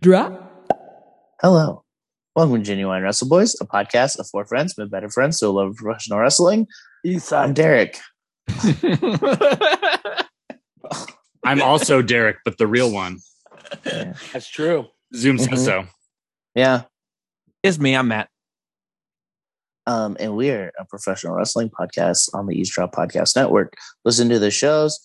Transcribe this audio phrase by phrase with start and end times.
[0.00, 0.40] Drop.
[1.42, 1.84] Hello.
[2.34, 5.76] Welcome to Genuine Wrestle Boys, a podcast of four friends, but better friends who love
[5.76, 6.66] professional wrestling.
[7.32, 7.98] I'm Derek.
[11.44, 13.18] I'm also Derek, but the real one.
[13.82, 14.86] That's true.
[15.14, 15.64] Zoom says Mhm.
[15.64, 15.84] so.
[16.54, 16.84] Yeah.
[17.62, 17.94] It's me.
[17.94, 18.30] I'm Matt.
[19.86, 23.74] Um, and we are a professional wrestling podcast on the Eavesdrop Podcast Network.
[24.06, 24.98] Listen to the shows.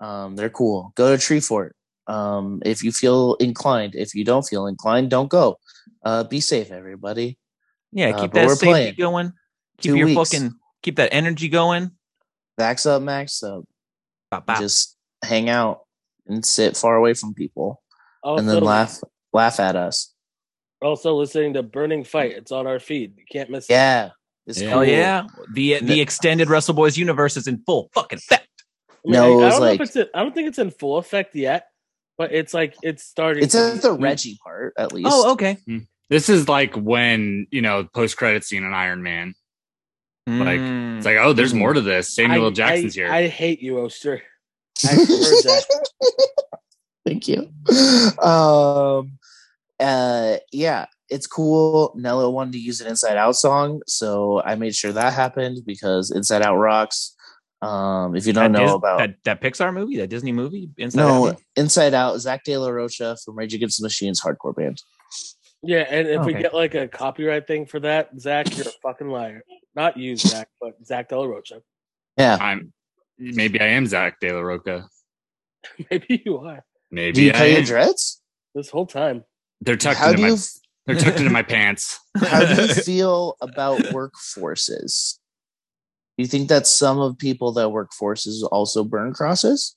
[0.00, 0.92] Um, they're cool.
[0.96, 1.70] Go to Treefort.
[2.08, 3.94] Um, if you feel inclined.
[3.94, 5.58] If you don't feel inclined, don't go.
[6.04, 7.38] Uh, be safe, everybody.
[7.92, 8.94] Yeah, Uh, keep but that safety playing.
[8.96, 9.32] going.
[9.80, 10.30] Keep Two your weeks.
[10.30, 10.52] fucking
[10.82, 11.90] keep that energy going.
[12.58, 13.64] Vax up, max up.
[14.30, 14.58] Bop, bop.
[14.58, 15.80] Just hang out
[16.26, 17.82] and sit far away from people,
[18.22, 19.00] Also, and then laugh
[19.32, 20.12] laugh at us.
[20.82, 22.32] also listening to Burning Fight.
[22.32, 23.14] It's on our feed.
[23.16, 23.72] You can't miss it.
[23.72, 24.10] Yeah.
[24.46, 24.68] It's Yeah.
[24.70, 24.88] Hell cool.
[24.88, 25.26] yeah!
[25.52, 28.48] The the extended Wrestle Boys universe is in full fucking effect.
[28.90, 30.58] I mean, No, I, I don't like- know if it's in, I don't think it's
[30.58, 31.66] in full effect yet,
[32.18, 33.44] but it's like it's starting.
[33.44, 35.08] It's at the Reggie part, at least.
[35.10, 35.56] Oh, okay.
[36.10, 39.34] This is like when, you know, post credit scene in Iron Man.
[40.26, 40.98] Like, Mm.
[40.98, 42.14] It's like, oh, there's more to this.
[42.14, 42.50] Samuel I, L.
[42.50, 43.10] Jackson's I, here.
[43.10, 44.22] I hate you, Oster.
[44.84, 45.64] I heard that.
[47.06, 47.50] Thank you.
[48.22, 49.18] Um,
[49.80, 51.94] uh, yeah, it's cool.
[51.96, 56.10] Nello wanted to use an Inside Out song, so I made sure that happened because
[56.10, 57.14] Inside Out rocks.
[57.60, 60.70] Um, if you don't that know Dis- about that that Pixar movie, that Disney movie,
[60.78, 61.42] Inside no Out?
[61.56, 64.80] Inside Out, Zach De La Rocha from Rage Against the Machine's hardcore band.
[65.62, 69.08] Yeah, and if we get like a copyright thing for that, Zach, you're a fucking
[69.08, 69.42] liar.
[69.74, 71.62] Not you, Zach, but Zach De La Rocha.
[72.16, 72.72] Yeah, I'm
[73.18, 74.88] maybe I am Zach De La Roca.
[75.90, 78.22] Maybe you are Maybe do you I cut your dreads?
[78.54, 79.24] this whole time.
[79.60, 80.36] They're tucked How into do my you
[80.86, 81.98] they're tucked into my pants.
[82.16, 85.18] how do you feel about workforces?
[86.18, 89.76] Do you think that some of people that work forces also burn crosses?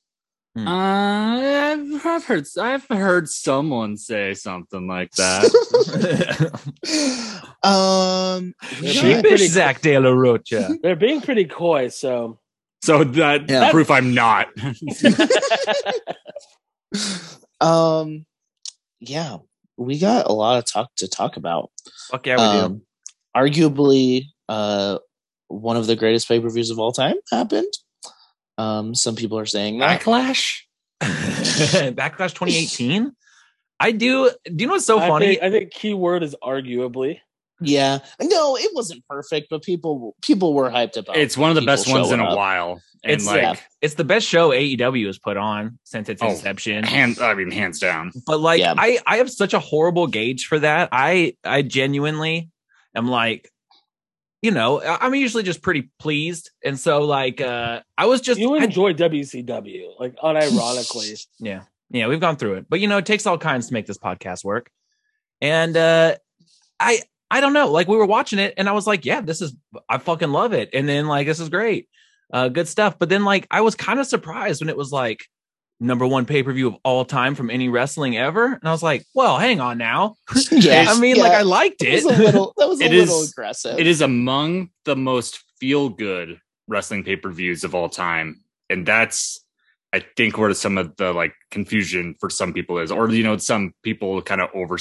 [0.58, 5.46] Uh, I've, I've heard I've heard someone say something like that.
[7.64, 9.40] um, Yeah, you know but- what?
[9.40, 10.76] Sheepish Zach De La Rocha.
[10.84, 12.40] They're being pretty coy, so
[12.84, 13.70] so that Yeah.
[13.72, 14.48] proof I'm not.
[17.62, 18.26] um,
[19.00, 19.38] yeah,
[19.78, 21.70] we got a lot of talk to talk about.
[22.10, 22.82] Fuck yeah, we um,
[23.38, 24.98] arguably, uh,
[25.52, 27.72] one of the greatest pay per views of all time happened.
[28.58, 30.02] Um, some people are saying that.
[30.02, 30.62] Backlash.
[31.02, 33.12] Backlash 2018.
[33.80, 34.30] I do.
[34.46, 35.26] Do you know what's so I funny?
[35.28, 37.20] think, I think key word is arguably.
[37.64, 41.16] Yeah, no, it wasn't perfect, but people people were hyped about.
[41.16, 41.22] It.
[41.22, 42.38] It's one of the best ones in showing a up.
[42.38, 42.82] while.
[43.04, 43.56] And It's- like yeah.
[43.82, 46.84] it's the best show AEW has put on since its Oh, inception.
[46.84, 48.12] hands I mean hands down.
[48.28, 48.74] but like Yeah.
[48.78, 50.90] I I have such a horrible gauge for that.
[50.92, 52.50] I I genuinely
[52.96, 53.51] am like
[54.42, 56.52] you know, I- I'm usually just pretty pleased.
[56.64, 61.26] And so like uh I was just You I- enjoy WCW, like unironically.
[61.40, 61.64] yeah.
[61.90, 62.66] Yeah, we've gone through it.
[62.70, 64.70] But you know, it takes all kinds to make this podcast work.
[65.42, 66.16] And uh
[66.80, 67.72] I I don't know.
[67.72, 69.56] Like we were watching it and I was like, yeah, this is
[69.90, 70.70] I fucking love it.
[70.74, 71.88] And then like this is great.
[72.34, 72.98] Uh good stuff.
[72.98, 75.26] But then like I was kind of surprised when it was like
[75.82, 78.46] number one pay-per-view of all time from any wrestling ever.
[78.46, 80.16] And I was like, well, hang on now.
[80.52, 82.04] yeah, I mean, yeah, like I liked that it.
[82.06, 83.80] was a little that was a It little is- aggressive.
[83.80, 88.42] It is among the most feel good wrestling pay per views of all time.
[88.70, 89.44] And that's
[89.92, 93.36] I think where some of the like confusion for some people is, or you know,
[93.38, 94.78] some people kind of over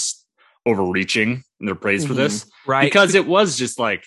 [0.66, 2.16] overreaching in their praise for Mhm.
[2.16, 2.84] this right.
[2.84, 4.04] because it was just like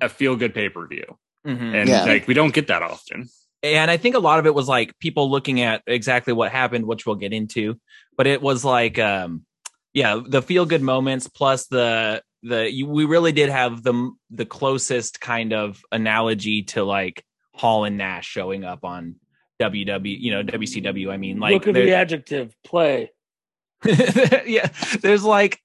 [0.00, 1.74] a feel good pay per view, Mhm.
[1.74, 2.04] and Yeah.
[2.04, 3.28] like we don't get that often.
[3.62, 6.86] And I think a lot of it was like people looking at exactly what happened,
[6.86, 7.78] which we'll get into.
[8.16, 9.44] But it was like, um,
[9.92, 14.46] yeah, the feel good moments plus the the you, we really did have the the
[14.46, 19.16] closest kind of analogy to like Hall and Nash showing up on
[19.60, 21.12] WW, you know, WCW.
[21.12, 23.10] I mean, like Look at the adjective play.
[23.84, 24.68] yeah,
[25.00, 25.60] there's like,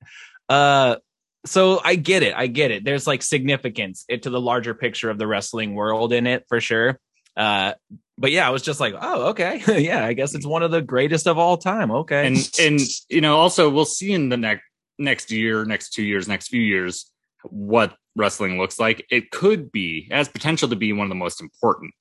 [0.50, 0.98] uh,
[1.46, 2.84] so I get it, I get it.
[2.84, 6.60] There's like significance it, to the larger picture of the wrestling world in it for
[6.60, 7.00] sure.
[7.36, 7.74] Uh,
[8.18, 10.82] but yeah, I was just like, oh, okay, yeah, I guess it's one of the
[10.82, 11.92] greatest of all time.
[11.92, 12.80] Okay, And and
[13.10, 14.64] you know, also we'll see in the next
[14.98, 17.12] next year, next two years, next few years
[17.44, 19.06] what wrestling looks like.
[19.12, 21.94] It could be it has potential to be one of the most important,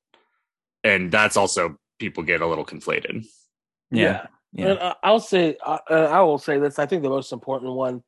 [0.85, 3.27] and that's also people get a little conflated.
[3.91, 6.79] yeah, yeah, And uh, I'll say, uh, uh, I will say this.
[6.79, 8.03] I think the most important one,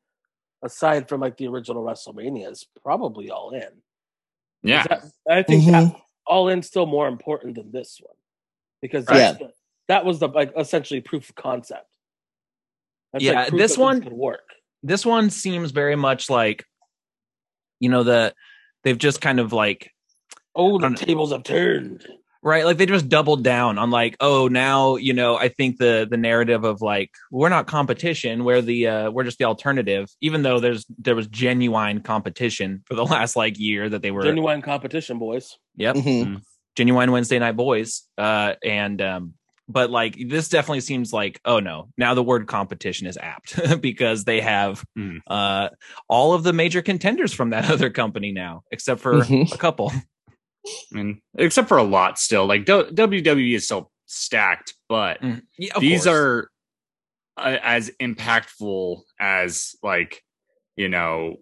[0.62, 3.82] aside from like the original WrestleMania, is probably All In.
[4.62, 5.72] Yeah, that- I think Mhm.
[5.72, 8.14] that All In still more important than this one
[8.82, 9.50] because that's the,
[9.88, 11.87] that was the like essentially proof of concept.
[13.12, 14.49] That's Yeah, proof this one- could work.
[14.82, 16.64] this one seems very much like,
[17.81, 18.34] you know, the
[18.84, 19.93] they've just kind of like
[20.55, 22.06] Oh, the tables have turned.
[22.46, 25.37] Right, like they just doubled down on like, oh, now you know.
[25.37, 29.38] I think the the narrative of like we're not competition, we're the uh, we're just
[29.38, 30.06] the alternative.
[30.20, 34.22] Even though there's there was genuine competition for the last like year that they were
[34.22, 35.56] Genuine competition, boys.
[35.76, 36.43] Yep, Mhm.
[36.76, 38.04] genuine Wednesday night boys.
[38.16, 39.34] Uh, and um,
[39.69, 44.22] but like this definitely seems like oh no, now the word competition is apt because
[44.25, 45.16] they have Hmm.
[45.26, 45.70] uh
[46.08, 49.52] all of the major contenders from that other company now, except for Mhm.
[49.52, 49.90] a couple.
[50.92, 52.46] I mean, except for a lot still.
[52.46, 56.14] Like WWE is still stacked, but Mm, yeah, these course.
[56.16, 56.50] are
[57.36, 60.22] uh, as impactful as like
[60.76, 61.36] you know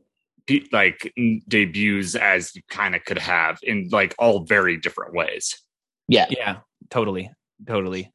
[0.47, 5.15] pe- like n- debuts as you kind of could have in like all very different
[5.15, 5.61] ways.
[6.09, 6.27] Yeah.
[6.31, 6.57] yeah,
[6.91, 7.31] totally,
[7.67, 8.13] totally.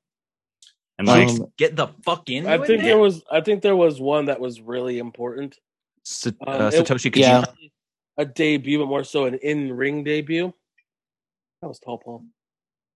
[1.00, 2.46] And like Um, Get the fuck in.
[2.46, 5.58] I think there was I think there was one that was really important.
[6.04, 7.18] Sa- um, uh, it- Satoshi Kojima.
[7.18, 7.46] Yeah.
[8.18, 10.54] A debut, but more so an in ring debut.
[11.62, 12.26] That was Tall Paul.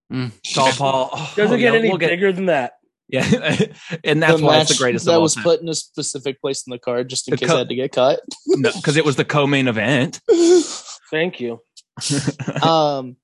[0.53, 2.73] Tall Paul oh, Doesn't yeah, get any we'll get- bigger than that.
[3.09, 3.23] Yeah,
[4.03, 5.43] and that's The why it's the greatest that of all was time.
[5.43, 7.69] put in a specific place in the card just in The case co- I had
[7.69, 8.21] to get cut.
[8.61, 10.19] because it was the co-main event.
[11.11, 11.61] Thank you.
[12.63, 13.17] um,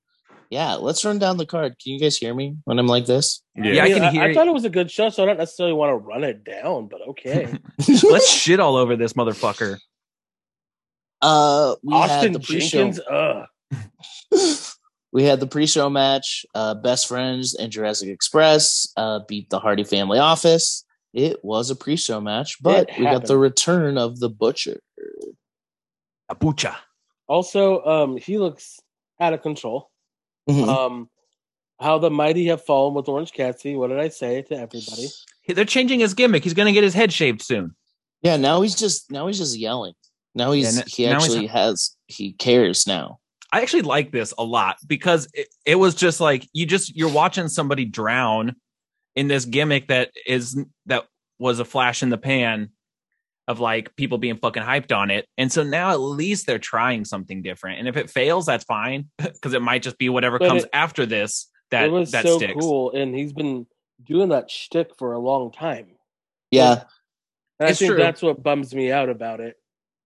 [0.50, 1.76] yeah, let's run down the card.
[1.82, 3.42] Can you guys hear me when I'm like this?
[3.56, 4.34] Yeah, I mean, can hear I, you.
[4.34, 6.88] thought it was a good show, so I don't necessarily want to run it down,
[6.88, 7.48] but okay.
[8.04, 9.78] Let's shit all over this motherfucker.
[11.22, 12.92] Uh, we had Austin the pre-show.
[12.92, 13.46] Jenkins, ugh.
[15.12, 16.46] We had the pre-show match.
[16.54, 20.84] Uh, Best Friends and Jurassic Express uh, beat the Hardy Family Office.
[21.14, 24.80] It was a pre-show match, but we got the return of the Butcher.
[26.32, 26.76] Abucha.
[27.28, 28.80] Also, um, he looks
[29.20, 29.90] out of control.
[30.50, 30.68] Mhm.
[30.68, 31.10] Um,
[31.80, 33.76] how the mighty have fallen with Orange Cassidy.
[33.76, 35.08] What did I say to everybody?
[35.48, 36.44] They're changing his gimmick.
[36.44, 37.76] He's going to get his head shaved soon.
[38.22, 39.94] yeah, now he's just now he's just yelling.
[40.36, 43.20] Now he's Yeah, n- he now he's- actually has he cares now.
[43.52, 47.12] I actually like this a lot because it, it was just like you just you're
[47.12, 48.56] watching somebody drown
[49.16, 51.06] in this gimmick that is that
[51.40, 52.70] was a flash in the pan
[53.48, 55.26] of like people being fucking hyped on it.
[55.38, 57.80] And so now at least they're trying something different.
[57.80, 60.70] And if it fails, that's fine because it might just be whatever But comes it-
[60.74, 62.54] after this that it was that so sticks.
[62.60, 63.66] cool, and he's been
[64.04, 65.88] doing that shtick for a long time.
[66.52, 66.84] Yeah,
[67.60, 67.98] And It's I think true.
[68.04, 69.56] that's what bums me out about it.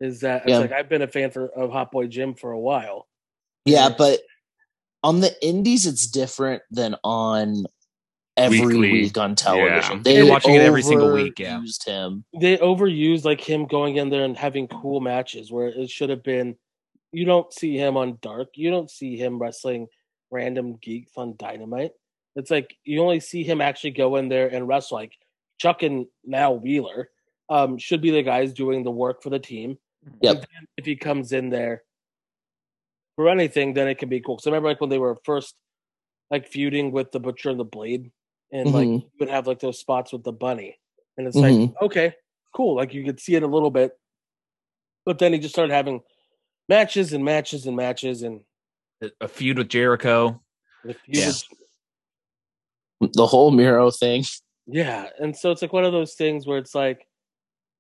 [0.01, 0.57] Is that it's Yeah.
[0.59, 3.07] like I've been a fan for, of Hot Boy Jim for a while.
[3.65, 4.19] Yeah, but
[5.03, 7.65] on the indies, it's different than on
[8.37, 8.91] every Weekly.
[8.91, 9.97] week on television.
[9.97, 10.03] Yeah.
[10.03, 11.59] They You're watching it every single week, yeah.
[11.59, 12.23] Used him.
[12.39, 16.23] They overused like him going in there and having cool matches where it should have
[16.23, 16.55] been.
[17.11, 18.49] You don't see him on Dark.
[18.55, 19.87] You don't see him wrestling
[20.31, 21.91] random geeks on Dynamite.
[22.35, 24.97] It's like you only see him actually go in there and wrestle.
[24.97, 25.13] Like
[25.59, 27.09] Chuck and now Wheeler
[27.49, 29.77] um, should be the guys doing the work for the team.
[30.21, 30.35] Yep.
[30.35, 31.83] And then if he comes in there
[33.15, 34.39] for anything, then it can be cool.
[34.39, 35.55] So I remember, like when they were first
[36.31, 38.11] like feuding with the Butcher and the Blade,
[38.51, 39.01] and like Mhm.
[39.03, 40.79] you would have like those spots with the bunny,
[41.17, 41.67] and it's Mhm.
[41.73, 42.15] like okay,
[42.55, 42.75] cool.
[42.75, 43.97] Like you could see it a little bit,
[45.05, 46.01] but then he just started having
[46.69, 48.43] matches and matches and matches, and
[49.21, 50.41] A feud with Jericho.
[50.83, 51.25] the feud Yeah.
[51.27, 51.47] was-
[53.13, 54.23] The whole Miro thing.
[54.65, 55.09] yeah.
[55.19, 57.07] And so it's like one of those things where it's like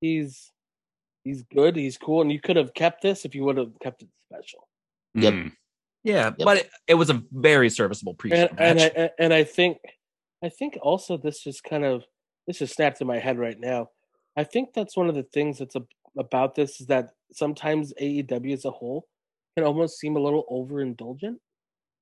[0.01, 0.51] he's
[1.23, 4.01] he's good, he's cool, and you could have kept this if you would have kept
[4.03, 4.67] it special.
[5.15, 5.33] Yep.
[5.33, 5.51] mm,
[6.03, 6.35] Yeah, Yep.
[6.39, 8.91] but it, it was a very serviceable pre-show and and match.
[8.97, 9.77] I, and I think
[10.43, 12.03] I think also this just kind of
[12.47, 13.89] this just snapped in my head right now.
[14.35, 15.83] I think that's one of the things that's a,
[16.17, 19.07] about this is that sometimes AEW as a whole
[19.55, 21.37] can almost seem a little overindulgent,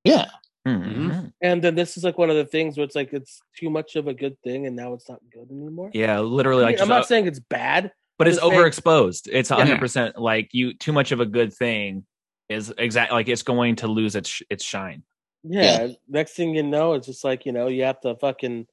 [0.06, 0.26] Yeah.
[0.68, 1.34] Mhm.
[1.42, 3.96] and then this is like one of the things where it's like it's too much
[3.96, 5.90] of a good thing, and now it's not good anymore.
[5.94, 7.92] Yeah, literally I like mean, I'm just, not uh, saying it's bad.
[8.18, 9.28] but it's just saying- overexposed.
[9.32, 9.58] It's Yeah.
[9.58, 12.06] 100% like you too much of a good thing
[12.52, 15.04] is exactly like it's going to lose its its shine.
[15.44, 18.68] Yeah, Next thing you know, it's just like you know you have to fucking.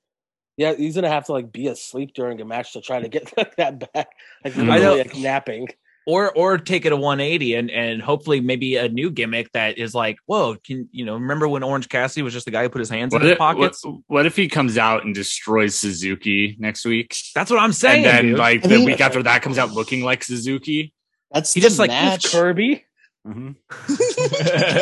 [0.56, 3.32] Yeah, he's gonna have to like be asleep during a match to try to get
[3.56, 4.08] that back.
[4.44, 4.70] Like mm-hmm.
[4.70, 5.02] I literally know.
[5.04, 5.68] like napping.
[6.06, 9.94] Or or take it a 180 and and hopefully maybe a new gimmick that is
[9.94, 12.78] like, "Whoa, can you know, remember when Orange Cassidy was just the guy who put
[12.78, 15.74] his hands What in his if, what, pockets?" what if he comes out and destroys
[15.74, 17.14] Suzuki next week?
[17.34, 18.06] That's what I'm saying.
[18.06, 18.38] and then dude.
[18.38, 20.92] like I the mean- week after that comes out looking like Suzuki.
[21.30, 22.32] That's He the just, like, match.
[22.32, 22.86] Kirby.
[23.26, 23.52] Mm-hmm.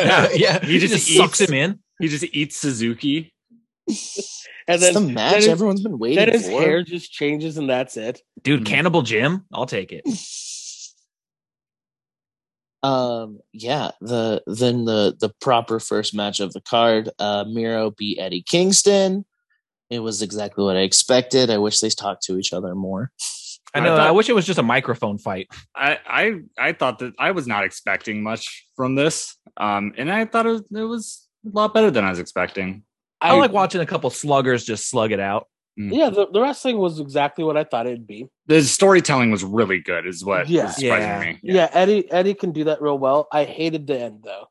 [0.07, 1.79] yeah, yeah, He he just just, sucks eats- him in.
[1.99, 3.33] He just eats Suzuki.
[3.87, 6.61] And That's then the match then his- everyone's been waiting then his for.
[6.61, 8.21] hair just changes and that's it.
[8.43, 8.65] Dude, Mhm.
[8.65, 10.03] Cannibal Jim, I'll take it.
[12.83, 18.19] Um, yeah, the then the the proper first match of the card, uh Miro beat
[18.19, 19.25] Eddie Kingston.
[19.89, 21.49] It was exactly what I expected.
[21.49, 23.11] I wish they talked to each other more.
[23.77, 23.93] I I know.
[23.95, 25.47] I, thought- wish it was just a microphone fight.
[25.75, 30.25] I, I I thought that I was not expecting much from this, um, and I
[30.25, 32.83] thought it was, it was a lot better than I was expecting.
[33.21, 35.47] I, like watching a couple sluggers just slug it out.
[35.79, 38.27] Yeah, the, the wrestling was exactly what I thought it'd be.
[38.47, 40.65] The storytelling was really good, is what Yeah.
[40.65, 41.19] was surprising Yeah.
[41.19, 41.39] me.
[41.43, 41.69] Yeah.
[41.71, 43.27] Eddie Eddie can do that real well.
[43.31, 44.45] I hated the end though.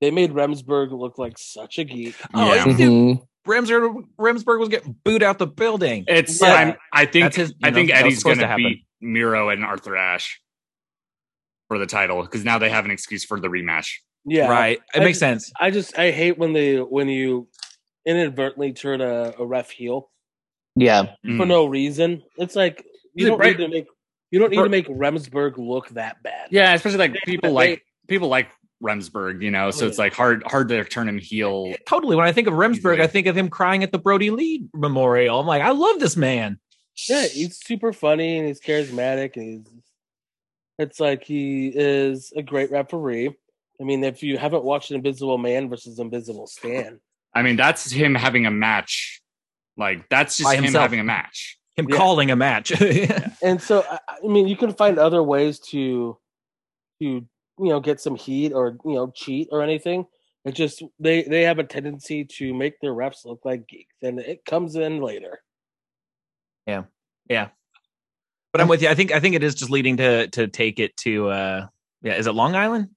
[0.00, 2.14] They made Remsburg look like such a geek.
[2.32, 2.64] Oh, Yeah.
[2.76, 6.04] dude, Remsburg, Remsburg was getting booed out the building.
[6.06, 6.40] It's.
[6.40, 6.52] Yeah.
[6.54, 7.34] I'm, I think.
[7.34, 8.64] His- I know, think Eddie's going to to happen.
[8.64, 10.40] beat Miro and Arthur Ashe
[11.68, 13.88] for the title because now they have an excuse for the rematch.
[14.26, 14.78] Yeah, Right.
[14.94, 15.52] It I makes just- sense.
[15.58, 17.48] I just I hate when they when you
[18.06, 20.10] inadvertently turn a, a ref heel
[20.76, 21.02] Yeah.
[21.22, 21.48] for Mm.
[21.48, 22.22] no reason.
[22.36, 23.58] It's like you Yeah, don't right.
[23.58, 23.86] need to make
[24.30, 26.48] you don't need For- to make Remsburg look that bad.
[26.50, 28.48] Yeah, especially like They- people they- like people like
[28.82, 29.70] Remsburg, you know.
[29.70, 31.74] So it's like hard hard to turn him heel.
[31.86, 32.16] Totally.
[32.16, 33.02] When I think of Remsburg, Easily.
[33.02, 35.38] I think of him crying at the Brodie Lee Memorial.
[35.40, 36.58] I'm like, I love this man.
[37.08, 39.82] Yeah, he's super funny and he's charismatic and he's
[40.78, 43.34] it's like he is a great referee.
[43.80, 47.00] I mean, if you haven't watched Invisible Man versus Invisible Stan,
[47.34, 49.22] I mean, that's him having a match.
[49.76, 50.82] Like that's just By him himself.
[50.82, 51.58] having a match.
[51.76, 51.96] Him Yeah.
[51.96, 52.78] calling a match.
[52.80, 53.30] yeah.
[53.42, 56.18] and so I, I mean, you can find other ways to
[57.00, 57.26] to
[57.62, 60.06] you know get some heat or you know cheat or anything.
[60.44, 64.18] It just they they have a tendency to make their refs look like geeks, and
[64.18, 65.40] it comes in later.
[66.66, 66.84] Yeah,
[67.28, 67.48] yeah.
[68.52, 68.88] But I'm with you.
[68.88, 71.66] I think I think it is just leading to to take it to uh
[72.02, 72.88] yeah, is it Long Island?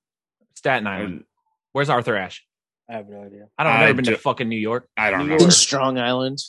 [0.55, 1.25] Staten Island.
[1.73, 2.45] Where's Arthur Ashe?
[2.89, 3.47] I have no idea.
[3.57, 3.73] I don't.
[3.73, 4.87] I've I never been to fucking New York.
[4.95, 5.35] I don't know.
[5.35, 6.39] In Strong Island.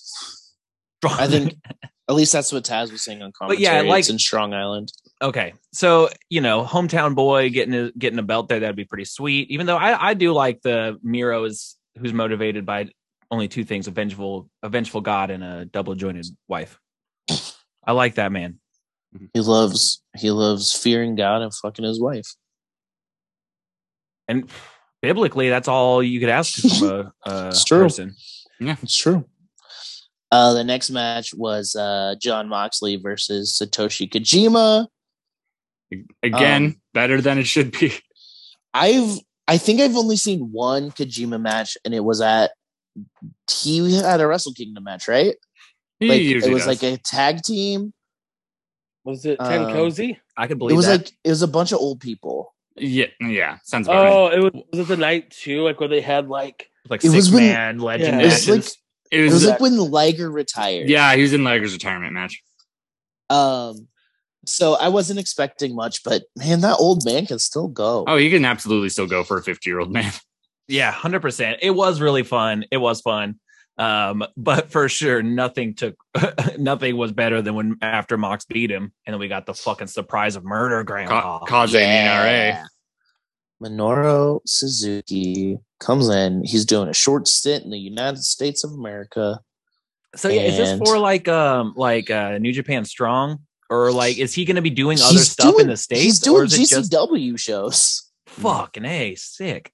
[1.05, 1.55] I think
[2.09, 3.63] at least that's what Taz was saying on But commentary.
[3.63, 4.93] yeah, like- it's in Strong Island.
[5.23, 5.55] Okay.
[5.73, 9.51] So, you know, hometown boy getting a, getting a belt there, that'd be pretty sweet.
[9.51, 12.89] Even though I, I do like the Miro is who's motivated by
[13.31, 16.79] only two things, a vengeful, a vengeful God and a double jointed wife.
[17.87, 18.59] I like that man.
[19.33, 22.27] He loves he loves fearing God and fucking his wife.
[24.27, 24.49] And
[25.03, 27.83] biblically, that's all you could ask from a, a It's true.
[27.83, 28.15] person.
[28.59, 29.25] Yeah, it's true.
[30.33, 34.89] Uh, the next match was uh, John Moxley versus Satoshi Kojima.
[36.23, 37.93] Again, Um, better than it should be.
[38.75, 42.53] I've I think I've only seen one Kojima match, and it was at
[43.51, 45.35] he had a Wrestle Kingdom match, right?
[46.01, 46.67] He Like, it was does.
[46.67, 47.93] like a tag team.
[49.05, 50.19] Was it Ten Um, Cozy?
[50.37, 51.01] I could believe It was that.
[51.03, 52.55] like it was a bunch of old people.
[52.77, 54.13] yeah, yeah, sounds about right.
[54.13, 55.63] Oh, it was was it the night too?
[55.63, 58.27] Like where they had like like it six was when- man legend Yeah.
[58.27, 58.79] It was like matches.
[59.11, 60.89] It it was, was like when Liger retired.
[60.89, 62.43] yeah, he was in Liger's retirement match.
[63.31, 63.89] Um.
[64.47, 68.05] So I wasn't expecting much, but man, that old man can still go.
[68.07, 70.13] Oh, he can absolutely still go for a 50 year old man.
[70.67, 71.59] Yeah, hundred percent.
[71.61, 72.65] It was really fun.
[72.71, 73.39] It was fun.
[73.77, 75.95] Um, but for sure, nothing took
[76.59, 79.89] nothing was better than when after Mox beat him, and then we got the fucking
[79.89, 81.41] surprise of murder grandpa.
[81.41, 82.65] Ka- Kaze Yeah.
[83.63, 86.45] Minoru Suzuki comes in.
[86.45, 89.41] He's doing a short stint in the United States of America.
[90.17, 93.41] so yeah, is this for like um like uh New Japan Strong?
[93.75, 96.03] Or like is he gonna be doing other He's stuff in the States?
[96.03, 98.11] He's or doing is it just GCW shows.
[98.27, 99.73] fucking A sick?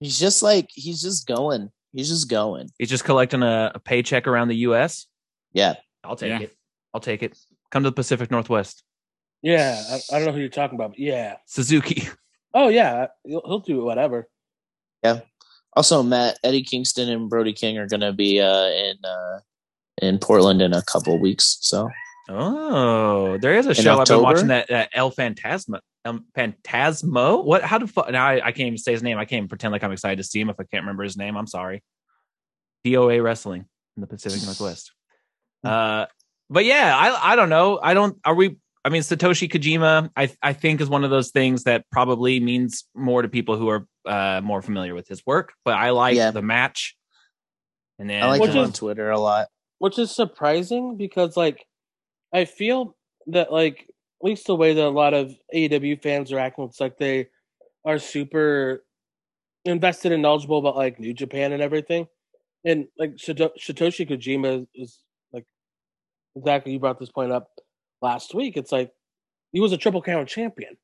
[0.00, 1.70] He's just like he's just going.
[1.92, 2.68] He's just going.
[2.78, 5.06] He's just collecting a, a paycheck around the US.
[5.52, 5.74] Yeah.
[6.04, 6.40] I'll take Yeah.
[6.40, 6.56] it.
[6.92, 7.38] I'll take it.
[7.70, 8.82] Come to the Pacific Northwest.
[9.42, 11.36] yeah, I, I don't know who you're talking about, but yeah.
[11.46, 12.08] Suzuki.
[12.54, 14.28] Oh yeah, he'll, he'll do whatever.
[15.02, 15.20] Yeah.
[15.74, 19.40] Also, Matt Eddie Kingston and Brody King are going to be uh, in uh,
[20.00, 21.58] in Portland in a couple weeks.
[21.60, 21.90] So
[22.28, 25.80] Oh, there is a show I've been watching that uh, El Fantasma.
[26.04, 27.44] Um, Phantasmo.
[27.44, 27.62] What?
[27.62, 29.18] How do Fu- now I, I can't even say his name.
[29.18, 31.16] I can't even pretend like I'm excited to see him if I can't remember his
[31.16, 31.36] name.
[31.36, 31.82] I'm sorry.
[32.84, 33.66] DOA Wrestling
[33.96, 34.92] in the Pacific Northwest.
[35.64, 36.06] Uh,
[36.50, 37.78] but yeah, I I don't know.
[37.82, 38.18] I don't.
[38.24, 38.56] Are we?
[38.84, 40.10] I mean, Satoshi Kojima.
[40.16, 43.68] I I think is one of those things that probably means more to people who
[43.68, 45.54] are uh more familiar with his work.
[45.64, 46.30] But I like Yeah.
[46.30, 46.96] the match.
[47.98, 49.48] And then I like him is- on Twitter a lot.
[49.78, 51.64] which is surprising because like
[52.36, 52.94] I feel
[53.28, 53.86] that like
[54.20, 57.28] at least the way that a lot of AEW fans are acting, it's like they
[57.86, 58.84] are super
[59.64, 62.06] invested and knowledgeable about like New Japan and everything.
[62.62, 64.98] And like Satoshi Kojima is
[65.32, 65.46] like
[66.36, 67.48] exactly you brought this point up
[68.02, 68.58] last week.
[68.58, 68.92] It's like
[69.52, 70.76] he was a triple crown champion.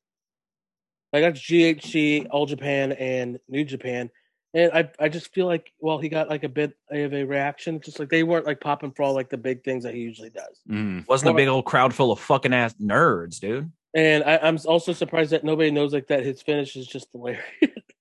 [1.11, 4.09] Like that's GHC, All Japan, and New Japan.
[4.55, 7.79] And I I just feel like well he got like a bit of a reaction,
[7.81, 10.29] just like they weren't like popping for all like the big things that he usually
[10.29, 10.59] does.
[10.69, 11.07] Mm.
[11.07, 13.71] wasn't a big old crowd full of fucking ass nerds, dude.
[13.95, 17.43] And I, I'm also surprised that nobody knows like that his finish is just hilarious.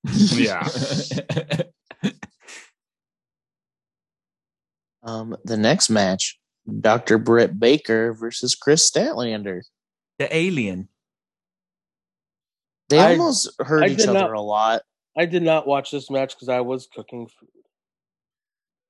[0.35, 0.67] Yeah.
[5.03, 6.39] Um, the next match,
[6.81, 7.19] Dr.
[7.19, 9.63] Britt Baker versus Kris Statlander.
[10.19, 10.89] the alien.
[12.89, 14.83] They I- almost hurt I each other not- a lot.
[15.17, 17.49] I did not watch this match because I was cooking food.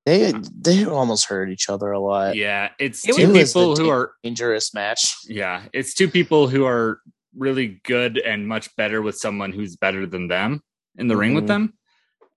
[0.05, 2.35] They they almost hurt each other a lot.
[2.37, 5.15] Yeah, it's It two people who are Dangerous match.
[5.29, 7.01] yeah, it's two people who are
[7.37, 10.61] really good and much better with someone who's better than them
[10.99, 11.49] in the ring with Mhm.
[11.49, 11.75] them.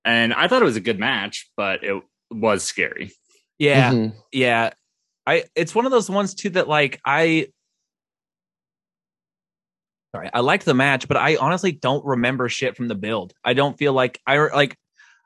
[0.05, 2.01] And I thought it was a good match, but it
[2.31, 3.11] was scary.
[3.57, 4.15] Yeah, Mhm.
[4.31, 4.71] yeah.
[5.25, 7.47] I it's one of those ones too that like I
[10.15, 13.33] sorry, I liked the match, but I honestly don't remember shit from the build.
[13.43, 14.77] I don't feel like I like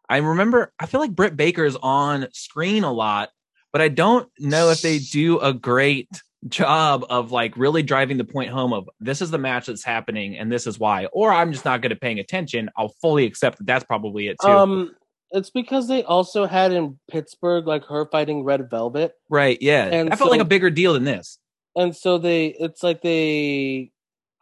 [0.10, 3.30] I remember I feel like Britt Baker is on screen a lot,
[3.72, 6.10] but I don't know if they do a great
[6.48, 10.38] job of like really driving the point home of this is the match that's happening
[10.38, 12.70] and this is why or I'm just not good at paying attention.
[12.78, 14.48] I'll fully accept that that's probably it too.
[14.48, 14.96] Um,
[15.32, 19.86] it's because they also had in Pittsburgh like her fighting Red Velvet, right, yeah.
[19.86, 21.38] and I felt like a bigger deal than this.
[21.76, 23.92] and so they it's like they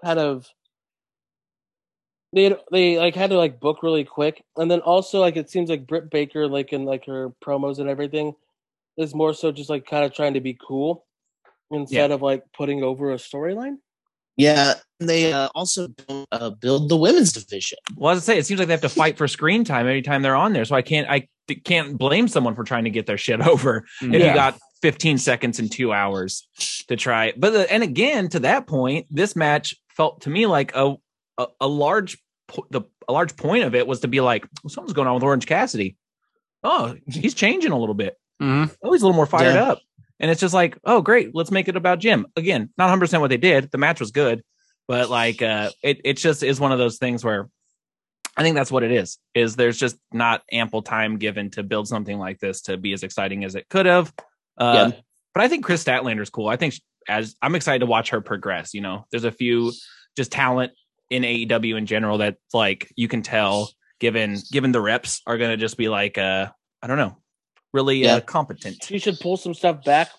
[0.03, 0.47] kind of
[2.33, 5.69] they they like had to like book really quick, and then also like it seems
[5.69, 8.33] like Britt Baker like in like her promos and everything
[8.97, 11.05] is more so just like kind of trying to be cool
[11.71, 13.75] instead of like putting over a storyline.
[14.35, 15.87] Yeah, they uh, also
[16.31, 17.79] uh, build the women's division.
[17.95, 20.03] Well, as I say, it seems like they have to fight for screen time every
[20.03, 20.63] time they're on there.
[20.63, 21.27] So I can't, I
[21.63, 24.27] can't blame someone for trying to get their shit over if Yeah.
[24.27, 26.47] you got 15 seconds and two hours
[26.87, 27.33] to try.
[27.35, 30.95] But the, and again, to that point, this match felt to me like a
[31.37, 34.69] a, a large po- the a large point of it was to be like, well,
[34.69, 35.97] something's going on with Orange Cassidy.
[36.63, 38.15] Oh, he's changing a little bit.
[38.41, 38.73] Mm-hmm.
[38.83, 39.71] Oh, he's a little more fired Yeah.
[39.71, 39.79] up.
[40.19, 42.25] And it's just like, oh, great, let's make it about Jim.
[42.35, 43.69] Again, not 100% what they did.
[43.71, 44.43] The match was good,
[44.87, 47.49] but like, uh, it, it just is one of those things where
[48.35, 51.87] I think that's what it is, is there's just not ample time given to build
[51.87, 54.11] something like this to be as exciting as it could have.
[54.57, 54.99] Uh, Yeah.
[55.35, 56.47] But I think Kris Statlander's cool.
[56.47, 56.73] I think
[57.07, 59.71] as I'm excited to watch her progress, you know, there's a few
[60.15, 60.71] just talent
[61.09, 65.51] in AEW in general that like you can tell given, given the reps are going
[65.51, 66.47] to just be like, uh,
[66.81, 67.17] I don't know,
[67.73, 68.15] really Yeah.
[68.15, 68.83] uh, competent.
[68.83, 70.09] She should pull some stuff back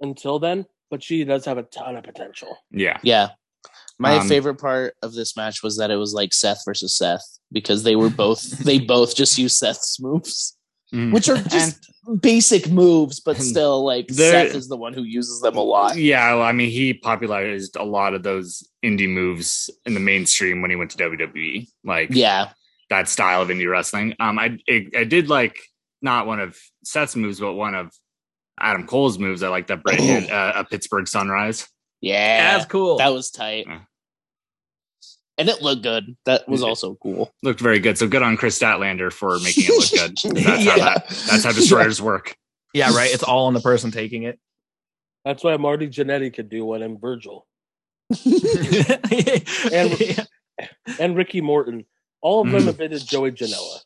[0.00, 2.56] until then, but she does have a ton of potential.
[2.70, 2.98] Yeah.
[3.02, 3.30] Yeah.
[3.98, 7.24] My Um, favorite part of this match was that it was like Seth versus Seth
[7.50, 10.56] because they were both they both just use Seth's moves,
[10.94, 11.12] Mhm.
[11.12, 11.78] which are just
[12.20, 15.96] basic moves, but still like Seth is the one who uses them a lot.
[15.96, 20.62] Yeah, well, I mean, he popularized a lot of those indie moves in the mainstream
[20.62, 22.50] when he went to WWE, like Yeah,
[22.88, 24.14] that style of indie wrestling.
[24.18, 25.58] Um, I it, I did like
[26.00, 27.92] not one of Seth's moves, but one of
[28.58, 29.42] Adam Cole's moves.
[29.42, 31.68] I like that Britt hit uh, a Pittsburgh Sunrise.
[32.00, 32.96] yeah, That's cool.
[32.98, 33.80] that was tight, Yeah.
[35.38, 36.16] And it looked good.
[36.26, 37.32] That was also cool.
[37.44, 37.96] Looked very good.
[37.96, 40.34] So good on Kris Statlander for making it look good.
[40.44, 42.36] That's, how, that, that's how destroyers work.
[42.74, 43.08] yeah, right.
[43.14, 44.40] It's all on the person taking it.
[45.24, 47.46] That's why Marty Jannetty could do one and Virgil
[49.72, 50.26] and
[50.98, 51.84] and Ricky Morton.
[52.20, 52.66] All of them Mm.
[52.66, 53.78] have been to Joey Janela.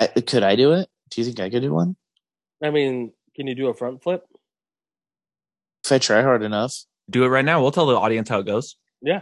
[0.00, 0.88] I, could I do it?
[1.10, 1.94] Do you think I could do one
[2.62, 4.24] I mean, can you do a front flip?
[5.84, 6.74] if I try hard enough?
[7.10, 7.60] do it right now.
[7.60, 8.76] We'll tell the audience how it goes.
[9.04, 9.20] Yeah.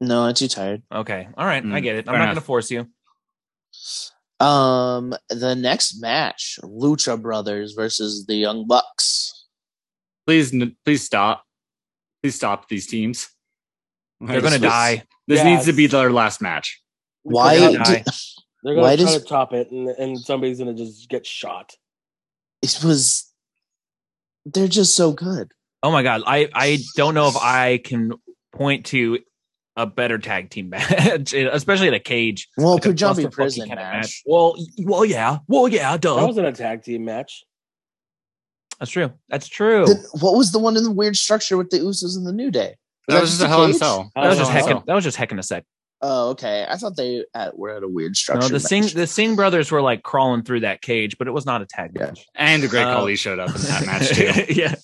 [0.00, 0.82] No, I'm too tired.
[0.94, 1.28] Okay.
[1.36, 1.62] All right.
[1.64, 2.08] I Mm, get it.
[2.08, 2.26] I'm not enough.
[2.26, 2.86] going to force you.
[4.40, 9.46] Um, the next match, Lucha Brothers versus the Young Bucks.
[10.26, 11.44] Please, n- please stop.
[12.22, 13.28] Please stop these teams.
[14.20, 15.04] They're going to This- die.
[15.26, 15.44] This Yes.
[15.46, 16.80] needs to be their last match.
[17.22, 17.58] Why?
[17.58, 18.04] gonna did- die.
[18.62, 21.74] They're gonna Why try does- to top it, and, and somebody's gonna just get shot.
[22.62, 23.32] it was?
[24.46, 25.52] They're just so good.
[25.82, 26.22] Oh my God.
[26.26, 28.12] I, I don't know if I can
[28.52, 29.18] point to
[29.76, 32.48] a better tag team match, especially in a cage.
[32.56, 34.22] Well, Like Punjabi prison kind of match.
[34.26, 35.38] Well, well, yeah.
[35.46, 35.96] Well, yeah.
[35.96, 37.44] That wasn't a tag team match.
[38.80, 39.12] That's true.
[39.28, 39.86] That's true.
[39.86, 42.50] Then what was the one in the weird structure with the Usos and the New
[42.50, 42.76] Day?
[43.08, 44.10] That was just a Hell in a Cell.
[44.14, 44.64] that was just heck.
[44.66, 45.64] Hell in a That was just heck in a sec.
[46.00, 46.64] Oh, okay.
[46.68, 48.42] I thought they at, were at a weird structure.
[48.42, 48.92] No, the Singh match.
[48.92, 51.90] the Singh brothers were like crawling through that cage, but it was not a tag
[51.96, 52.06] Yeah.
[52.06, 52.24] match.
[52.36, 54.44] And the Great Uh, Khali showed up in that match too.
[54.54, 54.74] yeah.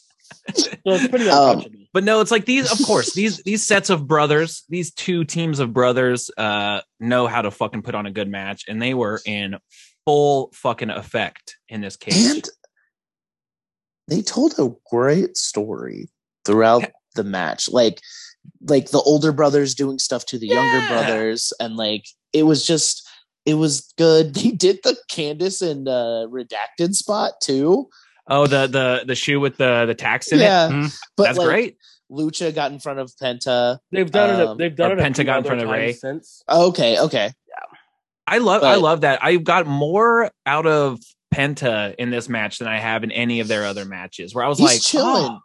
[0.55, 1.64] So it's pretty Um.
[1.92, 5.61] But no, it's like these, of course, these these sets of brothers, these two teams
[5.61, 9.20] of brothers, uh, know how to fucking put on a good match, and they were
[9.25, 9.57] in
[10.05, 12.33] full fucking effect in this case.
[12.33, 12.49] and
[14.09, 16.09] they told a great story
[16.44, 17.70] throughout the match.
[17.70, 18.01] Like,
[18.68, 23.09] like the older brothers doing stuff to the younger brothers, and like it was just,
[23.47, 24.35] it was good.
[24.35, 27.88] They did the Candice and uh, redacted spot too.
[28.26, 30.42] Oh, the the the shoe with the the tacks in it.
[30.42, 30.96] yeah, Mhm.
[31.16, 31.76] but That's like, great.
[32.10, 33.78] Lucha got in front of Penta.
[33.90, 34.46] They've done it.
[34.46, 34.94] um, They've done it.
[34.94, 35.92] a few Pentagon in front of times Rey.
[35.92, 37.32] Since Okay, okay.
[38.26, 39.22] I love I love that.
[39.22, 41.00] I got more out of
[41.34, 44.34] Penta in this match than I have in any of their other matches.
[44.34, 45.24] Where I was He's like, chilling.
[45.32, 45.38] oh.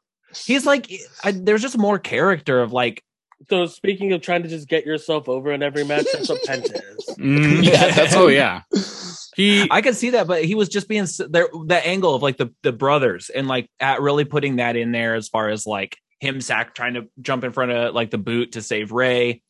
[0.46, 0.90] he's like,
[1.24, 3.04] I, there's just more character of like
[3.50, 6.76] So speaking of trying to just get yourself over in every match, that's what Penta
[6.76, 7.06] is.
[7.20, 8.62] Mm, Yeah, that's oh yeah.
[9.36, 11.50] He I could see that, but he was just being there.
[11.68, 15.16] That angle of like the the brothers and like at really putting that in there
[15.16, 18.54] as far as like him sack trying to jump in front of like the boot
[18.54, 19.42] to save Rey.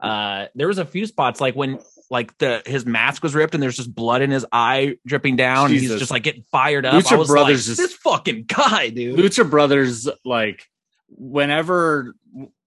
[0.00, 1.78] Uh, there was a few spots like when
[2.10, 5.70] like the his mask was ripped and there's just blood in his eye dripping down.
[5.70, 6.94] And he's just like getting fired up.
[7.02, 9.18] Lucha I was Brothers like, is- this fucking guy, dude.
[9.18, 10.68] Lucha Brothers, like
[11.08, 12.14] whenever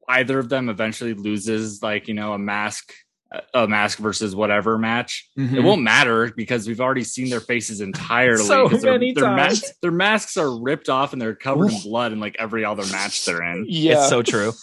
[0.10, 2.91] either of them eventually loses, like you know, a mask,
[3.54, 5.54] a mask versus whatever match, Mhm.
[5.54, 8.43] it won't matter because we've already seen their faces entirely.
[8.43, 9.36] so their, many their times.
[9.62, 12.84] masks, their masks are ripped off and they're covered in blood in like every other
[12.91, 13.65] match they're in.
[13.69, 14.00] Yeah.
[14.00, 14.52] It's so true.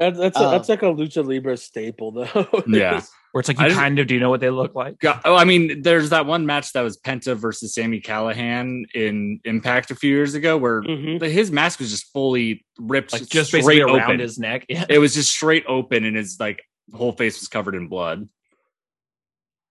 [0.00, 2.62] That, that's a, Uh, that's like a lucha libre staple, though.
[2.68, 3.02] Yeah.
[3.32, 4.98] Where it's like you just- kind of do you know what they look like.
[5.00, 9.40] God, oh, I mean, there's that one match that was Penta versus Sami Callihan in
[9.44, 11.20] Impact a few years ago, where Mhm.
[11.30, 14.20] his mask was just fully ripped, Like just straight basically around open.
[14.20, 14.64] his neck.
[14.68, 14.84] Yeah.
[14.88, 16.62] It was just straight open, and his like
[16.94, 18.28] whole face was covered in blood.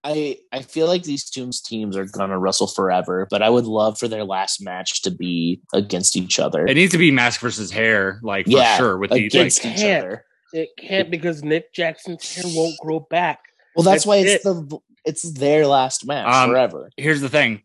[0.04, 3.98] I I feel like these two teams are gonna wrestle forever, but I would love
[3.98, 6.66] for their last match to be against each other.
[6.66, 8.98] It needs to be mask versus hair, like for Yeah, sure.
[8.98, 10.06] With the like, against each can't.
[10.06, 10.26] other.
[10.54, 13.40] It can't because Nick Jackson's hair won't grow back.
[13.76, 14.44] Well, that's That's why it's it.
[14.44, 16.90] the it's their last match Um, forever.
[16.98, 17.64] here's the thing: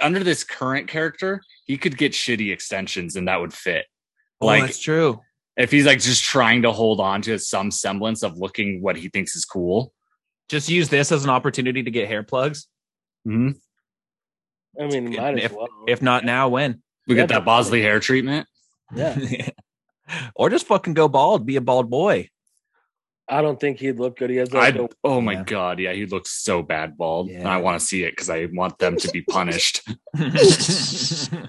[0.00, 3.86] under this current character, he could get shitty extensions, and that would fit.
[4.40, 5.20] Oh, Like that's true.
[5.56, 9.08] if he's like just trying to hold on to some semblance of looking what he
[9.08, 9.92] thinks is cool.
[10.48, 12.66] Just use this as an opportunity to get hair plugs.
[13.26, 13.56] Mhm.
[14.80, 15.68] I mean, might as If- well.
[15.86, 16.82] If not now, when?
[17.06, 18.46] We Yeah, get that Bosley hair treatment.
[18.94, 19.16] yeah,
[20.34, 22.28] or just fucking go bald, be a bald boy.
[23.28, 24.30] I don't think he'd look good.
[24.30, 25.44] He has like I a, oh my Yeah.
[25.44, 27.28] god, yeah, he looks so bad bald.
[27.30, 27.48] And Yeah.
[27.54, 29.80] I want to see it because I want them to be punished.
[30.14, 31.46] uh,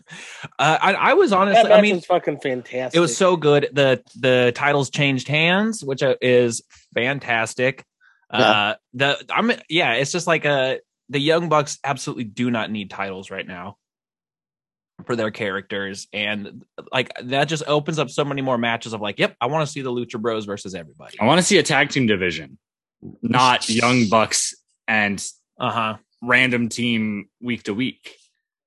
[0.60, 2.98] I, I was honestly, match I mean, was fucking fantastic.
[2.98, 3.70] it was so good.
[3.74, 6.62] the The titles changed hands, which uh, is
[6.94, 7.84] fantastic.
[8.30, 10.78] Uh, the I'm yeah, it's just like uh
[11.10, 13.78] the Young Bucks absolutely do not need titles right now
[15.06, 19.20] for their characters, and like that just opens up so many more matches of like,
[19.20, 21.20] yep, I want to see the Lucha Bros versus everybody.
[21.20, 22.58] I want to see a tag team division,
[23.22, 24.54] not young bucks
[24.88, 25.24] and
[25.60, 25.98] Uh huh.
[26.22, 28.16] random team week to week.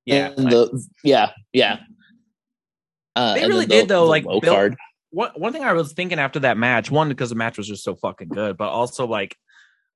[0.05, 0.33] Yeah.
[0.37, 1.79] And the yeah yeah.
[3.14, 4.77] Uh, They really then did, though, the like, low build- card.
[5.11, 7.83] one one thing I was thinking after that match, one because the match was just
[7.85, 9.37] so fucking good, but also like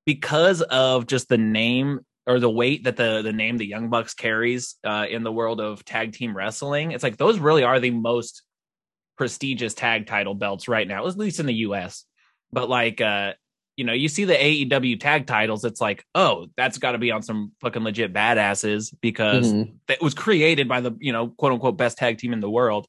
[0.06, 4.14] because of just the name or the weight that the the name the Young Bucks
[4.14, 7.90] carries uh, in the world of tag team wrestling, it's like those really are the
[7.90, 8.42] most
[9.18, 12.04] prestigious tag title belts right now, at least in the U.S.
[12.52, 13.32] But like, uh,
[13.76, 17.10] you know, you see the AEW tag titles, it's like, oh, that's got to be
[17.10, 19.74] on some fucking legit badasses because Mhm.
[19.88, 22.86] that was created by the you know quote unquote best tag team in the world.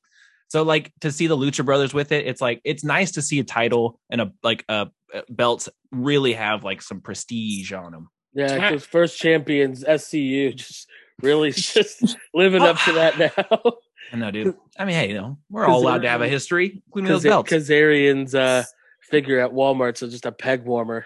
[0.49, 3.39] So like to see the Lucha Brothers with it, it's like it's nice to see
[3.39, 8.09] a title and a like a, a belts really have like some prestige on them.
[8.33, 10.87] Yeah, because first champions SCU just
[11.21, 13.73] really just living up to that now.
[14.13, 14.55] I know, dude.
[14.79, 17.51] I mean, hey, you know, we're all allowed to have a history, including those belts.
[17.51, 18.63] Kazarian's uh,
[19.01, 21.05] figure at Walmart, so just a peg warmer.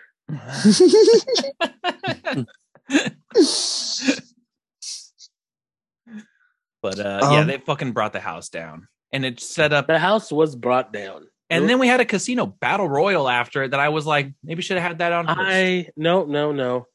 [6.81, 9.87] but uh, yeah, Um, they fucking brought the house down, and it set up.
[9.87, 11.27] The house was brought down.
[11.49, 14.63] And then we had a casino battle royal after it that I was like, maybe
[14.63, 15.27] should have had that on.
[15.27, 15.39] first.
[15.39, 16.87] I no no no.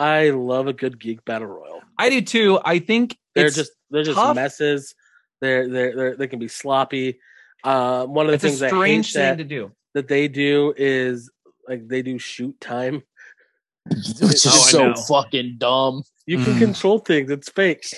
[0.00, 1.82] I love a good geek battle royal.
[1.98, 2.58] I do too.
[2.64, 4.34] I think They're it's just they're just tough.
[4.34, 4.94] messes.
[5.40, 7.20] They're they're, they're they can be sloppy.
[7.62, 9.72] Uh, one of the it's a things I hate strange thing that, to do.
[9.94, 11.30] that they do is
[11.68, 13.02] like they do shoot time.
[13.90, 16.02] Which is Oh, so fucking dumb.
[16.26, 16.58] You can Mm.
[16.58, 17.30] control things.
[17.30, 17.84] It's fake.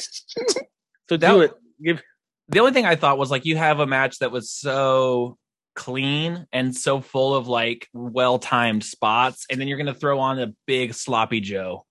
[1.08, 1.52] So That- do it.
[1.82, 2.02] Give
[2.48, 5.36] the only thing I thought was like you have a match that was so
[5.74, 10.38] clean and so full of like well timed spots, and then you're gonna throw on
[10.40, 11.84] a big sloppy Joe.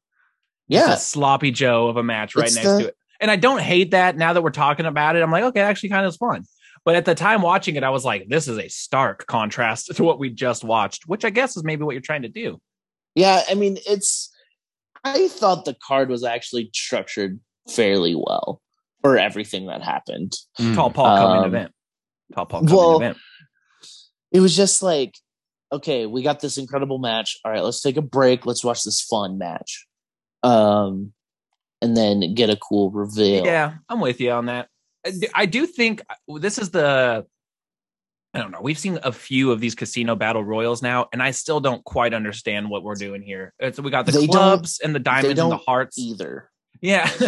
[0.72, 2.98] Just Yeah, a sloppy Joe of a match right It's next the- to it.
[3.20, 5.22] And I don't hate that now that we're talking about it.
[5.22, 6.44] I'm like, okay, actually kind of fun.
[6.84, 10.04] But at the time watching it, I was like, this is a stark contrast to
[10.04, 12.60] what we just watched, which I guess is maybe what you're trying to do.
[13.16, 13.44] yeah.
[13.50, 14.30] I mean, it's.
[15.04, 18.62] I thought the card was actually structured fairly well
[19.02, 20.36] for everything that happened.
[20.76, 21.72] Tall Paul coming Um, event.
[22.36, 23.18] Tall Paul coming well, event.
[24.32, 25.16] It was just like,
[25.72, 27.38] okay, we got this incredible match.
[27.44, 28.46] All right, let's take a break.
[28.46, 29.88] Let's watch this fun match,
[30.44, 31.14] um,
[31.82, 33.46] and then get a cool reveal.
[33.46, 34.68] Yeah, I'm with you on that.
[35.34, 37.26] I do think this is the.
[38.34, 38.62] I don't know.
[38.62, 42.14] We've seen a few of these casino battle royals now, and I still don't quite
[42.14, 43.54] understand what we're doing here.
[43.60, 45.98] It's, we got the They clubs and the diamonds and the hearts.
[45.98, 46.50] either.
[46.82, 47.10] Yeah.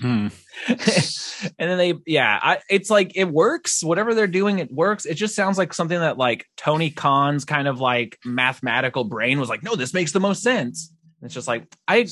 [0.00, 0.28] Hmm.
[0.68, 5.14] and then they yeah I, it's like it works whatever they're doing it works it
[5.14, 9.62] just sounds like something that like tony khan's kind of like mathematical brain was like
[9.62, 12.06] no this makes the most sense it's just like i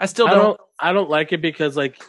[0.00, 2.02] i still don't, don't I don't like it because like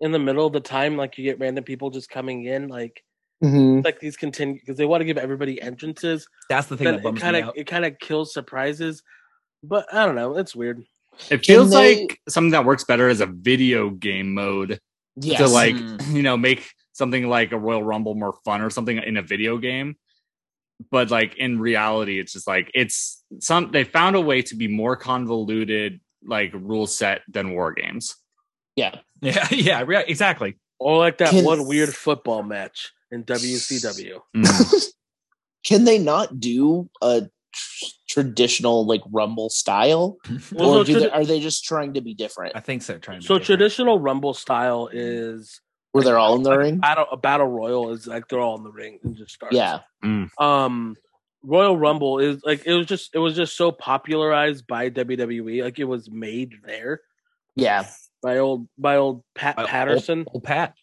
[0.00, 3.02] in the middle of the time, like you get random people just coming in, like
[3.42, 3.82] Mhm.
[3.84, 6.28] like these continue because they want to give everybody entrances.
[6.50, 9.02] that's the thing Then that it kind of it kind of kills surprises.
[9.62, 10.84] But I don't know, it's weird.
[11.30, 14.78] It feels they- like something that works better as a video game mode
[15.16, 15.38] Yes.
[15.40, 15.98] to like Mm.
[16.16, 19.56] you know make something like a Royal Rumble more fun or something in a video
[19.58, 19.96] game.
[20.90, 24.68] But like in reality, it's just like it's some they found a way to be
[24.68, 28.16] more convoluted like rule set than war games.
[28.76, 28.96] yeah.
[29.22, 34.20] yeah yeah yeah, exactly Or like that Can- one weird football match in WCW.
[34.36, 34.92] Mm.
[35.64, 40.16] Can they not do a tr- traditional like Rumble style,
[40.52, 42.56] Well, or so do they, are they just trying to be different?
[42.56, 43.46] i think so trying to be so different.
[43.46, 45.60] traditional Rumble style is
[45.92, 46.78] Where they're all in the like ring?
[46.78, 49.52] Battle a battle royal is like they're all in the ring and just start.
[49.52, 49.80] Yeah.
[50.38, 50.96] um
[51.42, 55.78] Royal Rumble is like it was just it was just so popularized by WWE like
[55.78, 57.00] it was made there
[57.56, 57.86] Yeah.
[58.22, 60.24] by old by old Pat By Patterson.
[60.26, 60.74] old pat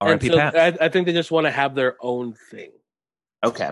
[0.00, 0.28] R.I.P.
[0.28, 0.56] so Pat.
[0.80, 2.70] I, I think they just want to have their own thing.
[3.42, 3.70] Okay.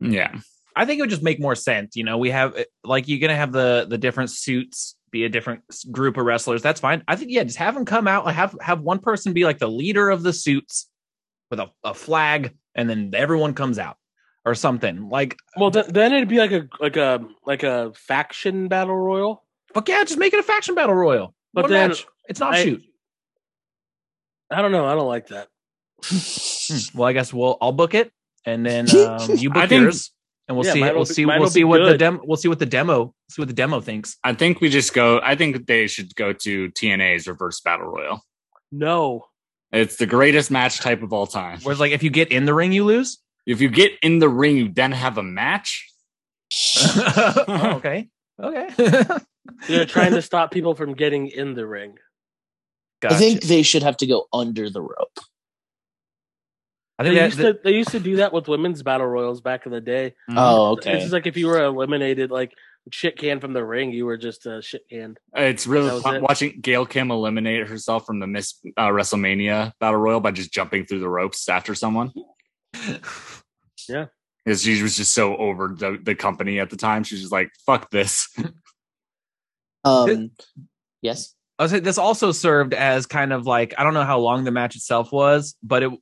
[0.00, 0.38] Yeah.
[0.76, 1.96] I think it would just make more sense.
[1.96, 5.28] You know, we have eh, like you're gonna have the the different suits be a
[5.28, 6.62] different group of wrestlers.
[6.62, 7.02] That's fine.
[7.08, 8.30] I think yeah, just have them come out.
[8.32, 10.88] Have have one person be like the leader of the suits
[11.50, 13.96] with a, a flag, and then everyone comes out
[14.44, 15.08] or something.
[15.08, 19.44] Like Well, th- then it'd be like a like a like a faction battle royal.
[19.72, 21.34] fuck yeah, just make it a faction battle royal.
[21.52, 22.06] But One then match.
[22.28, 22.82] it's not I- shoot.
[24.50, 24.86] I don't know.
[24.86, 25.48] I don't like that.
[26.04, 26.98] Hmm.
[26.98, 28.12] Well, I guess we'll I'll book it,
[28.44, 30.10] and then um, you book I think- yours,
[30.48, 30.80] and we'll Yeah, see.
[30.82, 31.26] We'll be- see.
[31.26, 32.20] We'll see be what the demo.
[32.24, 33.14] We'll see what the demo.
[33.30, 34.16] See what the demo thinks.
[34.22, 38.20] I think we just go I think they should go to TNA's reverse battle royal.
[38.70, 39.26] No.
[39.72, 41.58] It's the greatest match type of all time.
[41.64, 43.18] Whereas, like, if you get in the ring, you lose.
[43.46, 45.90] If you get in the ring, you then have a match.
[46.86, 48.08] oh, okay.
[48.42, 48.68] Okay.
[49.68, 51.98] They're trying to stop people from getting in the ring.
[53.04, 55.18] I think they should have to go under the rope.
[56.98, 59.40] I They think that, used, to, they used to do that with women's battle royals
[59.40, 60.14] back in the day.
[60.30, 61.00] Oh, It's okay.
[61.00, 62.52] just like if you were eliminated, like
[62.92, 65.16] shit can from the ring, you were just a shit can.
[65.34, 66.22] It's really fun it.
[66.22, 70.86] watching Gail Kim eliminate herself from the Miss uh, WrestleMania Battle Royal by just jumping
[70.86, 72.12] through the ropes after someone.
[73.88, 74.06] Yeah.
[74.44, 77.02] Because she was just so over the, the company at the time.
[77.04, 78.28] She's just like, fuck this.
[79.84, 80.30] Um,
[81.02, 81.34] yes.
[81.58, 84.44] I was saying this also served as kind of like I don't know how long
[84.44, 85.92] the match itself was, but it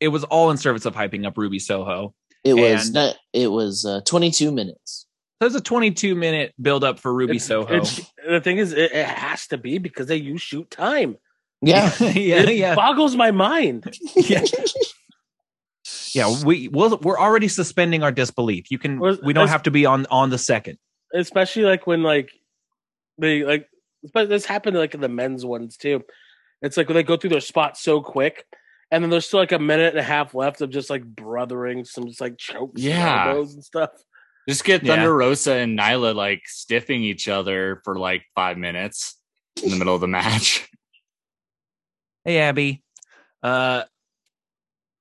[0.00, 2.14] it was all in service of hyping up Ruby Soho.
[2.44, 5.06] It was And- not, it was uh, 22 minutes.
[5.40, 7.74] So There's a 22 minute build up for Ruby It's- Soho.
[7.76, 11.16] it's- the thing is, it, it has to be because they use shoot time.
[11.62, 11.90] Yeah.
[12.00, 13.96] yeah, it yeah, boggles my mind.
[14.16, 14.44] yeah.
[16.14, 18.70] Yeah, we we'll, we're already suspending our disbelief.
[18.70, 20.78] You can Was- we don't have to be on on the second.
[21.14, 22.30] especially like when like
[23.18, 23.68] they like
[24.12, 26.02] but this happened like in the men's ones too
[26.62, 28.44] it's like when they go through their spots so quick
[28.90, 31.84] and then there's still like a minute and a half left of just like brothering
[31.84, 33.28] some just like chokes Yeah.
[33.28, 33.90] elbows and stuff
[34.48, 34.96] Just get Yeah.
[34.96, 39.18] Thunder Rosa and Nyla like stiffing each other for like five minutes
[39.62, 40.66] in the middle of the match.
[42.24, 42.82] Hey Abby.
[43.42, 43.82] Uh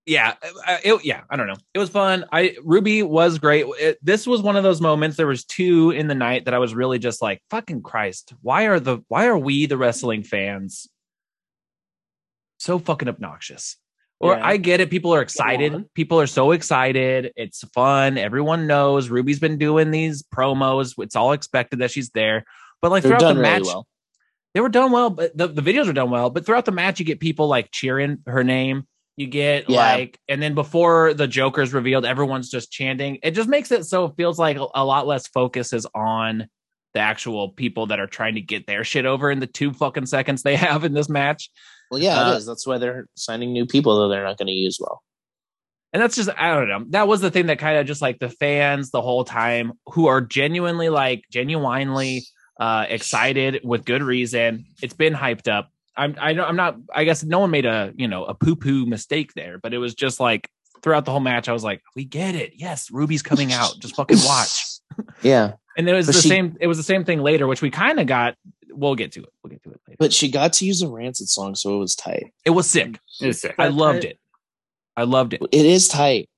[0.06, 0.34] yeah,
[0.68, 1.56] uh, it, yeah, I don't know.
[1.74, 2.26] It was fun.
[2.32, 3.66] I Ruby was great.
[3.80, 5.18] It, this was one of those moments.
[5.18, 8.34] There was two in the night that I was really just like, "Fucking Christ!
[8.42, 10.88] Why are the why are we the wrestling fans
[12.58, 13.78] so fucking obnoxious?"
[14.20, 14.46] Or Yeah.
[14.46, 14.92] I get it.
[14.92, 15.86] People are excited.
[15.96, 17.32] People are so excited.
[17.36, 18.20] It's fun.
[18.20, 20.94] Everyone knows Ruby's been doing these promos.
[21.00, 22.46] It's all expected that she's there.
[22.84, 23.88] But like They're throughout the really match, well.
[24.54, 26.30] they were done well, but the, the videos were done well.
[26.30, 28.88] But throughout the match, you get people like cheering her name.
[29.18, 29.78] You get Yeah.
[29.94, 33.20] like, and then before the Joker's revealed, everyone's just chanting.
[33.24, 36.48] It just makes it so it feels like a, lot less focus is on
[36.94, 40.06] the actual people that are trying to get their shit over in the two fucking
[40.06, 41.50] seconds they have in this match.
[41.90, 42.46] Well, yeah, Uh, it is.
[42.46, 45.02] That's why they're signing new people that they're not going to use well.
[45.94, 46.86] And that's just, I don't know.
[46.92, 50.08] That was the thing that kind of just like the fans the whole time who
[50.08, 52.24] are genuinely like, genuinely
[52.60, 54.66] uh, excited with good reason.
[54.82, 55.70] It's been hyped up.
[55.98, 58.56] I'm, I know, I'm not, I guess no one made a, you know, a poo
[58.56, 60.50] poo mistake there, but it was just like
[60.82, 62.54] throughout the whole match, I was like, we get it.
[62.56, 63.74] Yes, Ruby's coming out.
[63.80, 64.64] Just fucking watch.
[65.22, 67.62] Yeah, And it was But the she- same, it was the same thing later, which
[67.62, 68.36] we kind of got.
[68.74, 69.30] We'll get to it.
[69.42, 69.98] We'll get to it later.
[70.00, 72.34] but she got to use a Rancid song, so it was tight.
[72.44, 73.00] it was sick.
[73.22, 73.56] It's sick.
[73.58, 74.12] I loved it.
[74.12, 74.20] it.
[74.98, 75.42] I loved it.
[75.52, 76.30] It is tight.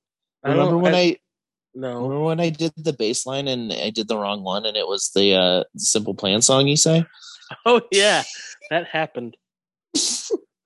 [0.44, 1.16] I Remember when I,
[1.74, 4.76] no remember when I did the bass line and I did the wrong one and
[4.76, 7.04] it was the uh, Simple Plan song you say?
[7.66, 8.22] Oh yeah,
[8.70, 9.36] that happened.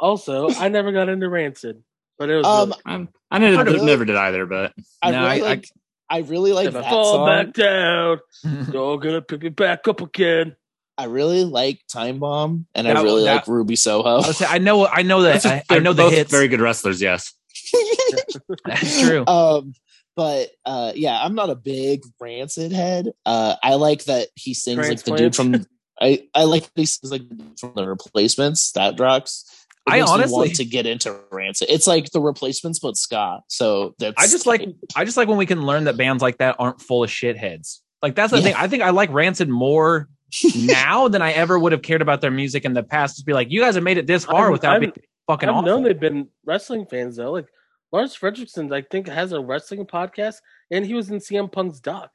[0.00, 1.82] Also, I never got into Rancid,
[2.18, 3.84] but it was Um, really- I'm, I never, Really?
[3.86, 5.70] never did either, but I No, really I- I- like.
[6.10, 7.26] I, really like if I fall song.
[7.26, 8.20] back down,
[8.72, 10.56] you're gonna pick me back up again.
[10.96, 14.18] I really like Time Bomb, and I really that- like Ruby Soho.
[14.18, 16.30] I, say, I know, I know that, I, I they're know the both hits.
[16.30, 17.34] Very good wrestlers, yes.
[18.64, 19.26] That's true.
[19.26, 19.74] um,
[20.16, 23.12] but uh, yeah, I'm not a big Rancid head.
[23.26, 25.66] Uh, I like that he sings like the dude from.
[26.00, 28.72] I I like these he like the from the Replacements.
[28.72, 29.44] That drugs.
[29.86, 31.68] It I honestly- want to get into Rancid.
[31.70, 33.40] It's like the Replacements, but ska.
[33.48, 34.14] So that's.
[34.22, 36.80] I just like I just like when we can learn that bands like that aren't
[36.80, 37.78] full of shitheads.
[38.02, 38.42] Like that's the Yeah.
[38.44, 38.54] thing.
[38.54, 40.08] I think I like Rancid more
[40.54, 43.16] now than I ever would have cared about their music in the past.
[43.16, 44.92] Just be like, you guys have made it this far I've- without I've- being
[45.26, 45.66] fucking I've awful.
[45.66, 47.32] known they've been wrestling fans though.
[47.32, 47.46] Like
[47.90, 50.36] Lars Frederiksen, I think has a wrestling podcast,
[50.70, 52.10] and he was in CM Punk's doc.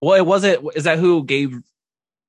[0.00, 0.66] Well, it wasn't.
[0.74, 1.58] Is that who gave?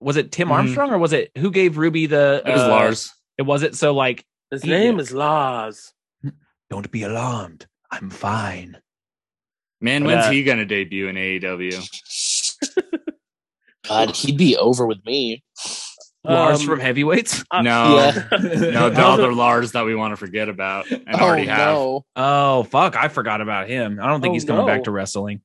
[0.04, 0.52] Was it Tim Mhm.
[0.52, 2.42] Armstrong or was it who gave Ruby the?
[2.46, 3.12] It was uh, Lars.
[3.38, 3.76] It was it.
[3.76, 5.94] So like, His He- name is Lars.
[6.70, 7.66] don't be alarmed.
[7.92, 8.78] I'm fine.
[9.82, 11.89] Man, But, when's uh, he gonna debut in AEW?
[13.88, 15.44] God, he'd be over with me.
[16.26, 17.44] Lars Um, from Heavyweights.
[17.52, 18.28] uh, No, Yeah.
[18.32, 21.58] no, the Other- other Lars that we want to forget about and oh already have.
[21.76, 22.06] no!
[22.16, 22.96] Oh fuck!
[22.96, 24.00] I forgot about him.
[24.02, 24.68] I don't think Oh, he's coming no.
[24.68, 25.42] back to wrestling.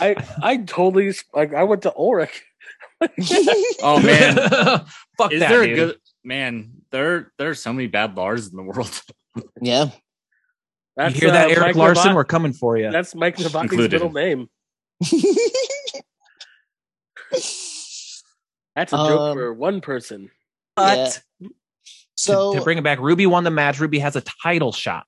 [0.00, 2.42] I I totally like I went to Ulrich.
[3.82, 4.34] Oh man,
[5.18, 5.48] fuck is that.
[5.48, 5.72] there dude.
[5.72, 6.72] a good man?
[6.90, 9.02] There, there are so many bad Lars in the world.
[9.62, 9.86] Yeah,
[10.94, 12.04] That's, you hear that, uh, Eric Mike Larson?
[12.08, 12.90] Novak- We're coming for you.
[12.90, 14.50] That's Mike Novak's middle name.
[18.74, 20.30] That's a joke Um, for one person.
[20.76, 21.22] But
[22.14, 23.80] so to, to bring it back, Ruby won the match.
[23.80, 25.06] Ruby has a title shot.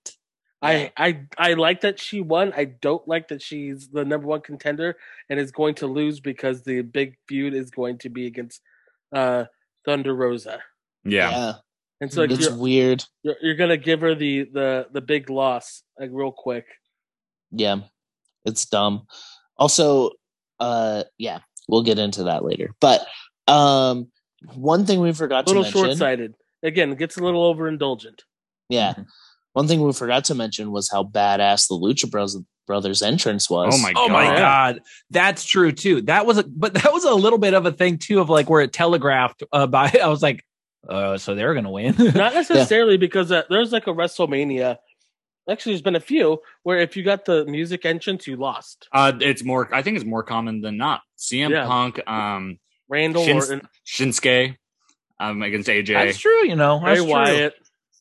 [0.64, 2.52] I, I I like that she won.
[2.56, 4.96] I don't like that she's the number one contender
[5.28, 8.60] and is going to lose because the big feud is going to be against
[9.12, 9.44] uh,
[9.84, 10.60] Thunder Rosa.
[11.04, 11.52] Yeah, yeah,
[12.00, 13.04] And so it's you're, weird.
[13.22, 16.66] you're you're gonna give her the the the big loss like real quick.
[17.50, 17.80] Yeah,
[18.44, 19.06] it's dumb.
[19.58, 20.10] Also,
[20.60, 22.70] uh, yeah, we'll get into that later.
[22.80, 23.06] But
[23.46, 24.08] um,
[24.54, 26.34] one thing we forgot A little to short sighted.
[26.62, 28.20] Again, it gets a little overindulgent.
[28.70, 29.06] yeah, Mhm.
[29.54, 33.74] One thing we forgot to mention was how badass the Lucha Bros- Brothers entrance was.
[33.74, 34.36] Oh my Oh my God.
[34.38, 36.00] god, that's true too.
[36.02, 38.48] That was, a, but that was a little bit of a thing too of like
[38.48, 39.90] where it telegraphed uh, by.
[40.02, 40.44] I was like,
[40.88, 41.94] uh, so they're gonna win.
[41.98, 44.76] Not necessarily because uh, there's like a WrestleMania.
[45.48, 48.88] Actually, there's been a few where if you got the music entrance, you lost.
[48.92, 49.68] uh, it's more.
[49.74, 51.02] I think it's more common than not.
[51.18, 51.66] CM Yeah.
[51.66, 54.56] Punk, um, Randall Shins- Orton, Shinsuke,
[55.20, 55.88] um, against AJ.
[55.92, 56.46] that's true.
[56.48, 57.12] You know, Bray that's true.
[57.12, 57.54] Wyatt.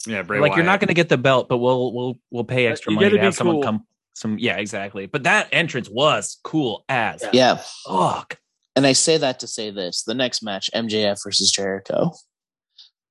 [0.06, 2.68] Yeah, Bray like you're not going to get the belt, but we'll we'll we'll pay
[2.68, 3.64] extra you money gotta to be have someone cool.
[3.64, 3.86] come.
[4.14, 5.06] Some yeah, exactly.
[5.06, 7.30] But that entrance was cool as Yeah.
[7.34, 8.38] Yeah, fuck.
[8.76, 12.12] and I say that to say this: the next match, MJF versus Jericho.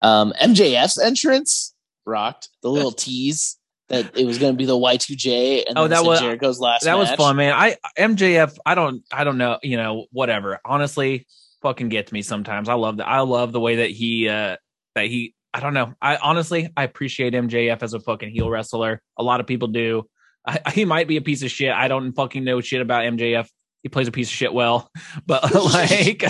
[0.02, 1.74] Um, MJF's entrance
[2.04, 2.48] rocked.
[2.62, 3.56] The little tease
[3.88, 6.84] that it was going to be the Y2J, and Oh, that was- Jericho's last.
[6.84, 7.52] That was fun, man.
[7.54, 8.56] I MJF.
[8.66, 9.02] I don't.
[9.12, 9.58] I don't know.
[9.62, 10.60] You know, whatever.
[10.64, 11.26] Honestly,
[11.62, 12.68] fucking gets me sometimes.
[12.68, 13.08] I love that.
[13.08, 14.28] I love the way that he.
[14.28, 14.56] uh
[14.94, 15.34] That he.
[15.54, 15.94] I don't know.
[16.00, 19.02] I honestly, I appreciate MJF as a fucking heel wrestler.
[19.18, 20.04] A lot of people do.
[20.46, 21.72] I, he might be a piece of shit.
[21.72, 23.48] I don't fucking know shit about MJF.
[23.82, 24.90] He plays a piece of shit well,
[25.26, 26.24] but like,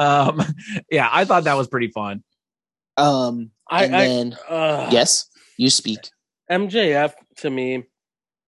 [0.00, 0.42] um,
[0.90, 2.22] yeah, I thought that was pretty fun.
[2.96, 5.98] Um, I, and I then uh, yes, you speak.
[6.50, 7.84] MJF to me,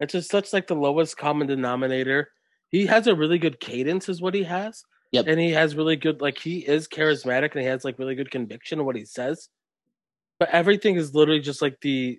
[0.00, 2.30] it's just such like the lowest common denominator.
[2.70, 4.82] He has a really good cadence, is what he has.
[5.12, 5.26] Yep.
[5.26, 8.30] And he has really good, like he is charismatic and he has like really good
[8.30, 9.48] conviction in what he says.
[10.38, 12.18] But everything is literally just like the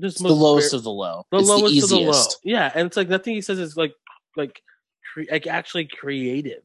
[0.00, 1.24] just the lowest of the low.
[1.30, 2.00] the it's lowest the of the low.
[2.10, 2.38] easiest.
[2.44, 3.92] Yeah, and it's like nothing he says is like
[4.36, 4.60] like
[5.12, 6.62] cre- like actually creative.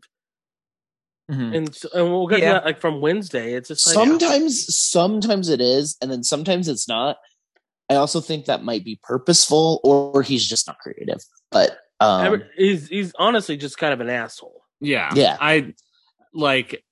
[1.29, 1.55] Mhm.
[1.57, 2.49] And so, and we'll get Yeah.
[2.49, 3.53] to that like from Wednesday.
[3.53, 7.17] It's just like sometimes, sometimes it is, and then sometimes it's not.
[7.89, 11.21] I also think that might be purposeful, or he's just not creative.
[11.51, 14.61] But um, he's he's honestly just kind of an asshole.
[14.81, 15.37] Yeah, Yeah.
[15.39, 15.73] I
[16.33, 16.83] like.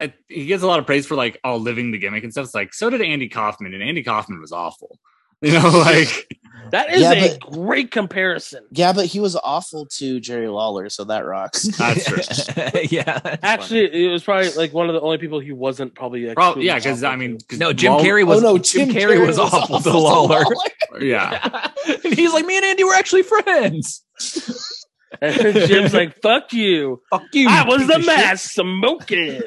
[0.00, 2.46] I, he gets a lot of praise for like all living the gimmick and stuff.
[2.46, 4.98] It's like so did Andy Kaufman, and Andy Kaufman was awful.
[5.42, 6.38] You know, like
[6.70, 8.64] That is Yeah, a but- great comparison.
[8.70, 11.64] yeah, but he was awful to Jerry Lawler, so that rocks.
[11.76, 12.64] That's true.
[12.88, 13.18] yeah.
[13.18, 16.24] that's Actually, it was probably like one of the only people he wasn't probably.
[16.28, 17.44] Like, Prob- yeah, because I mean, to.
[17.46, 17.68] 'cause funny.
[17.68, 18.38] no, Jim Law- oh, Carrey was.
[18.42, 20.44] oh no, Jim, Carrey, was, awful to Lawler.
[20.98, 21.68] Yeah,
[22.04, 24.02] and he's like, me and Andy were actually friends.
[25.20, 27.02] And Jim's like, "Fuck you!
[27.10, 27.48] Fuck you.
[27.48, 29.42] I was the of mask smoking.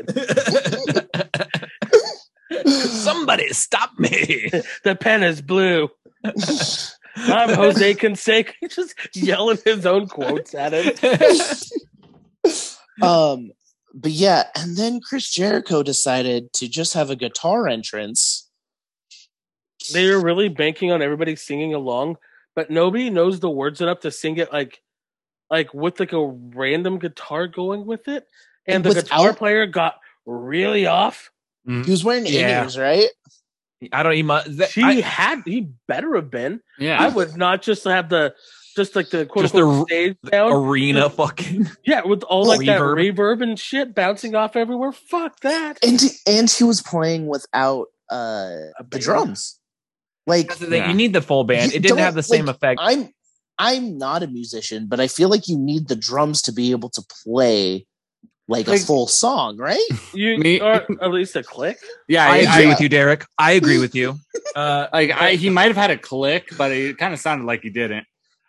[2.65, 4.49] Somebody stop me.
[4.83, 5.89] the pen is blue.
[6.23, 10.93] I'm Jose Canseco." He's just yelling his own quotes at him.
[13.01, 13.51] um,
[13.93, 18.49] but yeah, and then Chris Jericho decided to just have a guitar entrance.
[19.93, 22.17] They were really banking on everybody singing along,
[22.55, 24.81] but nobody knows the words enough to sing it like
[25.49, 28.25] like with like a random guitar going with it.
[28.65, 29.95] And, And the guitar without- player got
[30.25, 31.31] really off.
[31.65, 32.63] He was wearing Yeah.
[32.63, 33.07] ears, right?
[33.91, 34.27] I don't even.
[34.57, 36.61] That, He I, had he better have been.
[36.79, 37.01] Yeah.
[37.01, 38.33] I would not just have the
[38.75, 40.53] just like the quote Just unquote the- stage sound.
[40.53, 41.69] arena fucking.
[41.85, 43.13] yeah, with all like that reverb.
[43.15, 44.91] reverb and shit bouncing off everywhere.
[44.93, 45.77] Fuck that.
[45.83, 48.49] And and he was playing without uh
[48.89, 49.59] the drums.
[50.25, 50.87] Like the Yeah.
[50.89, 51.71] You need the full band.
[51.73, 52.79] You It didn't don't, have the same like, effect.
[52.81, 53.09] I'm
[53.59, 56.89] I'm not a musician, but I feel like you need the drums to be able
[56.91, 57.85] to play
[58.49, 59.79] like, Like- a full song, right?
[60.13, 61.77] You Me- or at least a click.
[62.07, 62.25] yeah.
[62.25, 63.25] I I, agree I, with you, Derek.
[63.37, 64.15] I agree with you.
[64.55, 67.61] Uh, like I, he might have had a click, but it kind of sounded like
[67.61, 68.05] he didn't.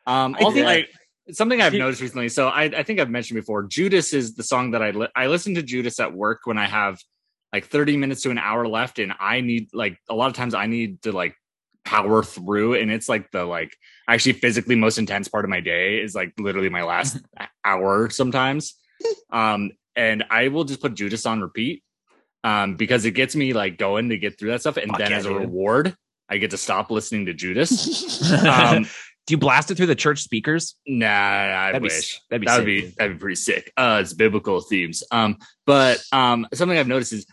[0.07, 0.89] Um, I also, think- like
[1.33, 2.31] something I've He- noticed recently.
[2.31, 3.65] So I, I think I've mentioned before.
[3.65, 6.67] Judas is the song that I li- I listen to Judas at work when I
[6.67, 6.99] have
[7.53, 10.55] like 30 minutes to an hour left, and I need like a lot of times
[10.55, 11.35] I need to like
[11.89, 13.75] power through, and it's like the like
[14.07, 17.19] actually physically most intense part of my day is like literally my last
[17.65, 18.75] hour sometimes.
[19.31, 21.83] Um, and I will just put Judas on repeat
[22.43, 24.77] um, because it gets me like going to get through that stuff.
[24.77, 25.43] And Fuck then yeah, as a dude.
[25.43, 25.97] reward,
[26.29, 28.33] I get to stop listening to Judas.
[28.45, 28.85] um,
[29.27, 30.75] do you blast it through the church speakers?
[30.87, 33.35] nah, I That'd be wish s- that'd be that would sick, be that'd be pretty
[33.37, 33.73] sick.
[33.77, 35.03] Uh, it's biblical themes.
[35.13, 35.37] Um,
[35.67, 37.27] but um, something I've noticed is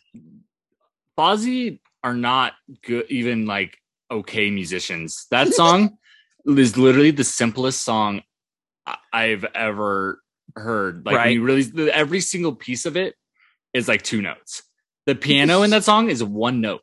[1.18, 2.53] Fozzy are not
[2.84, 3.78] good, even like
[4.12, 5.26] okay musicians.
[5.32, 5.97] That song
[6.45, 8.22] is literally the simplest song
[9.12, 10.22] I've ever
[10.56, 11.06] heard.
[11.06, 11.34] Like Right.
[11.34, 13.16] you really, every single piece of it
[13.74, 14.64] is like two notes.
[15.06, 16.82] The piano in that song is one note.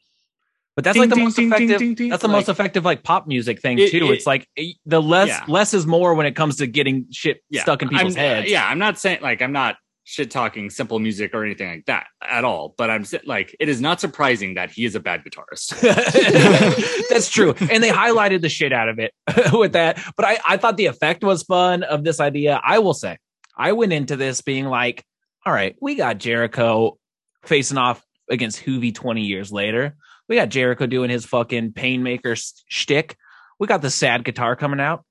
[0.75, 2.09] But that's Ding, like the ding, most ding, effective.
[2.11, 4.07] That's the Like- most effective like pop music thing It- too.
[4.07, 4.49] it- it's like
[4.87, 5.45] the less Yeah.
[5.47, 7.63] less is more when it comes to getting shit Yeah.
[7.63, 8.51] stuck in people's I'm, heads.
[8.51, 12.07] Yeah, I'm not saying like I'm not shit talking simple music or anything like that
[12.23, 12.75] at all.
[12.77, 15.81] But I'm like, it is not surprising that he is a bad guitarist.
[17.09, 17.55] That's true.
[17.71, 19.13] And they highlighted the shit out of it
[19.53, 20.03] with that.
[20.17, 22.61] But I, I thought the effect was fun of this idea.
[22.65, 23.19] I will say,
[23.57, 25.05] I went into this being like,
[25.47, 26.99] all right, we got Jericho
[27.45, 29.97] facing off against Hoovy 20 years later.
[30.29, 32.37] We got Jericho doing his fucking painmaker
[32.69, 33.17] shtick.
[33.59, 35.05] We got the sad guitar coming out.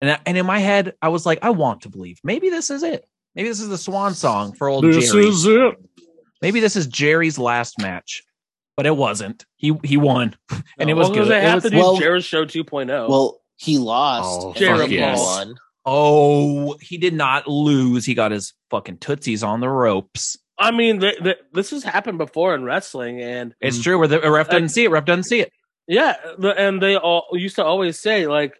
[0.00, 2.20] And, and in my head, I was like, I want to believe.
[2.22, 3.04] Maybe this is it.
[3.38, 4.96] Maybe this is the swan song for old Jerry.
[4.96, 5.74] This is it.
[6.42, 8.24] Maybe this is Jerry's last match.
[8.76, 9.46] But it wasn't.
[9.56, 10.34] He he won.
[10.78, 11.32] And it was Well, 'cause good.
[11.32, 13.08] They It have was- to do well- Jared's show 2.0.
[13.08, 14.40] Well, he lost.
[14.42, 15.18] Oh, and fuck he yes.
[15.20, 15.54] won.
[15.86, 18.04] Oh, he did not lose.
[18.04, 20.36] He got his fucking tootsies on the ropes.
[20.58, 23.98] I mean, th th this has happened before in wrestling, and It's true.
[23.98, 24.90] Where the ref doesn't see it.
[24.90, 25.52] Ref doesn't see it.
[25.86, 28.54] yeah, the, and they all used to always say like,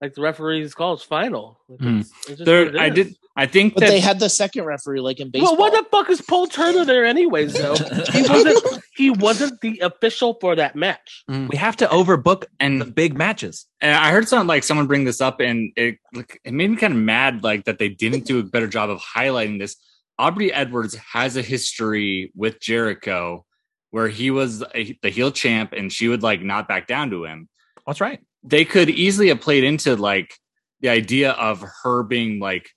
[0.00, 1.58] like the referee's call is final.
[1.68, 1.86] Like, Hmm.
[2.00, 3.14] it's- it's just There, it I did.
[3.38, 5.56] I think But that they had the second referee, like in baseball.
[5.58, 7.52] Well, what the fuck is Paul Turner there, anyways?
[7.52, 7.74] Though
[8.12, 8.82] he wasn't.
[8.96, 11.22] He wasn't the official for that match.
[11.28, 13.66] We have to overbook and big matches.
[13.82, 16.76] And I heard some like someone bring this up, and it like, it made me
[16.78, 19.76] kind of mad, like that they didn't do a better job of highlighting this.
[20.18, 23.44] Aubrey Edwards has a history with Jericho,
[23.90, 27.24] where he was a, the heel champ, and she would like not back down to
[27.24, 27.50] him.
[27.86, 28.20] That's right.
[28.46, 30.34] They could easily have played into like
[30.80, 32.70] the idea of her being like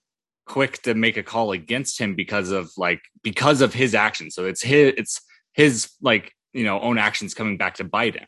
[0.46, 4.36] quick to make a call against him because of like because of his actions.
[4.36, 5.22] So it's his it's
[5.54, 8.26] his like you know own actions coming back to bite him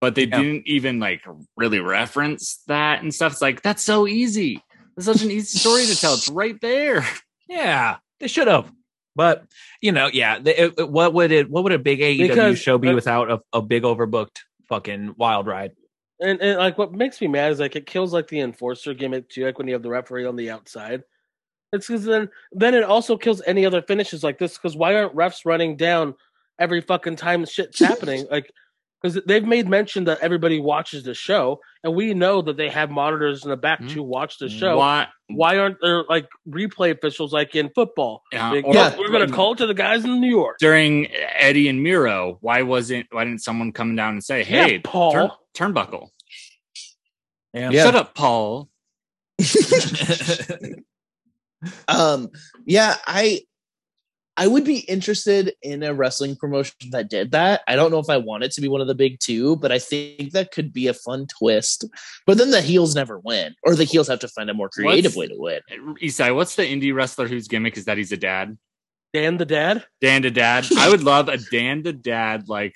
[0.00, 0.40] but they Yeah.
[0.40, 1.22] didn't even like
[1.56, 3.32] really reference that and stuff.
[3.32, 4.62] It's like that's so easy.
[4.96, 6.14] It's such an easy story to tell.
[6.14, 7.04] It's right there.
[7.48, 8.72] Yeah, they should have.
[9.14, 9.44] But
[9.80, 10.40] you know, yeah.
[10.40, 11.48] They, it, it- what would it?
[11.48, 14.38] What would a big AEW Because, show be uh, without a, a big overbooked
[14.68, 15.70] fucking wild ride?
[16.20, 19.28] And, and like what makes me mad is like it kills like the enforcer gimmick
[19.28, 19.44] too.
[19.44, 21.02] Like when you have the referee on the outside,
[21.72, 24.56] it's because then then it also kills any other finishes like this.
[24.56, 26.14] Because why aren't refs running down
[26.58, 28.26] every fucking time shit's happening?
[28.30, 28.50] Like
[29.02, 32.90] because they've made mention that everybody watches the show, and we know that they have
[32.90, 33.92] monitors in the back Mhm.
[33.92, 34.78] to watch the show.
[34.78, 35.06] Why?
[35.28, 38.22] Why aren't there like replay officials like in football?
[38.32, 38.96] Yeah, Like, Yeah.
[38.98, 40.56] we're gonna call to the guys in New York.
[40.60, 42.38] during Eddie and Miro.
[42.40, 43.06] Why wasn't?
[43.10, 45.12] Why didn't someone come down and say, "Hey, yeah, Paul.
[45.12, 46.10] turn, turnbuckle,
[47.54, 47.70] Yeah.
[47.70, 47.84] Yeah.
[47.84, 48.68] shut up, Paul"?
[51.88, 52.28] um
[52.64, 53.40] yeah i
[54.36, 58.08] i would be interested in a wrestling promotion that did that i don't know if
[58.10, 60.72] i want it to be one of the big two but i think that could
[60.72, 61.84] be a fun twist
[62.26, 65.16] but then the heels never win or the heels have to find a more creative
[65.16, 68.16] What's- way to win Isai, what's the indie wrestler whose gimmick is that he's a
[68.16, 68.56] dad?
[69.14, 69.84] Dan the dad.
[70.02, 70.66] Dan to dad.
[70.76, 72.74] I would love a Dan to dad like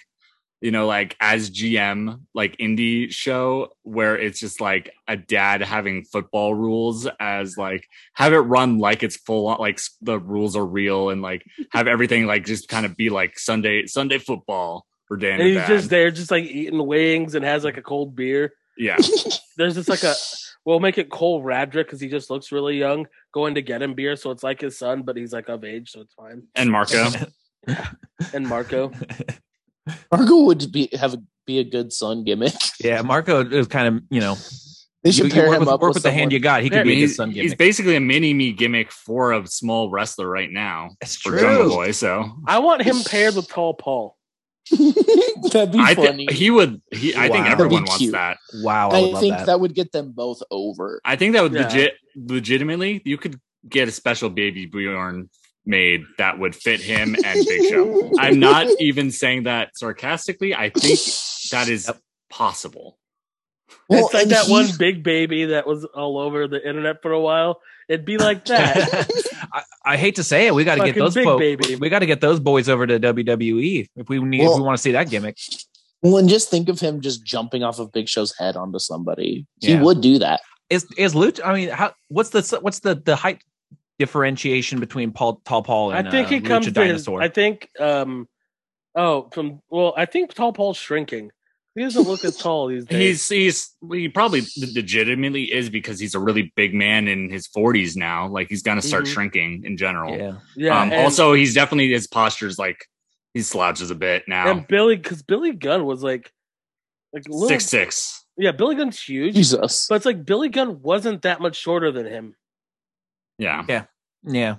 [0.61, 6.05] you know, like as GM, like indie show where it's just like a dad having
[6.05, 10.67] football rules as like have it run like it's full on, like the rules are
[10.67, 15.17] real and like have everything like just kind of be like Sunday Sunday football for
[15.17, 15.69] Dan and he's Dad.
[15.69, 18.53] just there, just like eating wings and has like a cold beer.
[18.77, 18.97] yeah,
[19.57, 20.15] There's just like a
[20.67, 23.95] we'll make it Cole Radrick because he just looks really young going to get him
[23.95, 26.43] beer, so it's like his son, but he's like of age, so it's fine.
[26.55, 27.09] and Marko.
[27.67, 27.91] yeah.
[28.35, 28.93] And Marko,
[30.13, 32.55] Marko would be have a, be a good son gimmick.
[32.83, 34.37] yeah, Marko is kind of you know
[35.03, 36.63] They should you pair work him with, up work with, with the hand you got.
[36.63, 38.53] He Yeah, could I be mean, a good he's, son he's basically a mini me
[38.53, 41.41] gimmick for a small wrestler right now It's for true.
[41.41, 41.93] Jungle Boy.
[41.93, 44.17] So I want him paired with Tall Paul.
[44.71, 46.27] That'd be I funny.
[46.27, 46.81] think he would.
[46.93, 48.13] He, I think everyone That'd be wants cute.
[48.13, 48.37] that.
[48.63, 49.47] Wow, I I, love think that.
[49.47, 49.61] that.
[49.61, 51.01] would get them both over.
[51.05, 51.65] I think that would Yeah.
[51.65, 55.29] legit, legitimately, you could get a special baby Bjorn
[55.71, 58.11] made that would fit him and Big Show.
[58.19, 60.55] I'm not even saying that sarcastically.
[60.55, 60.99] I think
[61.53, 61.99] that is Yep.
[62.29, 62.99] possible.
[63.89, 67.13] Well, it's like that he- one big baby that was all over the internet for
[67.13, 67.61] a while.
[67.89, 69.11] It'd be like that.
[69.53, 71.75] I, I hate to say it, we got to get those big fo- baby.
[71.77, 74.77] we got to get those boys over to WWE if we need if we want
[74.77, 75.37] to see that gimmick.
[76.03, 79.47] Well, and just think of him just jumping off of Big Show's head onto somebody.
[79.61, 79.83] He Yeah.
[79.83, 80.41] would do that.
[80.71, 81.41] Is is Luch?
[81.45, 83.43] I mean, how what's the what's the the height
[84.01, 87.29] differentiation between Paul Tall Paul and I think uh, he comes Lucha to his, I
[87.29, 88.27] think um
[88.95, 91.31] oh from well, I think Tall Paul's shrinking.
[91.77, 93.29] He doesn't look as tall these days.
[93.29, 97.95] He's he's he probably legitimately is because he's a really big man in his 40s
[97.97, 98.27] now.
[98.27, 99.13] Like he's gonna start Mhm.
[99.13, 100.17] shrinking in general.
[100.17, 100.81] yeah, yeah.
[100.81, 102.85] um, and, also, he's definitely his posture's like
[103.35, 104.51] he slouches a bit now.
[104.51, 106.33] and Billy because Billy Gunn was like
[107.13, 108.25] like a little, Six six.
[108.37, 109.35] Yeah, Billy Gunn's huge.
[109.35, 109.87] Jesus.
[109.89, 112.35] But it's like Billy Gunn wasn't that much shorter than him.
[113.41, 113.65] Yeah.
[113.69, 113.85] yeah.
[114.23, 114.57] Yeah.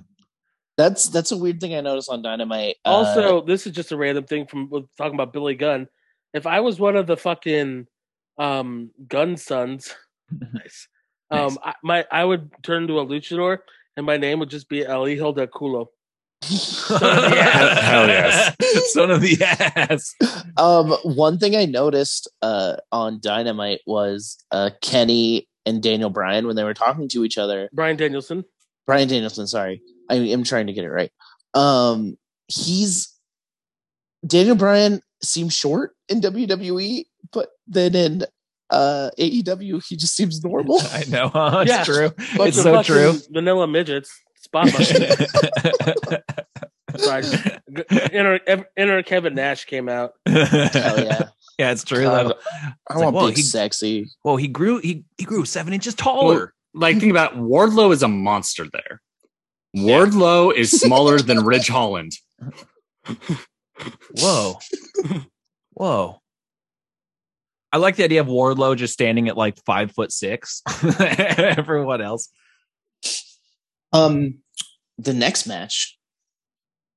[0.77, 2.77] That's that's a weird thing I noticed on Dynamite.
[2.83, 5.87] Uh, Also, this is just a random thing from talking about Billy Gunn.
[6.33, 7.85] If I was one of the fucking
[8.37, 9.93] um Gunn sons,
[10.53, 10.87] nice.
[11.29, 13.59] Um, I, my I would turn to a luchador,
[13.95, 15.87] and my name would just be El Hijo de Culo.
[16.89, 18.55] Hell yes.
[18.93, 20.15] son of the ass.
[20.57, 26.55] um, one thing I noticed uh, on Dynamite was uh, Kenny and Daniel Bryan when
[26.55, 27.69] they were talking to each other.
[27.71, 28.45] Bryan Danielson.
[28.87, 31.11] Bryan Danielson, sorry, I am trying to get it right.
[31.53, 32.17] Um,
[32.47, 33.13] he's
[34.25, 38.25] Daniel Bryan seems short in WWE, but then in
[38.69, 40.79] uh, AEW he just seems normal.
[40.91, 41.29] I know.
[41.29, 41.59] Huh?
[41.65, 41.83] It's Yeah.
[41.83, 42.09] true.
[42.37, 43.13] Bunch It's so true.
[43.31, 44.11] Vanilla midgets.
[44.37, 45.07] Spot machine.
[46.97, 47.23] Sorry.
[48.11, 48.39] Inner,
[48.75, 50.13] inner Kevin Nash came out.
[50.25, 51.29] Hell yeah!
[51.57, 52.03] yeah, it's true.
[52.03, 52.37] God, though.
[52.89, 54.09] I like, want whoa, big he- sexy.
[54.25, 54.79] Well, he grew.
[54.79, 56.53] He he grew seven inches taller.
[56.73, 59.01] Like think about it, Wardlow is a monster there.
[59.75, 62.13] Wardlow is smaller than Ridge Holland.
[64.17, 64.59] Whoa,
[65.71, 66.21] whoa.
[67.73, 70.61] I like the idea of Wardlow just standing at like five foot six.
[70.99, 72.29] Everyone else.
[73.93, 74.39] Um,
[74.97, 75.97] the next match,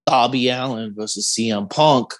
[0.07, 2.15] Darby Allin versus CM Punk.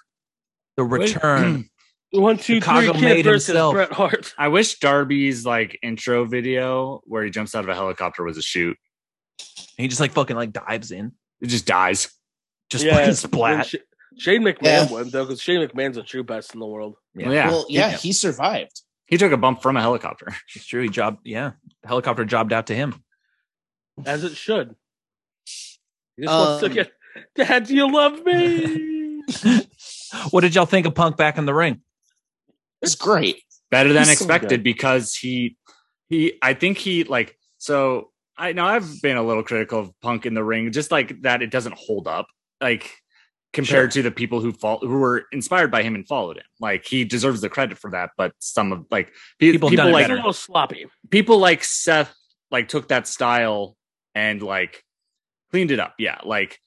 [0.77, 1.69] The return.
[2.11, 3.73] One, two, Chicago three, kid versus himself.
[3.73, 4.33] Bret Hart.
[4.37, 8.41] I wish Darby's like intro video where he jumps out of a helicopter was a
[8.41, 8.77] shoot.
[9.77, 12.09] he just like fucking like dives in, It just dies.
[12.69, 13.65] just Yeah, fucking splat.
[13.67, 13.75] Sh-
[14.17, 14.91] Shane McMahon Yeah.
[14.91, 16.95] won though, because Shane McMahon's the true best in the world.
[17.15, 17.31] Yeah.
[17.31, 17.47] Yeah.
[17.49, 17.97] Well, yeah, Yeah.
[17.97, 18.81] he survived.
[19.07, 20.27] He took a bump from a helicopter.
[20.55, 20.81] It's true.
[20.83, 21.19] He jobbed.
[21.25, 21.51] Yeah,
[21.81, 23.03] the helicopter jobbed out to him.
[24.05, 24.75] As it should.
[26.17, 26.91] He just wants to Um, get
[27.35, 29.21] Dad, do you love me?
[30.31, 31.81] What did y'all think of Punk back in the ring?
[32.85, 33.41] It's great.
[33.71, 34.63] Better than He's expected good.
[34.63, 35.57] because he
[36.07, 40.25] he I think he like so I know I've been a little critical of Punk
[40.25, 42.27] in the ring, just like that it doesn't hold up.
[42.61, 42.91] Like
[43.53, 46.43] compared to the people who fall who were inspired by him and followed him.
[46.59, 49.07] Like he deserves the credit for that, but some of like
[49.39, 50.85] pe- People people, have done like a little sloppy.
[51.09, 52.13] people like Seth
[52.51, 53.77] like took that style
[54.13, 54.83] and like
[55.51, 55.95] cleaned it up.
[55.97, 56.59] Yeah, like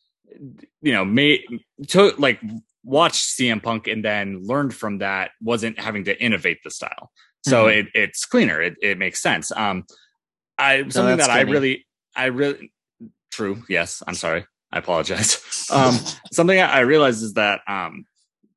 [0.80, 1.42] you know, made
[1.86, 2.40] took like
[2.88, 5.30] watched CM Punk and then learned from that.
[5.42, 7.10] Wasn't having to innovate the style,
[7.46, 7.76] so Mhm.
[7.76, 8.60] it, it's cleaner.
[8.60, 9.52] It it makes sense.
[9.52, 9.84] Um,
[10.56, 11.86] I something that I really,
[12.16, 12.72] I really
[13.30, 13.62] true.
[13.68, 14.44] Yes, I'm sorry.
[14.72, 15.42] I apologize.
[15.70, 15.98] Um,
[16.32, 18.06] something I realized is that um,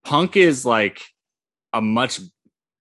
[0.06, 1.02] Punk is like
[1.74, 2.22] a much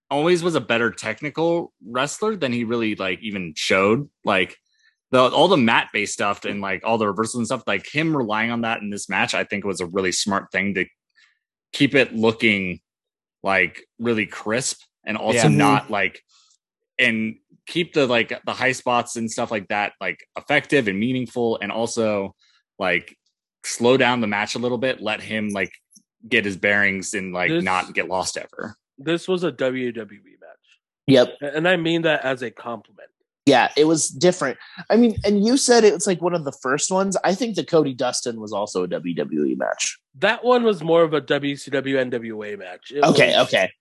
[0.09, 4.09] always was a better technical wrestler than he really like even showed.
[4.23, 4.55] Like
[5.11, 8.15] the all the mat based stuff and like all the reversals and stuff, like him
[8.15, 10.85] relying on that in this match, I think was a really smart thing to
[11.73, 12.79] keep it looking
[13.43, 15.45] like really crisp and also Yeah.
[15.45, 15.57] Mm-hmm.
[15.57, 16.21] not like
[16.99, 21.57] and keep the like the high spots and stuff like that like effective and meaningful
[21.61, 22.35] and also
[22.79, 23.15] like
[23.63, 25.71] slow down the match a little bit let him like
[26.27, 28.75] get his bearings and like This- not get lost ever.
[28.97, 31.37] This was a WWE match, Yep.
[31.41, 33.09] and I mean that as a compliment.
[33.47, 34.57] Yeah, it was different.
[34.89, 37.17] I mean, and you said it's like one of the first ones.
[37.23, 39.97] I think the Cody Dustin was also a WWE match.
[40.19, 42.91] That one was more of a WCW NWA match.
[42.91, 43.71] It Okay, was- okay.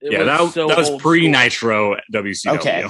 [0.00, 2.56] it yeah, that, so that was pre Nitro WCW.
[2.58, 2.82] Okay.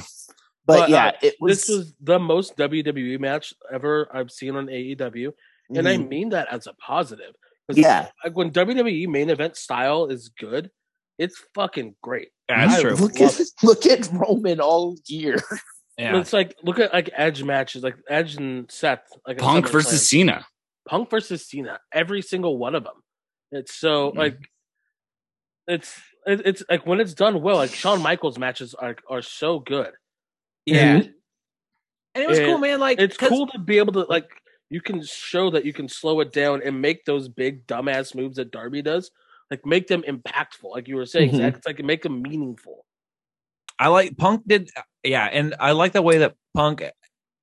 [0.66, 4.54] But, But, yeah, uh, it was, This was the most WWE match ever I've seen
[4.54, 5.32] on AEW,
[5.74, 6.08] and I Mhm.
[6.10, 7.34] mean that as a positive.
[7.66, 8.08] 'Cause, Yeah.
[8.22, 10.70] like when WWE main event style is good,
[11.18, 12.28] it's fucking great.
[12.48, 12.94] That's I true.
[12.96, 15.38] look love at look at Roman all year.
[15.98, 16.18] Yeah.
[16.20, 19.72] It's like look at like Edge matches, like Edge and Seth, like Punk SummerSlam.
[19.72, 20.46] versus Cena.
[20.88, 22.94] Punk versus Cena, every single one of them.
[23.50, 24.16] It's so Mhm.
[24.16, 24.38] like
[25.66, 29.58] it's it, it's like when it's done well, like Shawn Michaels matches are are so
[29.58, 29.92] good.
[30.66, 31.02] yeah.
[32.14, 32.80] And it was It- cool, man.
[32.80, 34.28] Like it's cool to be able to like
[34.70, 38.36] you can show that you can slow it down and make those big dumbass moves
[38.36, 39.10] that Darby does,
[39.50, 40.70] like make them impactful.
[40.70, 41.36] Like you were saying, Mhm.
[41.38, 42.84] Zach, it's like make them meaningful.
[43.78, 44.70] I like Punk did,
[45.04, 46.82] yeah, and I like the way that Punk,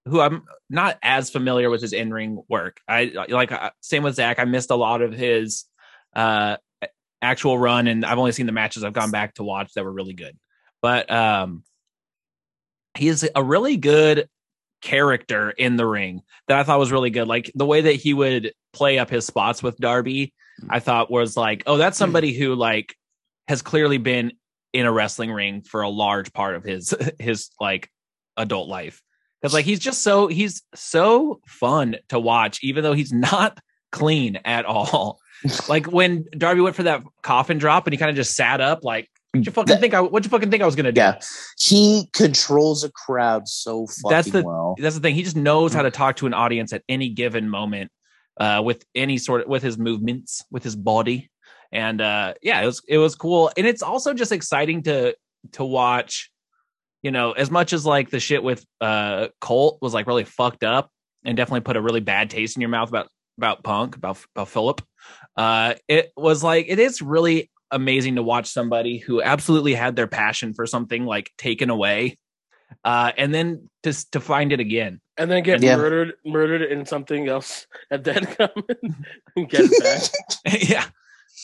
[0.06, 2.80] who I'm not as familiar with his in ring work.
[2.88, 4.40] I like uh, same with Zach.
[4.40, 5.66] I missed a lot of his
[6.16, 6.58] uh
[7.22, 9.92] actual run, and I've only seen the matches I've gone back to watch that were
[9.92, 10.38] really good.
[10.82, 11.64] But um,
[12.96, 14.30] he's a really good
[14.82, 17.28] character in the ring that I thought was really good.
[17.28, 20.34] Like the way that he would play up his spots with Darby,
[20.70, 22.96] I thought was like, oh, that's somebody who like
[23.48, 24.34] has clearly been
[24.76, 27.90] in a wrestling ring for a large part of his his like
[28.38, 29.02] adult life.
[29.42, 33.60] Because like he's just so he's so fun to watch even though he's not
[33.92, 35.20] clean at all.
[35.68, 38.84] Like when darby went for that coffin drop and he kind of just sat up
[38.84, 41.02] like what you fucking That- think i what you fucking think i was gonna do?
[41.02, 41.20] Yeah.
[41.60, 44.76] He controls a crowd so fucking That's the- well.
[44.80, 45.14] that's the thing.
[45.14, 47.92] He just knows how to talk to an audience at any given moment
[48.40, 51.30] uh with any sort of with his movements with his body
[51.76, 55.14] and uh yeah it was it was cool and it's also just exciting to
[55.52, 56.32] to watch
[57.04, 60.64] you know as much as like the shit with uh colt was like really fucked
[60.64, 60.90] up
[61.26, 64.48] and definitely put a really bad taste in your mouth about about punk about about
[64.48, 64.82] philip
[65.36, 70.08] uh it was like it is really amazing to watch somebody who absolutely had their
[70.08, 72.18] passion for something like taken away
[72.86, 75.76] uh and then just to find it again And then get Yeah.
[75.76, 78.64] murdered murdered in something else and then come
[79.36, 80.02] and get it back.
[80.70, 80.86] yeah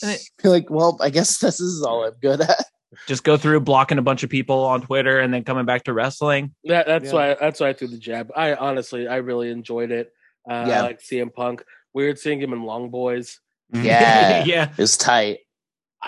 [0.02, 0.16] You're
[0.52, 2.64] like, well, I guess this is all I'm good at.
[3.06, 5.92] just go through blocking a bunch of people on Twitter and then coming back to
[5.92, 6.54] wrestling.
[6.64, 7.12] That, that's Yeah.
[7.12, 8.30] why that's why I threw the jab.
[8.36, 10.12] I honestly I really enjoyed it.
[10.50, 10.78] Uh, Yeah.
[10.80, 11.64] I like CM Punk.
[11.94, 13.40] Weird seeing him in Long Boys.
[13.72, 14.44] Yeah.
[14.46, 14.68] yeah.
[14.78, 15.38] It's tight.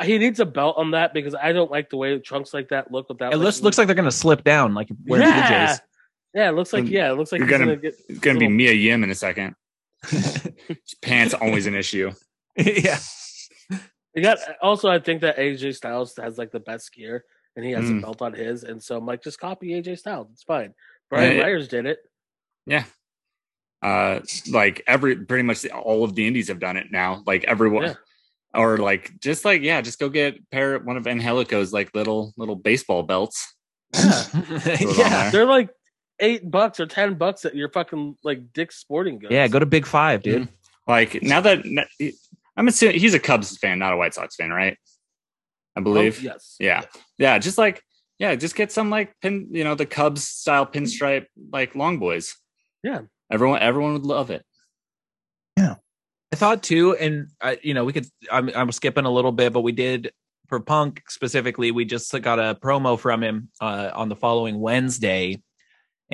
[0.03, 2.91] He needs a belt on that because I don't like the way trunks like that
[2.91, 3.33] look without.
[3.33, 5.69] It like, looks looks like they're gonna slip down like wearing yeah.
[5.69, 5.81] PJs.
[6.35, 7.95] Yeah, it looks like Um, yeah, it looks like you're he's gonna- gonna, get.
[8.09, 9.55] It's gonna be little- Mia Yim in a second.
[11.03, 12.11] Pants always an issue.
[12.57, 12.99] yeah.
[14.15, 14.89] You got also.
[14.89, 17.25] I think that AJ Styles has like the best gear,
[17.57, 17.99] and he has Mm.
[17.99, 20.29] a belt on his, and so I'm like, just copy AJ Styles.
[20.33, 20.75] It's fine.
[21.11, 21.43] Brian Yeah.
[21.43, 21.99] Myers did it.
[22.67, 22.85] Yeah.
[23.83, 27.23] Uh, like every pretty much all of the indies have done it now.
[27.27, 27.95] Like everyone, Yeah.
[28.55, 32.57] or like just like yeah, just go get pair one of Angelico's like little little
[32.57, 33.53] baseball belts.
[33.93, 34.25] Yeah,
[34.97, 35.31] yeah.
[35.31, 35.69] they're like
[36.21, 39.33] eight bucks or ten bucks at your fucking like Dick's Sporting Goods.
[39.33, 40.49] Yeah, go to Big Five, dude.
[40.89, 41.65] Like now that
[42.57, 44.77] I'm assuming he's a Cubs fan, not a White Sox fan, right?
[45.77, 46.23] I Oh, believe.
[46.23, 46.57] yes.
[46.61, 46.83] Yeah.
[47.19, 47.39] Yeah.
[47.39, 47.83] Just like,
[48.19, 52.35] yeah, just get some like pin, you know, the Cubs style pinstripe, like long boys.
[52.85, 53.03] Yeah.
[53.31, 54.45] Everyone, everyone would love it.
[55.59, 55.77] Yeah.
[56.33, 58.07] I thought too, and I, you know, we could.
[58.31, 60.13] I'm, I'm skipping a little bit, but we did
[60.49, 61.71] for Punk specifically.
[61.71, 65.41] We just got a promo from him uh, on the following Wednesday,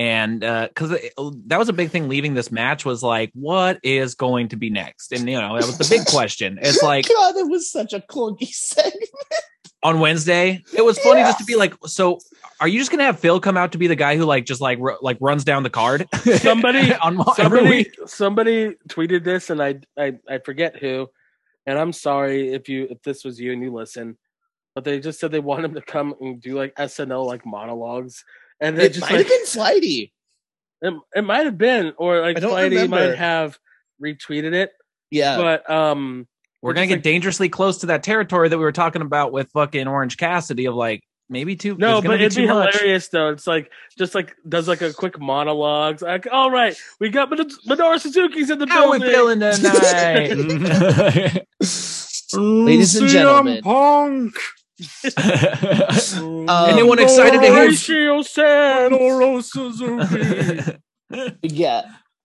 [0.00, 3.78] and uh, because oh, that was a big thing leaving this match was like, what
[3.82, 5.12] is going to be next?
[5.12, 6.58] And you know, that was the big question.
[6.62, 9.04] It's like God, it was such a clunky segment.
[9.82, 11.26] on Wednesday, it was funny Yeah.
[11.28, 12.18] just to be like, so
[12.60, 14.62] are you just gonna have Phil come out to be the guy who like just
[14.62, 16.08] like ru- like runs down the card?
[16.38, 21.10] Somebody- on every Somebody somebody tweeted this, and I, I I forget who,
[21.66, 24.16] and I'm sorry if you if this was you and you listen,
[24.74, 28.24] but they just said they want him to come and do like SNL like monologues,
[28.60, 30.12] and they It just might like have been flighty.
[30.82, 32.96] it, it might have been, or like I don't Friday remember.
[33.10, 33.58] might have
[34.02, 34.72] retweeted it,
[35.10, 35.36] Yeah.
[35.36, 36.26] but um,
[36.62, 39.32] We're It's gonna get like- dangerously close to that territory that we were talking about
[39.32, 41.76] with fucking Orange Cassidy of like maybe too.
[41.78, 42.74] no, there's gonna but it'd be too much.
[42.74, 43.28] hilarious though.
[43.30, 46.02] It's like just like does like a quick monologue.
[46.02, 49.40] like all right, we got Min- Minoru Suzuki's in the How we building.
[49.40, 51.46] feeling tonight?
[52.34, 53.62] Ladies and gentlemen.
[53.62, 54.34] Punk.
[56.48, 57.66] Um, Anyone excited to hear?
[57.66, 58.96] Horatio Sands.
[58.96, 60.78] Minoru Suzuki.
[61.42, 61.82] yeah,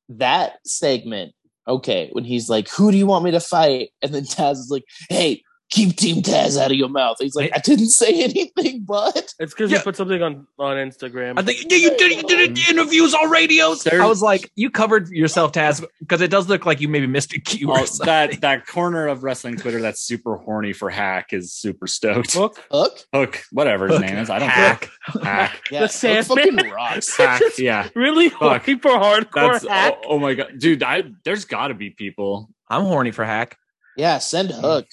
[0.10, 1.34] that segment.
[1.68, 4.70] Okay, when he's like, "Who do you want me to fight?" and then Taz is
[4.70, 5.42] like, "Hey,
[5.76, 7.18] keep Team Taz out of your mouth.
[7.20, 9.78] He's like, I didn't say anything, but It's because Yeah.
[9.80, 11.38] you put something on on Instagram.
[11.38, 13.84] I think yeah, you did you did it interviews on radios.
[13.84, 17.08] There- I was like, you covered yourself, Taz, because it does look like you maybe
[17.08, 17.70] missed a cue.
[17.72, 21.88] or Oh, that that corner of wrestling Twitter that's super horny for Hack is super
[21.88, 22.34] stoked.
[22.34, 22.58] Hook.
[22.72, 23.00] Hook.
[23.14, 24.06] Hook, whatever his Hook.
[24.06, 24.90] name is, I don't Hack.
[25.12, 25.24] care.
[25.24, 26.38] Hack, Yeah, The Hook Sandman.
[26.56, 27.18] fucking rocks.
[27.18, 27.90] hack, yeah.
[27.96, 28.40] Really Fuck.
[28.66, 29.94] horny for hardcore That's oh, hack.
[30.06, 30.84] oh, oh my god, dude!
[30.84, 32.50] I there's got to be people.
[32.70, 33.58] I'm horny for hack.
[33.98, 34.88] Yeah, send Hook.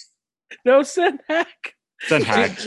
[0.65, 1.75] No send hack.
[2.03, 2.59] Send hack.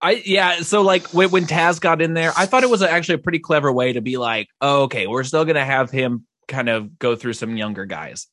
[0.00, 3.14] I yeah, so like when, when Taz got in there, I thought it was actually
[3.16, 6.68] a pretty clever way to be like, oh, okay, we're still gonna have him kind
[6.68, 8.26] of go through some younger guys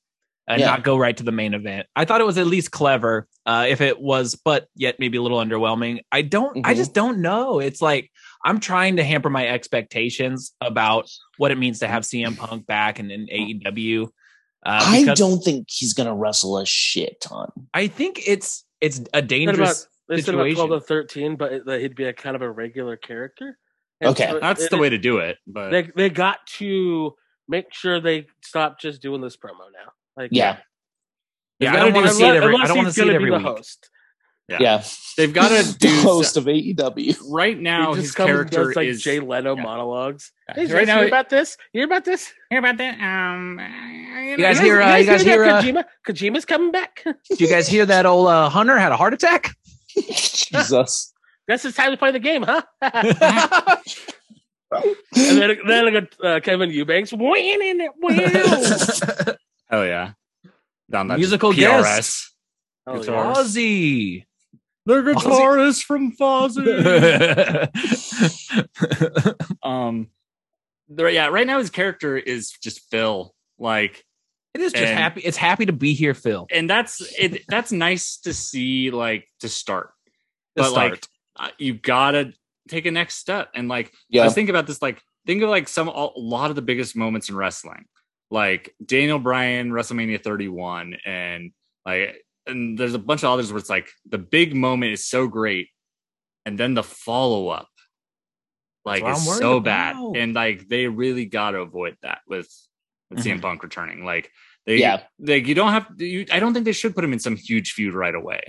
[0.48, 0.68] and Yeah.
[0.68, 1.88] not go right to the main event.
[1.96, 5.22] I thought it was at least clever, uh, if it was, but yet maybe a
[5.22, 6.00] little underwhelming.
[6.12, 6.78] I don't, I Mhm.
[6.78, 7.60] just don't know.
[7.60, 8.12] It's like
[8.44, 13.00] I'm trying to hamper my expectations about what it means to have CM Punk back
[13.00, 14.10] and in AEW.
[14.64, 17.52] Uh, I don't think he's gonna wrestle a shit ton.
[17.74, 19.88] I think it's it's a Said about, dangerous.
[20.08, 20.68] they said about situation.
[20.68, 23.58] 12 to 13, but it, that he'd be a kind of a regular character.
[24.04, 24.38] Okay.
[24.40, 25.38] That's the way to do it.
[25.46, 27.14] But They they got to
[27.48, 29.92] make sure they stop just doing this promo now.
[30.18, 30.58] Like Yeah,
[31.60, 32.56] Yeah, I don't want to see it every.
[32.56, 33.42] I don't want to see it every be week.
[33.42, 33.90] host.
[34.52, 34.58] Yeah.
[34.60, 34.84] yeah.
[35.16, 37.18] they've got to the do host of AEW.
[37.30, 37.92] right now.
[37.94, 39.64] he His just comes character does like is Jay Leno yeah.
[39.64, 40.32] monologues.
[40.50, 40.56] Yeah.
[40.56, 41.00] Hey, right now.
[41.00, 41.58] hear about this?
[41.74, 42.34] You hear about this?
[42.50, 43.00] hear about that?
[43.00, 43.60] Um,
[44.28, 44.82] You guys hear?
[44.82, 45.44] Uh, you guys hear?
[45.44, 45.86] Uh, Kojima?
[46.06, 47.02] Kojima's coming back.
[47.06, 49.56] do you guys hear that old uh, Hunter had a heart attack?
[49.96, 51.14] Jesus.
[51.48, 52.62] Guess it's time to play the game, huh?
[52.82, 53.02] and
[55.14, 57.12] then, then I got uh, Kevin Eubanks.
[57.12, 59.36] Winning it, wow.
[59.70, 60.12] Hell yeah!
[60.90, 61.84] Down that Musical PRS.
[61.84, 62.32] guest.
[62.88, 63.36] Oh, Guitar.
[63.36, 64.26] Ozzy.
[64.86, 66.66] The guitarist from Fozzy.
[69.64, 70.08] um,
[70.90, 71.28] the, yeah.
[71.28, 73.34] Right now, his character is just Phil.
[73.60, 74.04] Like,
[74.54, 75.22] it is just And- happy.
[75.22, 76.48] It's happy to be here, Phil.
[76.52, 77.44] and that's it.
[77.48, 78.92] That's nice to see.
[78.92, 79.92] Like to start,
[80.58, 81.08] To but like start.
[81.52, 82.34] uh, you gotta
[82.68, 83.50] take a next step.
[83.54, 84.24] And like I Yeah.
[84.26, 84.82] was thinking about this.
[84.82, 87.86] Like think of like some a lot of the biggest moments in wrestling,
[88.30, 91.52] like Daniel Bryan WrestleMania 31, and
[91.86, 95.28] like and there's a bunch of others where it's like the big moment is so
[95.28, 95.70] great,
[96.46, 97.68] and then the follow up
[98.86, 102.50] like is I'm worried so bad, and like they really got to avoid that with
[103.10, 103.24] with Mhm.
[103.38, 104.04] CM Punk returning.
[104.06, 104.32] Like
[104.66, 105.04] they, Yeah.
[105.20, 105.88] like you don't have.
[105.98, 108.42] You, I don't think they should put him in some huge feud right away.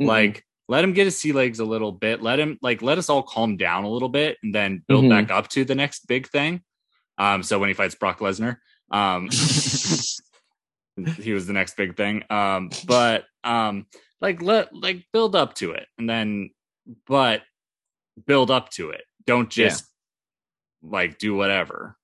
[0.00, 0.06] Mhm.
[0.06, 2.20] Like let him get his sea legs a little bit.
[2.22, 5.10] Let him like let us all calm down a little bit, and then build Mhm.
[5.10, 6.62] back up to the next big thing.
[7.18, 8.56] Um, so when he fights Brock Lesnar,
[8.90, 9.28] um,
[11.18, 12.24] he was the next big thing.
[12.30, 13.86] Um, but um,
[14.20, 16.50] like let like build up to it, and then
[17.06, 17.42] but
[18.26, 19.02] build up to it.
[19.26, 19.68] Don't Yeah.
[19.68, 19.86] just
[20.82, 21.96] like do whatever.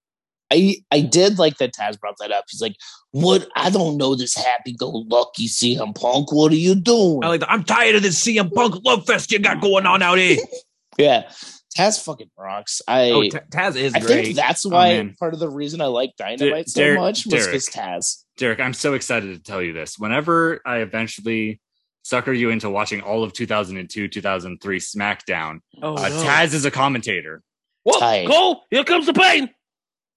[0.52, 2.44] I I did like that Taz brought that up.
[2.50, 2.76] He's like,
[3.12, 3.48] "What?
[3.56, 6.30] I don't know this happy-go-lucky CM Punk.
[6.30, 7.40] What are you doing?" I like.
[7.40, 10.36] the- I'm tired of this CM Punk love fest you got going on out here.
[10.98, 11.30] yeah,
[11.76, 12.82] Taz fucking rocks.
[12.86, 14.24] I oh, T- Taz is I great.
[14.24, 15.16] think that's why man.
[15.18, 17.46] part of the reason I like Dynamite so Derek- much was Derek.
[17.50, 18.24] because Taz.
[18.36, 19.98] Derek, I'm so excited to tell you this.
[19.98, 21.60] Whenever I eventually
[22.02, 26.22] sucker you into watching all of 2002, 2003 SmackDown, Oh, uh, no.
[26.22, 27.42] Taz is a commentator.
[27.84, 28.28] Whoa, Tight.
[28.28, 29.50] Cole, here comes the pain.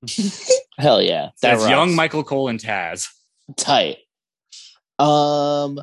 [0.78, 1.70] Hell yeah, That's rocks.
[1.70, 3.08] young Michael Cole and Taz.
[3.58, 3.98] tight.
[5.00, 5.80] Um,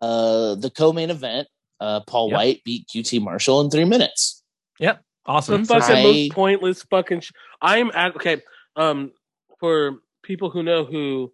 [0.00, 1.48] uh, the co-main event.
[1.82, 2.34] Uh, Paul Yep.
[2.36, 4.42] White beat QT Marshall in three minutes.
[4.78, 5.02] Yep.
[5.26, 5.64] awesome.
[5.64, 7.20] fucking I- most pointless fucking.
[7.20, 8.40] Sh- I'm at, okay.
[8.76, 9.12] Um,
[9.60, 11.32] for people who know who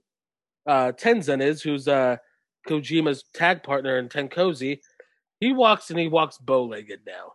[0.67, 2.17] uh Tenzan is, who's uh
[2.69, 4.81] Kojima's tag partner in TenCozy,
[5.41, 7.33] he walks and he walks bow legged now.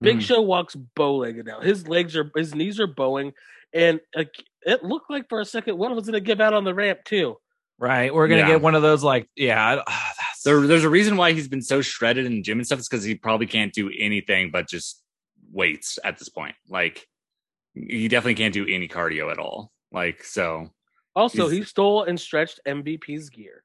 [0.00, 0.22] Big Mm.
[0.22, 1.60] Show walks bow legged now.
[1.60, 3.32] His legs are his knees are bowing,
[3.74, 4.24] and uh,
[4.62, 7.36] it looked like for a second one was gonna give out on the ramp too.
[7.78, 8.12] Right.
[8.14, 8.48] We're gonna Yeah.
[8.48, 9.82] get one of those like, yeah.
[9.86, 12.64] I- that's, There, there's a reason why he's been so shredded in the gym and
[12.64, 12.78] stuff.
[12.78, 15.02] It's because he probably can't do anything but just
[15.52, 16.54] weights at this point.
[16.70, 17.06] Like
[17.74, 19.70] he definitely can't do any cardio at all.
[19.92, 20.70] Like so,
[21.14, 23.62] Also, he stole and stretched MVP's gear.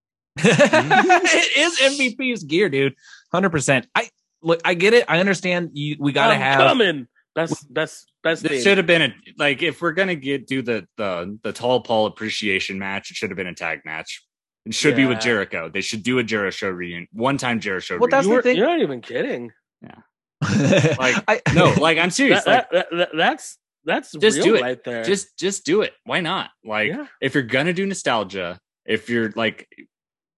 [0.38, 2.96] it is MVP's gear, dude.
[3.30, 3.86] Hundred percent.
[3.94, 4.10] I
[4.42, 4.60] look.
[4.64, 5.04] I get it.
[5.08, 5.70] I understand.
[5.74, 5.94] You.
[6.00, 6.58] We gotta I'm have.
[6.58, 7.06] coming.
[7.36, 8.42] Best, best, best.
[8.42, 11.82] this should have been a like if we're gonna get do the the the tall
[11.82, 14.25] Paul appreciation match, it should have been a tag match.
[14.66, 15.68] It should be with Jericho.
[15.68, 17.98] They should do a Jericho reunion, one time Jericho.
[17.98, 18.26] Well, that's reunion.
[18.26, 18.56] you the were, thing.
[18.56, 19.52] You're not even kidding.
[19.82, 20.94] Yeah.
[20.98, 22.44] like, I, no, like I'm serious.
[22.44, 24.62] That- like that- that- that's that's Just real do it.
[24.62, 25.04] right there.
[25.04, 25.92] just just do it.
[26.04, 26.50] Why not?
[26.64, 27.06] Like Yeah.
[27.20, 29.68] if you're gonna do nostalgia, if you're like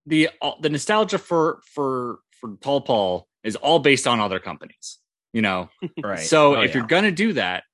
[0.04, 4.98] the all- the nostalgia for for for Paul Paul is all based on other companies,
[5.32, 5.70] you know.
[6.02, 6.18] right.
[6.20, 6.76] So Oh, if yeah.
[6.78, 7.64] you're gonna do that,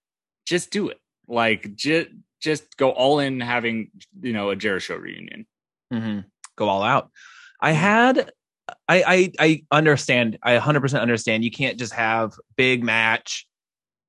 [0.47, 1.01] just do it.
[1.27, 3.91] Like just just go all in having
[4.23, 5.47] you know a Jericho reunion.
[5.93, 6.25] Mhm.
[6.57, 7.11] Go all out.
[7.61, 8.31] I had
[8.89, 10.39] I, I I understand.
[10.43, 11.45] I 100% understand.
[11.45, 13.47] You can't just have big match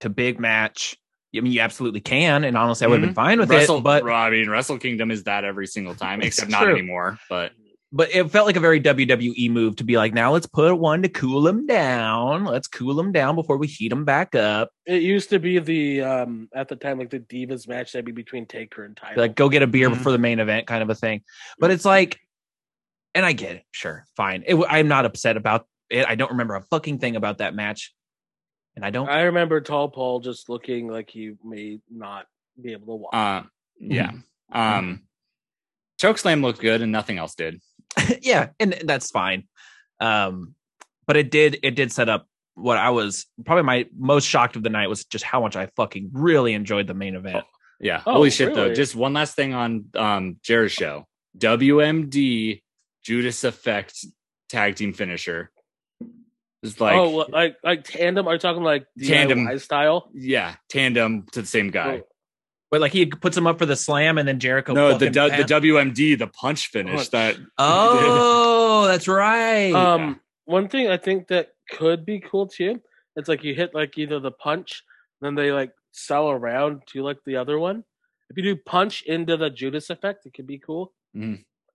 [0.02, 0.98] to big match.
[1.36, 3.84] I mean, you absolutely can, and honestly, I would have been fine with Wrestle, it.
[3.84, 6.72] But I mean, Wrestle Kingdom is that every single time, It's except not true.
[6.74, 7.20] anymore.
[7.30, 7.52] But
[7.91, 11.02] but it felt like a very WWE move to be like, now let's put one
[11.04, 12.43] to cool them down.
[12.46, 14.70] Let's cool them down before we heat them back up.
[14.86, 18.12] It used to be the um at the time like the Divas match that'd be
[18.14, 19.16] between Taker and Tyler.
[19.18, 19.96] Like, go get a beer Mhm.
[19.98, 21.22] before the main event, kind of a thing.
[21.60, 22.18] But it's like,
[23.16, 24.43] and I get it, sure, fine.
[24.45, 26.05] It, I'm not upset about it.
[26.07, 27.93] I don't remember a fucking thing about that match,
[28.76, 29.09] and I don't.
[29.09, 32.28] I remember Tall Paul just looking like he may not
[32.61, 33.13] be able to walk.
[33.16, 33.41] uh,
[33.80, 34.11] yeah,
[34.53, 34.57] Mm-hmm.
[34.59, 35.01] um,
[36.01, 37.61] Chokeslam looked good, and nothing else did.
[38.22, 39.47] yeah, and that's fine.
[39.99, 40.55] Um,
[41.07, 44.63] but it did it did set up what I was probably my most shocked of
[44.63, 47.45] the night was just how much I fucking really enjoyed the main event.
[47.80, 48.53] Yeah, Oh, holy shit!
[48.53, 51.05] Though, just one last thing on um Jared's show.
[51.38, 52.61] WMD
[53.06, 54.06] Judas Effect
[54.49, 55.51] tag team finisher.
[56.64, 58.28] It's like oh, like like tandem?
[58.28, 59.60] Are you talking like Tandem.
[59.60, 60.10] Style?
[60.14, 62.01] yeah, tandem to the same guy.
[62.01, 62.08] Oh,
[62.72, 64.74] But like he puts him up for the slam, and then Jericho.
[64.74, 66.95] no, the du- the WMD, the punch finish.
[66.95, 67.12] Punch.
[67.12, 69.72] That Oh, that's right.
[69.72, 72.82] Um, one thing I think that could be cool too.
[73.16, 74.82] It's like you hit like either the punch,
[75.22, 77.84] then they like sell around to like the other one.
[78.32, 80.93] If you do punch into the Judas effect, it could be cool.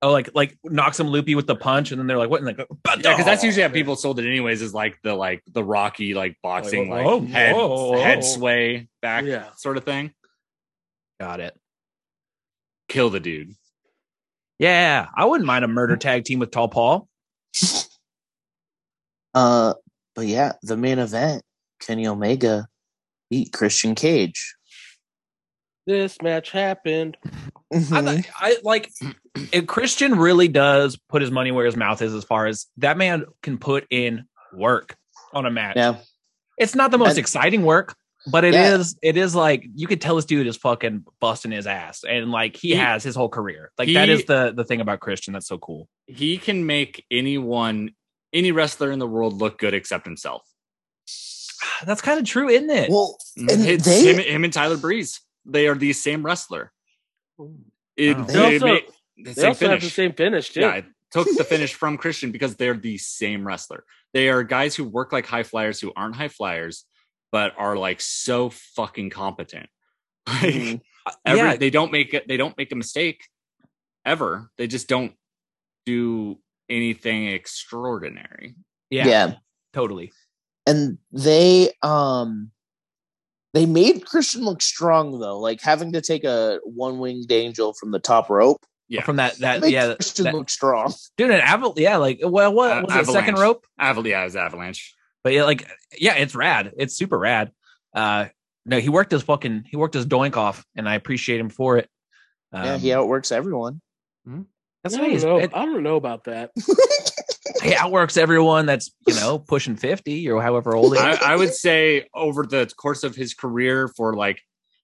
[0.03, 2.47] Oh, like like knocks him loopy with the punch, and then they're like, "What?" And
[2.59, 4.63] like, yeah, because that's usually how people sold it anyways.
[4.63, 8.01] Is like the like the Rocky like boxing like, whoa, head whoa, whoa.
[8.01, 9.47] head sway back Yeah.
[9.57, 10.13] sort of thing.
[11.21, 11.55] got it.
[12.89, 13.55] Kill the dude.
[14.59, 17.09] Yeah, I wouldn't mind a murder tag team with Tall Paul.
[19.35, 19.75] Uh,
[20.15, 21.43] but yeah, the main event,
[21.81, 22.67] Kenny Omega
[23.31, 24.57] beat Christian Cage.
[25.91, 27.17] This match happened.
[27.25, 28.05] I, Mhm.
[28.25, 28.93] thought- I like
[29.53, 32.97] if Christian really does put his money where his mouth is as far as that
[32.97, 34.97] man can put in work
[35.35, 35.75] on a match.
[35.77, 35.97] yeah,
[36.59, 37.97] It's not the most And- exciting work,
[38.31, 38.97] but it is.
[39.03, 39.09] Yeah.
[39.11, 42.57] It is like you could tell this dude is fucking busting his ass, and like
[42.57, 43.73] he, He- has his whole career.
[43.77, 45.89] Like he- that is the the thing about Christian that's so cool.
[46.07, 47.97] He can make anyone,
[48.33, 50.43] any wrestler in the world look good except himself.
[51.85, 52.91] That's kind of true, isn't it?
[52.91, 55.21] well, and It's they him, him and Tyler Breeze.
[55.53, 56.73] They are the same wrestler.
[57.97, 58.25] It, Wow.
[58.25, 58.87] they They also- make
[59.17, 60.61] the They same also have the same finish too.
[60.61, 63.85] Yeah, I took the finish from Christian because they're the same wrestler.
[64.13, 66.85] They are guys who work like high flyers who aren't high flyers,
[67.33, 69.69] but are like so fucking competent.
[70.27, 70.81] Like Mhm.
[71.27, 72.29] every, yeah, they don't make it.
[72.29, 73.27] They don't make a mistake
[74.05, 74.51] ever.
[74.59, 75.15] They just don't
[75.87, 76.39] do
[76.69, 78.55] anything extraordinary.
[78.91, 79.35] yeah, yeah,
[79.73, 80.13] totally.
[80.67, 82.51] and they um
[83.55, 87.91] they made Christian look strong though, like having to take a one winged angel from
[87.91, 88.65] the top rope.
[88.89, 89.03] Yeah.
[89.05, 90.93] From that that Made yeah, Christian that- look strong.
[91.17, 93.13] dude, an aval yeah, like well, what Uh, was it?
[93.13, 94.95] Second rope, Aval- yeah, it was Avalanche.
[95.23, 96.73] but yeah, like yeah, it's rad.
[96.77, 97.53] It's super rad.
[97.95, 98.27] Uh,
[98.67, 101.79] no, he worked his fucking he worked his doink off, and I appreciate him for
[101.79, 101.89] it.
[102.53, 103.81] Um, yeah, he outworks everyone.
[104.83, 105.39] that's I don't know.
[105.39, 106.51] It- I don't know about that.
[107.63, 111.19] he outworks everyone that's you know pushing 50 or however old he is.
[111.21, 114.41] I, I would say over the course of his career, for like,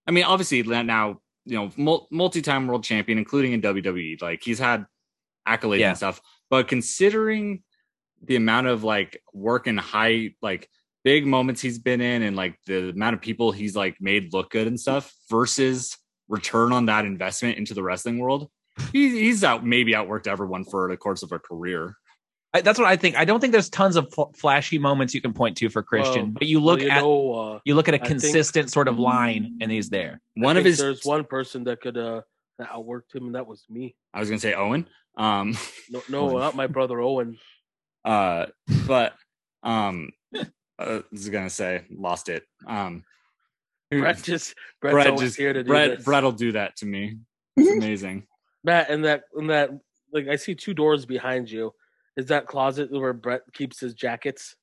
[0.06, 4.20] I mean, obviously now you know multi-time world champion, including in WWE.
[4.20, 4.84] Like he's had
[5.46, 5.88] accolades Yeah.
[5.90, 7.62] and stuff, but considering
[8.22, 10.68] the amount of like work and high like
[11.04, 14.50] big moments he's been in, and like the amount of people he's like made look
[14.50, 15.96] good and stuff, versus
[16.28, 18.50] return on that investment into the wrestling world.
[18.92, 21.96] He's, he's out maybe outworked everyone for the course of a career.
[22.56, 23.16] I- that's what I think.
[23.16, 26.22] I don't think there's tons of fl- flashy moments you can point to for Christian,
[26.26, 28.20] Well, but you look well, you at know, uh, you look at a I think-
[28.22, 30.20] consistent sort of line, and he's there.
[30.34, 32.22] One I of his, there's one person that could uh
[32.58, 33.94] that outworked him, and that was me.
[34.14, 34.88] I was gonna say Owen.
[35.16, 35.56] Um,
[35.90, 37.38] No, no, not my brother Owen.
[38.04, 38.46] uh
[38.86, 39.14] but
[39.62, 40.10] um
[40.78, 43.02] uh, this is gonna say lost it um
[43.90, 46.04] Brett just Brett's brett just here to do brett this.
[46.04, 47.16] brett will do that to me
[47.56, 48.26] it's amazing
[48.64, 49.70] Matt, and that and that
[50.12, 51.72] like I see two doors behind you.
[52.16, 54.56] Is that closet where Brett keeps his jackets?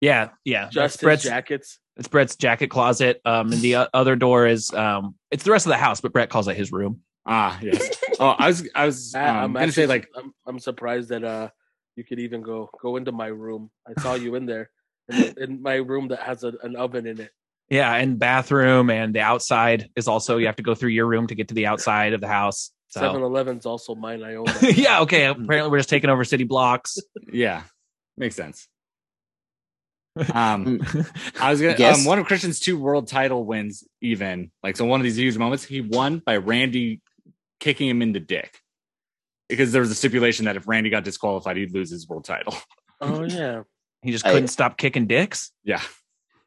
[0.00, 0.68] Yeah, yeah.
[0.70, 1.78] Just Brett's jackets.
[1.96, 3.20] it's Brett's jacket closet.
[3.24, 6.28] Um, and the other door is um, it's the rest of the house, but Brett
[6.30, 7.00] calls it his room.
[7.28, 7.90] ah yes
[8.20, 11.08] oh i was i was I- um, I'm gonna actually say like I'm, I'm surprised
[11.08, 11.48] that uh
[11.96, 13.70] you could even go go into my room.
[13.88, 14.70] I saw you in there
[15.08, 17.30] in, in my room that has a, an oven in it.
[17.68, 21.26] Yeah, and bathroom and the outside is also you have to go through your room
[21.28, 22.70] to get to the outside of the house.
[22.96, 24.22] So 7-Eleven's also mine.
[24.22, 24.46] I own.
[24.62, 25.26] Yeah, okay.
[25.26, 26.98] Apparently, we're just taking over city blocks.
[27.32, 27.62] yeah
[28.18, 28.66] makes sense
[30.32, 30.80] um
[31.38, 31.98] i was gonna Yes.
[31.98, 35.36] um one of christian's two world title wins even like so one of these huge
[35.36, 37.02] moments he won by randy
[37.60, 38.58] kicking him in the dick
[39.50, 42.54] because there was a stipulation that if Randy got disqualified, he'd lose his world title.
[43.00, 43.62] Oh yeah.
[44.02, 45.52] He just couldn't stop kicking dicks.
[45.64, 45.80] Yeah,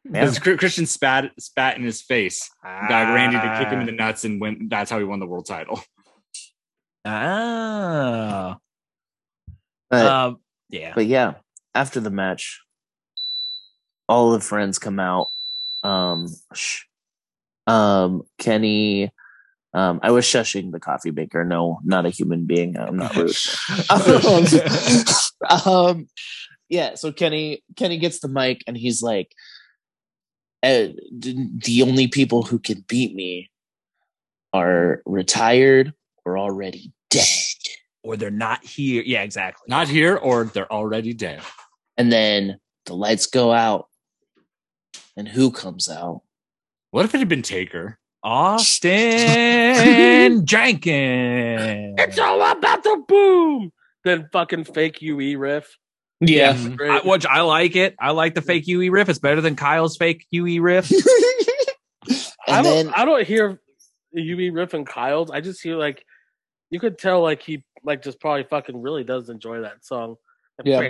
[0.10, 0.32] Yeah.
[0.34, 3.72] Christian spat spat in his face, got Randy to kick Ah.
[3.72, 4.68] him in the nuts, and win.
[4.70, 5.82] That's how he won the world title.
[7.10, 8.58] Ah.
[9.90, 10.40] But, Um,
[10.70, 10.94] yeah.
[10.94, 11.36] but yeah,
[11.74, 12.62] after the match,
[14.08, 15.28] all the friends come out.
[15.84, 16.84] Um, shh.
[17.68, 19.12] um, Kenny.
[19.74, 21.46] Um, I was shushing the coffee maker.
[21.46, 22.76] No, not a human being.
[22.78, 23.36] I'm not rude.
[23.90, 24.46] um,
[25.66, 26.08] um,
[26.70, 26.96] yeah.
[26.96, 29.32] So Kenny, Kenny gets the mic and he's like,
[30.64, 33.52] "Eh, "The only people who can beat me
[34.54, 35.94] are retired
[36.26, 37.26] or already dead."
[38.02, 39.04] or they're not here.
[39.06, 39.66] Yeah, exactly.
[39.68, 41.42] Not here, or they're already dead.
[41.98, 43.88] And then the lights go out,
[45.18, 46.22] and who comes out?
[46.92, 48.00] What if it had been Taker?
[48.24, 48.92] Austin
[50.46, 51.96] Jenkins.
[51.98, 53.72] It's all about the boom.
[54.04, 55.78] Then fucking fake UE riff.
[56.22, 56.54] Yeah.
[56.54, 56.90] Mhm.
[56.90, 57.96] I, which I like it.
[58.00, 59.08] I like the fake UE riff.
[59.10, 60.92] It's better than Kyle's fake UE riff.
[62.48, 62.64] I don't.
[62.64, 63.60] then I don't hear
[64.14, 65.30] UE riff and Kyle's.
[65.32, 66.04] I just hear like
[66.70, 70.16] you could tell like he like just probably fucking really does enjoy that song.
[70.64, 70.82] Yeah.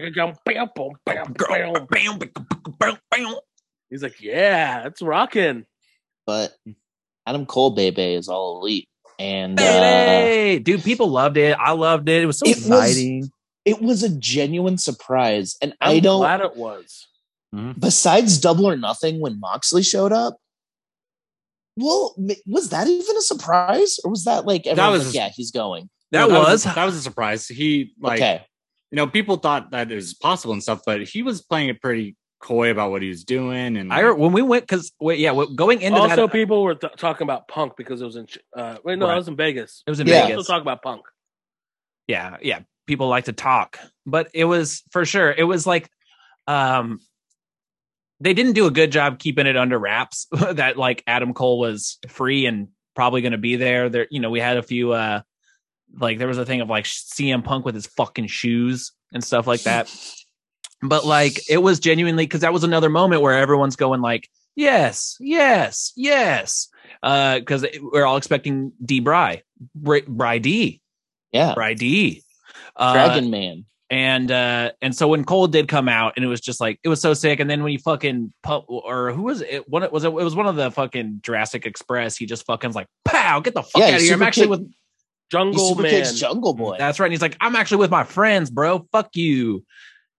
[3.90, 5.66] He's like, yeah, it's rocking.
[6.26, 6.54] but
[7.26, 8.88] Adam Cole Bebe is all elite.
[9.20, 11.58] And uh, Dude, people loved it.
[11.60, 12.24] I loved it.
[12.24, 13.32] It was so It was- exciting.
[13.66, 15.58] it was a genuine surprise.
[15.62, 17.08] And I'm I don't glad it was.
[17.78, 20.38] besides double or nothing when Moxley showed up.
[21.82, 22.14] Well,
[22.46, 25.52] was that even a surprise, or was that like everyone was was a- yeah, he's
[25.52, 25.90] going.
[26.12, 26.64] that, No, was.
[26.66, 27.48] that was a surprise.
[27.48, 28.46] He like okay,
[28.92, 31.82] you know people thought that it was possible and stuff, but he was playing it
[31.82, 33.78] pretty coy about what he was doing.
[33.78, 36.94] And I when we went because wait, yeah, going into also, that, people were th-
[36.98, 38.28] talking about Punk because it was in.
[38.56, 39.14] Uh, wait, no, Right.
[39.14, 39.84] it was in Vegas.
[39.88, 40.24] it was in Yeah.
[40.24, 40.38] Vegas.
[40.38, 41.02] Also talk about Punk.
[42.08, 45.88] yeah yeah people like to talk but it was for sure it was like
[46.48, 47.00] um
[48.20, 51.98] they didn't do a good job keeping it under wraps that like adam cole was
[52.08, 53.90] free and probably going to be there.
[53.90, 55.22] There you know we had a few uh
[55.98, 59.48] like there was a thing of like cm punk with his fucking shoes and stuff
[59.48, 59.94] like that.
[60.82, 65.18] But like it was genuinely because that was another moment where everyone's going like yes
[65.20, 66.70] yes yes
[67.04, 69.44] uh because we're all expecting d bry
[69.76, 70.82] bry, d.
[71.34, 72.24] Yeah, bry d.
[72.76, 73.66] Uh, Dragon Man.
[73.92, 76.90] And uh and so when Cole did come out and it was just like it
[76.90, 80.04] was so sick and then when he fucking pu- or who was it one was
[80.04, 83.40] it it was one of the fucking Jurassic Express he just fucking was like pow
[83.40, 84.72] get the fuck Yeah, out of here I'm actually kick- with
[85.32, 86.06] Jungle Man.
[86.16, 86.76] Jungle Boy.
[86.78, 89.64] that's right and he's like I'm actually with my friends bro fuck you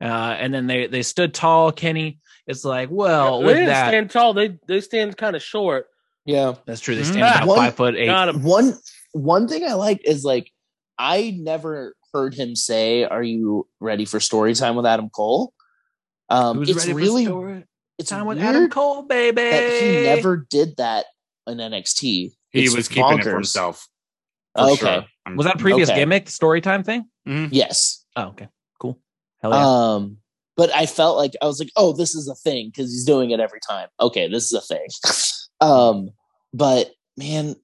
[0.00, 3.88] uh and then they they stood tall Kenny it's like well they with didn't that
[3.88, 4.34] stand tall.
[4.34, 5.86] They they stand kind of short.
[6.24, 6.54] yeah.
[6.66, 7.06] that's true they Mhm.
[7.12, 8.08] stand about One- five foot eight
[8.42, 8.76] One
[9.12, 10.50] one thing I like is like
[10.98, 15.52] I never heard him say, "Are you ready for story time with Adam Cole?"
[16.28, 17.64] Um, it's really story
[17.98, 21.06] it's time with Adam Cole baby that he never did that
[21.46, 22.02] in NXT.
[22.02, 23.88] he It's was keeping it for himself.
[24.56, 24.76] for Okay.
[24.76, 25.36] sure.
[25.36, 26.00] Was that previous Okay.
[26.00, 27.48] gimmick story time thing Mhm.
[27.52, 28.04] Yes.
[28.16, 28.48] oh okay
[28.80, 29.00] cool
[29.42, 30.16] hell yeah Um,
[30.56, 33.30] but I felt like I was like, oh, this is a thing because he's doing
[33.30, 33.88] it every time.
[34.00, 34.86] Okay, this is a thing.
[35.60, 36.10] um,
[36.52, 37.54] but man,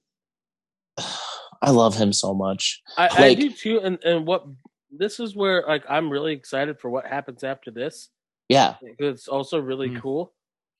[1.61, 2.81] I love him so much.
[2.97, 3.79] I, I do too.
[3.83, 4.45] And and what
[4.91, 8.09] this is where like I'm really excited for what happens after this.
[8.49, 10.01] Yeah, because It's also really Mm.
[10.01, 10.33] cool.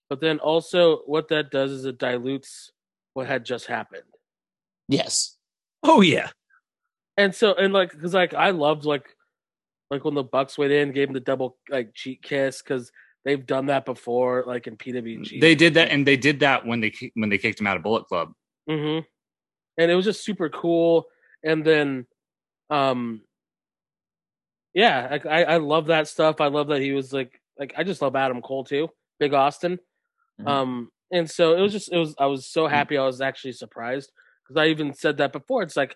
[0.09, 2.71] But then also what that does is it dilutes
[3.13, 4.03] what had just happened.
[4.87, 5.35] yes,
[5.83, 6.29] oh yeah
[7.17, 9.05] And so and like because like I loved like
[9.91, 12.91] like when the Bucks went in, gave him the double like cheek kiss because
[13.25, 15.41] they've done that before, like in PWG.
[15.41, 17.83] They did that, and they did that when they when they kicked him out of
[17.83, 18.31] Bullet Club.
[18.69, 18.99] hmm
[19.77, 21.05] And it was just super cool.
[21.43, 22.07] And then,
[22.69, 23.21] um,
[24.73, 26.39] yeah, I I love that stuff.
[26.41, 29.79] I love that he was like like I just love Adam Cole too, Big Austin.
[30.39, 30.47] Mhm.
[30.47, 33.53] Um, and so it was just it was I was so happy I was actually
[33.53, 34.11] surprised
[34.43, 35.63] because I even said that before.
[35.63, 35.95] It's like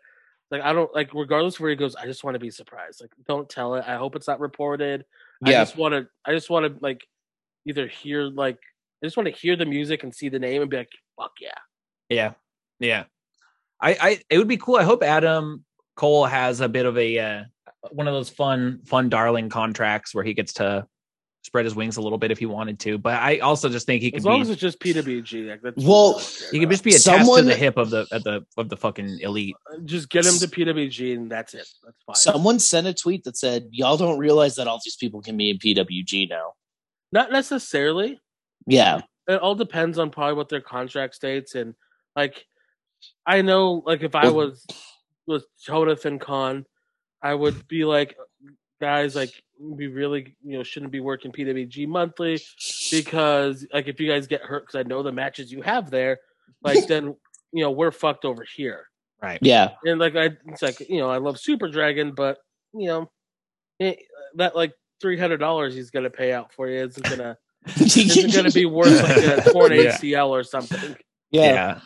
[0.49, 3.01] like I don't like regardless where he goes, I just want to be surprised.
[3.01, 3.85] Like don't tell it.
[3.87, 5.05] I hope it's not reported.
[5.45, 5.61] Yeah.
[5.61, 6.07] I just want to.
[6.25, 7.05] I just want to like
[7.67, 8.57] either hear like
[9.03, 11.31] I just want to hear the music and see the name and be like, fuck
[11.39, 11.49] yeah.
[12.09, 12.33] Yeah,
[12.79, 13.05] yeah.
[13.81, 14.75] I, I, it would be cool.
[14.75, 15.65] I hope Adam
[15.95, 17.43] Cole has a bit of a uh,
[17.91, 20.85] one of those fun, fun, darling contracts where he gets to
[21.43, 22.99] spread his wings a little bit if he wanted to.
[22.99, 25.61] But I also just think he could As long be as it's just PWG, like
[25.63, 26.21] that's Well,
[26.51, 28.77] he could just be attached to Someone- the hip of the of the of the
[28.77, 29.55] fucking elite.
[29.85, 31.67] just get him to PWG and that's it.
[31.83, 32.15] That's fine.
[32.15, 35.49] someone sent a tweet that said, "Y'all don't realize that all these people can be
[35.49, 36.53] in PWG now."
[37.11, 38.19] Not necessarily.
[38.67, 41.73] Yeah, It all depends on probably what their contract states and
[42.15, 42.45] like
[43.25, 44.65] I know like if I Well- was
[45.27, 46.65] was Jonathan Khan,
[47.21, 48.15] I would be like,
[48.81, 52.39] guys, like we really you know shouldn't be working PWG monthly
[52.91, 56.19] because like if you guys get hurt because I know the matches you have there,
[56.63, 57.15] like then
[57.51, 58.87] you know we're fucked over here.
[59.21, 59.39] Right.
[59.41, 59.71] Yeah.
[59.85, 62.39] And like I, it's like you know I love Super Dragon, but
[62.73, 63.11] you know
[63.79, 63.95] eh,
[64.35, 67.37] that like three hundred dollars he's gonna pay out for you isn't gonna
[67.79, 69.95] isn't gonna be worth like a torn Yeah.
[69.97, 70.95] ACL or something.
[71.29, 71.43] yeah.
[71.53, 71.79] Yeah.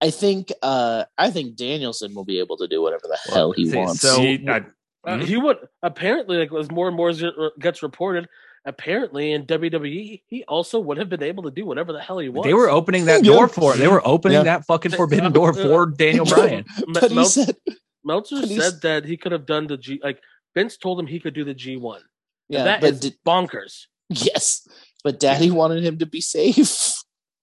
[0.00, 3.68] I think uh I think Danielson will be able to do whatever the hell he
[3.70, 4.00] see, wants.
[4.00, 4.64] so- See, I-
[5.06, 5.24] Uh, Mhm.
[5.24, 7.12] He would apparently like as more and more
[7.60, 8.28] gets reported.
[8.64, 12.28] Apparently in WWE, he also would have been able to do whatever the hell he
[12.28, 12.46] wants.
[12.48, 13.32] They were opening that Yeah.
[13.32, 14.42] door for They were opening Yeah.
[14.42, 16.64] that fucking forbidden uh, door uh, for Daniel Bryan.
[16.86, 17.56] Me- but Mel- said
[18.04, 20.00] Meltzer but said that he could have done the G.
[20.02, 20.20] Like
[20.54, 22.02] Vince told him he could do the G one.
[22.48, 23.86] yeah, that but is di- bonkers.
[24.10, 24.66] yes.
[25.04, 26.92] But daddy wanted him to be safe.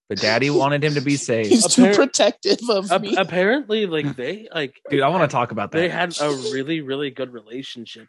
[0.09, 1.47] But daddy wanted him to be safe.
[1.47, 3.15] He's too protective of Ap- me.
[3.15, 5.79] apparently, like they like Dude, I want to talk about that.
[5.79, 8.07] they had a really really good relationship,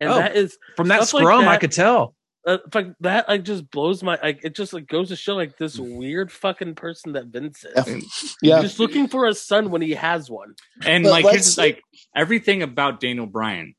[0.00, 0.16] and Oh.
[0.18, 2.14] that is From that stuff like scrum, I could tell.
[2.46, 5.56] uh, like that like just blows my like it just like goes to show like
[5.56, 8.36] this weird fucking person that Vince is.
[8.42, 8.60] yeah.
[8.60, 10.54] Just looking for a son when he has one.
[10.84, 11.82] and But like let's- here's like
[12.14, 13.74] everything about Daniel Bryan.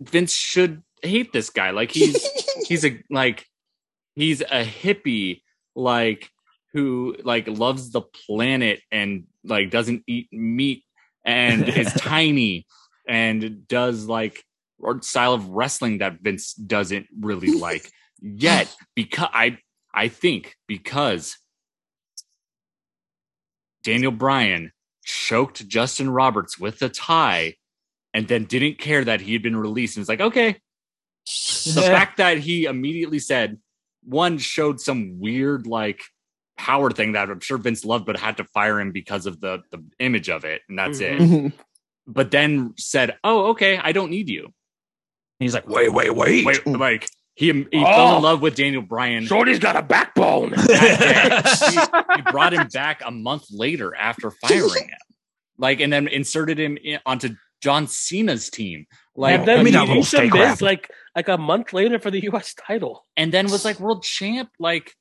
[0.00, 1.70] Vince should hate this guy.
[1.70, 2.26] Like he's
[2.68, 3.46] he's a like
[4.14, 5.42] he's a hippie
[5.74, 6.28] like
[6.72, 10.84] who like loves the planet and like doesn't eat meat
[11.24, 12.66] and is tiny
[13.06, 14.42] and does like
[15.00, 17.90] style of wrestling that Vince doesn't really like.
[18.20, 19.58] Yet because I
[19.94, 21.36] I think because
[23.82, 24.72] Daniel Bryan
[25.04, 27.56] choked Justin Roberts with a tie
[28.14, 30.56] and then didn't care that he had been released and was like, okay.
[31.64, 33.58] The fact that he immediately said
[34.02, 36.02] one showed some weird like
[36.62, 39.62] power thing that I'm sure Vince loved, but had to fire him because of the
[39.70, 41.18] the image of it, and that's it.
[41.20, 41.52] Mhm.
[42.06, 44.52] But then said, "Oh, okay, I don't need you." And
[45.40, 46.44] He's like, wait, wait, wait.
[46.46, 48.16] Wait, like he he fell Oh.
[48.18, 49.24] in love with Daniel Bryan.
[49.26, 50.52] Shorty's got a backbone.
[50.52, 51.78] he,
[52.16, 54.98] he brought him back a month later after firing him,
[55.58, 57.30] like, and then inserted him in, onto
[57.62, 58.86] John Cena's team,
[59.16, 60.60] like, and then I mean, he little beat the steak Miz wrap.
[60.62, 62.54] like like a month later for the U.S.
[62.54, 63.04] title.
[63.16, 64.50] and then was like world champ.
[64.58, 64.92] Like,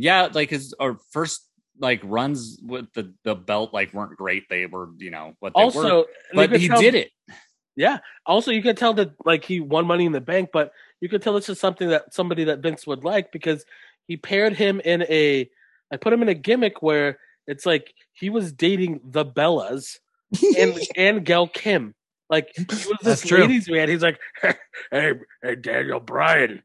[0.00, 1.46] yeah, like his or first
[1.78, 4.48] like runs with the the belt like weren't great.
[4.48, 7.10] They were, you know, what they were, Also, you but he tell- did it.
[7.76, 7.98] Yeah.
[8.26, 11.22] Also, you could tell that like he won Money in the Bank, but you could
[11.22, 13.64] tell this is something that somebody that Vince would like because
[14.06, 15.48] he paired him in a.
[15.92, 19.98] I put him in a gimmick where it's like he was dating the Bellas
[20.58, 21.94] and and Gail Kim.
[22.28, 23.40] Like he was That's this true.
[23.42, 23.88] ladies man.
[23.88, 24.20] He's like,
[24.90, 26.62] hey, hey, Daniel Bryan,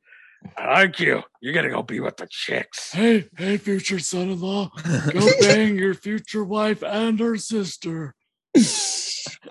[0.58, 1.24] I like you.
[1.42, 2.92] You're gonna go be with the chicks.
[2.92, 4.72] Hey, hey, future son-in-law,
[5.12, 8.16] go bang your future wife and her sister.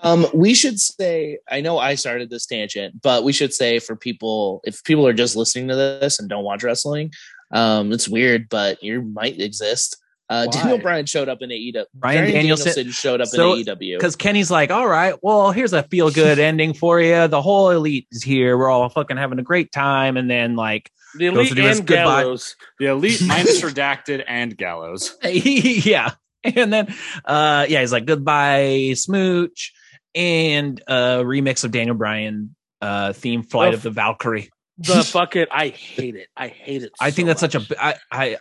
[0.02, 3.96] Um, we should say, I know I started this tangent, but we should say for
[3.96, 7.12] people, if people are just listening to this and don't watch wrestling,
[7.52, 9.96] um, it's weird, but you might exist.
[10.34, 10.52] Uh, Why?
[10.62, 11.84] Daniel Bryan showed up in AEW.
[11.94, 13.96] Bryan Danielson- showed up So- in AEW.
[13.98, 17.28] Because Kenny's like, all right, well, here's a feel good ending for you.
[17.28, 18.56] The whole elite is here.
[18.58, 20.16] We're all fucking having a great time.
[20.16, 22.22] And then, like, The elite to his and goodbye.
[22.22, 22.56] Gallows.
[22.78, 25.16] The elite minus redacted and gallows.
[25.24, 26.10] yeah.
[26.42, 29.72] And then, uh, yeah, he's like, goodbye, smooch,
[30.14, 34.50] and a remix of Daniel Bryan uh theme Flight Oh, of the Valkyrie.
[34.78, 36.28] The fucking I hate it.
[36.36, 36.92] I hate it.
[37.00, 37.70] I think so that's such much.
[37.70, 38.36] a I I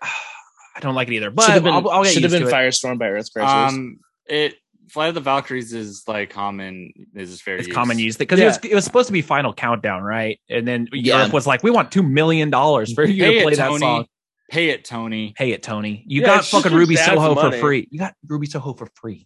[0.76, 1.30] I don't like it either.
[1.32, 2.52] But should have been, I'll, I'll get should have been to it.
[2.54, 3.74] Firestorm by Earth Crisis.
[3.78, 4.56] Um, it
[4.90, 6.92] Flight of the Valkyries is like common.
[7.16, 7.56] Is fair.
[7.58, 7.76] It's use.
[7.76, 8.46] common use because Yeah.
[8.46, 10.40] it was it was supposed to be Final Countdown, right?
[10.50, 11.18] And then Yeah.
[11.20, 13.68] Europe was like, "We want two million dollars for you Pay to play it, that
[13.68, 13.80] Tony.
[13.80, 14.06] song."
[14.52, 15.34] Pay it, Tony.
[15.36, 16.04] Pay it, Tony.
[16.06, 17.88] You Yeah, got fucking Ruby dad's Soho for free.
[17.90, 19.26] You got Ruby Soho for free.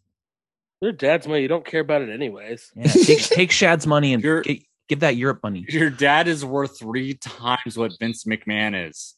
[0.82, 1.42] Your dad's money.
[1.42, 2.72] You don't care about it anyways.
[2.76, 5.66] Yeah, take, take Shad's money and You're- gi- give that Europe money.
[5.68, 9.16] Your dad is worth three times what Vince McMahon is.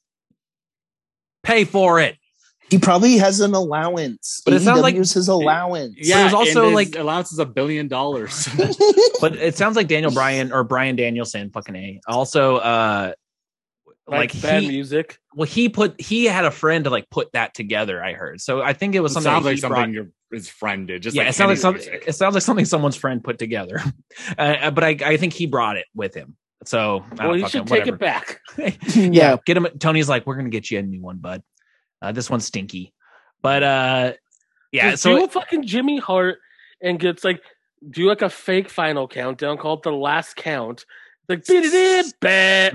[1.44, 2.18] Pay for it.
[2.70, 4.41] he probably has an allowance.
[4.45, 5.95] But it sounds like- AEW is his allowance.
[5.98, 8.48] Yeah, it was also, his like- allowance is a billion dollars.
[9.22, 11.99] But it sounds like Daniel Bryan or Bryan Danielson, fucking a.
[12.07, 13.11] Also, uh,
[14.07, 15.20] Like, like, bad he, music.
[15.36, 18.02] well, he put he had a friend to like put that together.
[18.03, 19.32] I heard, so I think it was It something.
[19.32, 21.02] sounds like something brought- your his friend did.
[21.03, 21.99] Just yeah, like it sounds like something.
[22.07, 23.82] It sounds like something someone's friend put together.
[24.38, 26.38] Uh, but I, I think he brought it with him.
[26.65, 27.95] So I Well, you fucking- should take whatever.
[27.95, 28.41] it back.
[28.95, 29.38] yeah.
[29.45, 29.68] get him.
[29.80, 31.41] Tony's like, we're gonna get you a new one, bud.
[32.02, 32.94] Uh, this one's stinky,
[33.41, 34.14] but uh,
[34.72, 34.91] yeah.
[34.91, 36.38] Just So do a fucking Jimmy Hart
[36.81, 37.41] and gets like
[37.90, 40.86] do like a fake final countdown called the last count.
[41.27, 41.73] Like beat it
[42.06, 42.73] in, bet.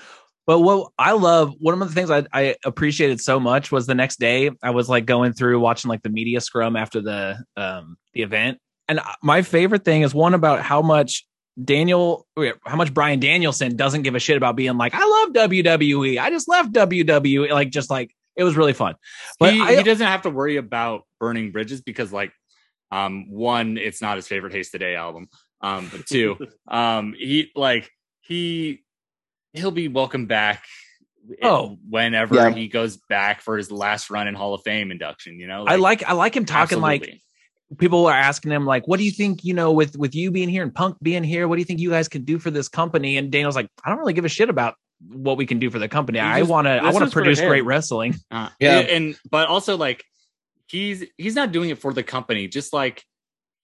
[0.48, 3.94] But what I love, one of the things I, I appreciated so much was the
[3.94, 7.98] next day I was like going through watching like the media scrum after the um
[8.16, 8.58] the event,
[8.88, 11.28] and my favorite thing is one about how much
[11.64, 12.28] Daniel,
[12.66, 16.20] how much Bryan Danielson doesn't give a shit about being like, I love WWE.
[16.20, 17.50] I just left WWE.
[17.52, 18.96] Like, just like it was really fun.
[19.40, 22.32] But he, I, he doesn't have to worry about burning bridges because, like,
[22.92, 25.28] um, one, it's not his favorite Haste the Day album.
[25.62, 26.38] Um, but two,
[26.68, 27.92] um, he like
[28.22, 28.84] he
[29.54, 30.64] he'll be welcome back.
[31.44, 31.78] Oh.
[31.88, 32.50] whenever Yeah.
[32.52, 35.76] he goes back for his last run in Hall of Fame induction, you know, I
[35.76, 37.24] like I like him talking like absolutely.
[37.78, 39.44] People were asking him like, "What do you think?
[39.44, 41.80] You know, with with you being here and Punk being here, what do you think
[41.80, 44.30] you guys can do for this company?" And Daniel's like, "I don't really give a
[44.30, 44.76] shit about
[45.08, 46.20] what we can do for the company.
[46.20, 48.80] He I want to I want to produce great wrestling." Uh, Yeah.
[48.80, 50.04] and, and- but also like
[50.68, 53.04] he's he's not doing it for the company, just like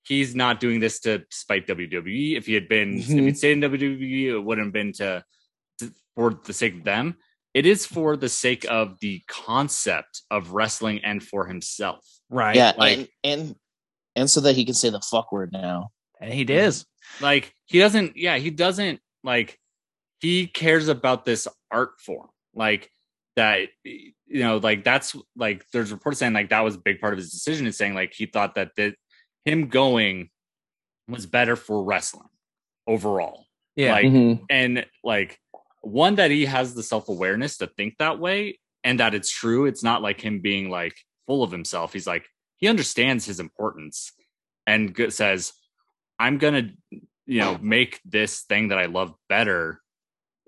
[0.03, 2.37] he's not doing this to spite WWE.
[2.37, 3.21] If he had been if Mhm.
[3.25, 5.23] he'd stayed in WWE, it wouldn't have been to,
[5.79, 7.15] to for the sake of them.
[7.55, 12.05] It is for the sake of the concept of wrestling and for himself.
[12.29, 12.55] Right?
[12.55, 13.55] yeah, like- and, and
[14.15, 15.89] and so that he can say the fuck word now.
[16.21, 16.85] and he does.
[17.21, 19.59] Like he doesn't, yeah, he doesn't like
[20.21, 22.29] he cares about this art form.
[22.53, 22.89] Like
[23.35, 27.13] that, you know, like that's like there's reports saying like that was a big part
[27.13, 28.95] of his decision is saying like he thought that the
[29.43, 30.29] him going
[31.07, 32.29] was better for wrestling
[32.87, 33.45] overall.
[33.75, 33.91] Yeah.
[33.91, 34.41] Like Mhm.
[34.49, 35.37] and like
[35.81, 39.83] one that he has the self-awareness to think that way and that it's true it's
[39.83, 40.95] not like him being like
[41.27, 42.25] full of himself he's like
[42.57, 44.11] he understands his importance
[44.67, 45.53] and says
[46.19, 49.81] i'm gonna you know make this thing that i love better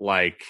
[0.00, 0.42] like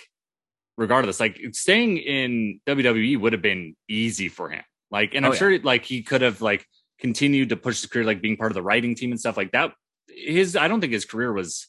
[0.76, 5.34] regardless like staying in wwe would have been easy for him like and i'm Oh,
[5.34, 5.38] yeah.
[5.38, 6.64] sure like he could have like
[7.00, 9.52] continued to push his career like being part of the writing team and stuff like
[9.52, 9.72] that
[10.08, 11.66] his i don't think his career was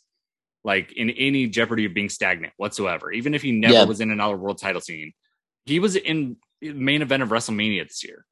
[0.65, 3.13] like in any jeopardy of being stagnant whatsoever.
[3.13, 3.83] Even if he never Yeah.
[3.85, 5.13] was in another world title scene,
[5.65, 8.25] he was in main event of WrestleMania this year.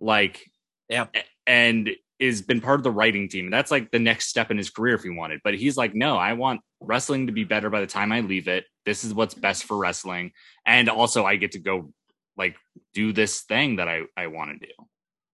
[0.00, 0.50] Like,
[0.88, 1.06] Yeah.
[1.46, 3.50] and is been part of the writing team.
[3.50, 5.40] That's like the next step in his career if he wanted.
[5.44, 8.48] But he's like, no, I want wrestling to be better by the time I leave
[8.48, 8.64] it.
[8.84, 10.32] This is what's best for wrestling,
[10.64, 11.92] and also I get to go
[12.36, 12.56] like
[12.94, 14.72] do this thing that I I want to do.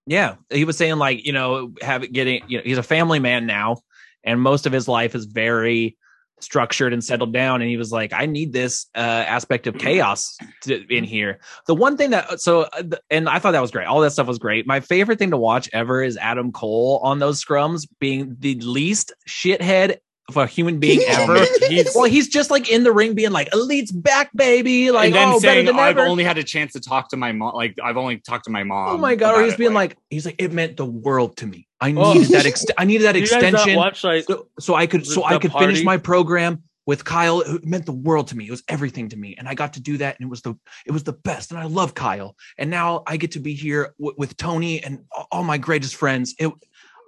[0.07, 3.19] Yeah, he was saying like you know have it getting you know he's a family
[3.19, 3.79] man now,
[4.25, 5.97] and most of his life is very
[6.43, 7.61] structured and settled down.
[7.63, 11.41] And he was like, I need this uh, aspect of chaos to, in here.
[11.67, 13.87] The one thing that so uh, and I thought that was great.
[13.87, 14.67] All that stuff was great.
[14.67, 19.13] My favorite thing to watch ever is Adam Cole on those scrums being the least
[19.29, 19.99] shithead
[20.29, 21.45] of a human being ever.
[21.69, 25.15] He's well, he's just like in the ring being like, "Elite's back, baby!" Like, and
[25.15, 26.07] then oh, better saying than I've ever.
[26.09, 27.55] only had a chance to talk to my mom.
[27.55, 28.89] Like I've only talked to my mom.
[28.91, 29.35] Oh my god!
[29.39, 31.67] Or he's it, being like, he's like, it meant the world to me.
[31.81, 32.13] I Oh.
[32.13, 32.45] needed that.
[32.47, 35.07] Ext- I needed that Do you guys not extension, watch like so, so I could,
[35.07, 37.41] so I the could finish my program with Kyle.
[37.41, 38.47] It meant the world to me.
[38.47, 40.55] It was everything to me, and I got to do that, and it was the,
[40.87, 41.51] it was the best.
[41.51, 45.05] And I love Kyle, and now I get to be here w- with Tony and
[45.33, 46.35] all my greatest friends.
[46.39, 46.53] It,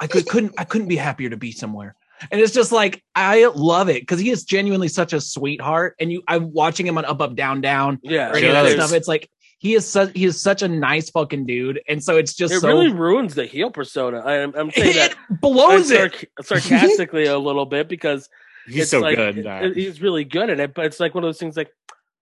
[0.00, 1.94] I could, couldn't, I couldn't be happier to be somewhere.
[2.30, 5.94] And it's just like I love it because he is genuinely such a sweetheart.
[6.00, 8.72] And you, I'm watching him on Up Up Down Down yeah, or any of that
[8.72, 8.92] stuff.
[8.92, 9.28] It's like
[9.58, 12.60] he is such he is such a nice fucking dude, and so it's just it
[12.60, 14.18] so really ruins the heel persona.
[14.20, 16.12] I, am I'm saying that it blows it.
[16.12, 18.28] sarc- sarcastically a little bit because
[18.66, 19.38] he's so like- good.
[19.38, 21.70] it- he's really good at it, but it's like one of those things like,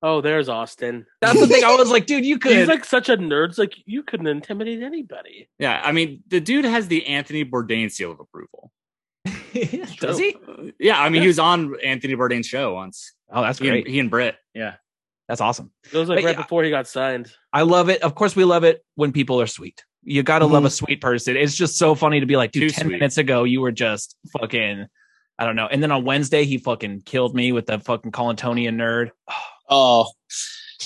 [0.02, 1.06] oh, there's Austin.
[1.20, 1.64] That's the thing.
[1.64, 2.56] I was like, dude, you could.
[2.56, 3.50] He's like such a nerd.
[3.50, 5.48] It's like you couldn't intimidate anybody.
[5.58, 8.70] yeah, I mean, the dude has the Anthony Bourdain seal of approval.
[10.00, 10.36] Does he?
[10.46, 11.20] Uh, yeah, I mean, Yeah.
[11.22, 13.12] he was on Anthony Bourdain's show once.
[13.30, 13.88] Oh, that's He and, great.
[13.88, 14.36] he and Britt.
[14.54, 14.74] Yeah.
[15.28, 15.70] That's awesome.
[15.92, 16.42] It was like But right yeah.
[16.42, 17.32] before he got signed.
[17.52, 18.02] I love it.
[18.02, 19.84] Of course, we love it when people are sweet.
[20.02, 21.36] You got to love a sweet person.
[21.36, 22.92] It's just so funny to be like, dude, Too 10 sweet.
[22.94, 24.86] minutes ago, you were just fucking,
[25.38, 25.68] I don't know.
[25.68, 29.10] And then on Wednesday, he fucking killed me with the fucking Colintonian nerd.
[29.70, 30.10] Oh,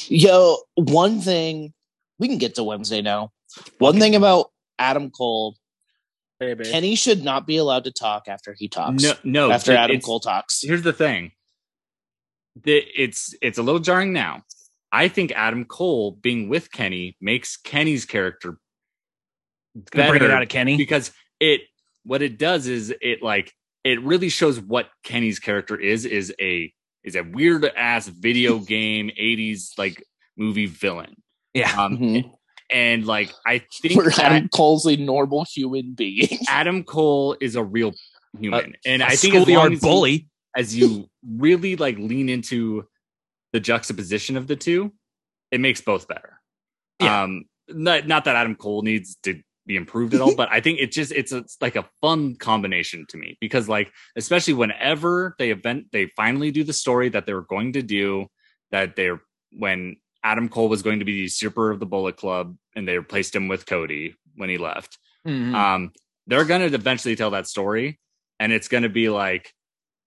[0.07, 1.73] yo, one thing
[2.19, 3.33] we can get to Wednesday now.
[3.79, 5.57] One thing about Adam Cole,
[6.39, 6.65] Baby.
[6.65, 9.03] Kenny should not be allowed to talk after he talks.
[9.03, 9.51] No, no.
[9.51, 10.61] after it- Adam Cole talks.
[10.63, 11.33] Here's the thing.
[12.63, 14.43] The, it's it's a little jarring now.
[14.93, 18.59] I think Adam Cole being with Kenny makes Kenny's character
[19.75, 20.77] It's gonna bring it better out of Kenny.
[20.77, 21.63] because it
[22.05, 23.53] what it does is it like
[23.85, 26.73] it really shows what Kenny's character is is a
[27.05, 30.03] is a weird ass video game 80s like
[30.37, 31.15] movie villain.
[31.53, 31.71] Yeah.
[31.79, 32.31] Um Mhm.
[32.71, 36.29] And like I think Where that Adam Cole's a normal human being.
[36.49, 37.93] Adam Cole is a real
[38.39, 38.75] human.
[38.85, 40.29] and I think as long schoolyard as you- bully.
[40.57, 42.85] as you really like lean into
[43.53, 44.93] the juxtaposition of the two,
[45.51, 46.41] it makes both better.
[47.01, 47.23] Yeah.
[47.23, 50.79] Um, not not that Adam Cole needs to be improved at all, but I think
[50.81, 55.51] it just it's, it's like a fun combination to me because like especially whenever they
[55.51, 58.27] event they finally do the story that they were going to do
[58.71, 59.21] that they're
[59.53, 59.97] when
[60.31, 63.35] Adam Cole was going to be the super of the Bullet Club and they replaced
[63.35, 65.55] him with Cody when he left Mhm.
[65.55, 65.93] um
[66.27, 67.99] they're gonna eventually tell that story
[68.41, 69.53] and it's gonna be like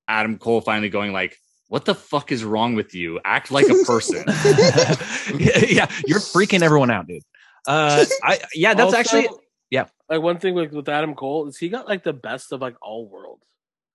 [0.07, 1.37] Adam Cole finally going like,
[1.67, 3.19] "What the fuck is wrong with you?
[3.23, 4.23] Act like a person."
[5.37, 7.21] yeah, yeah, you're freaking everyone out, dude.
[7.67, 9.27] Uh, I yeah, that's Also, actually
[9.69, 9.85] yeah.
[10.09, 12.75] like one thing with, with Adam Cole is he got like the best of like
[12.81, 13.45] all worlds.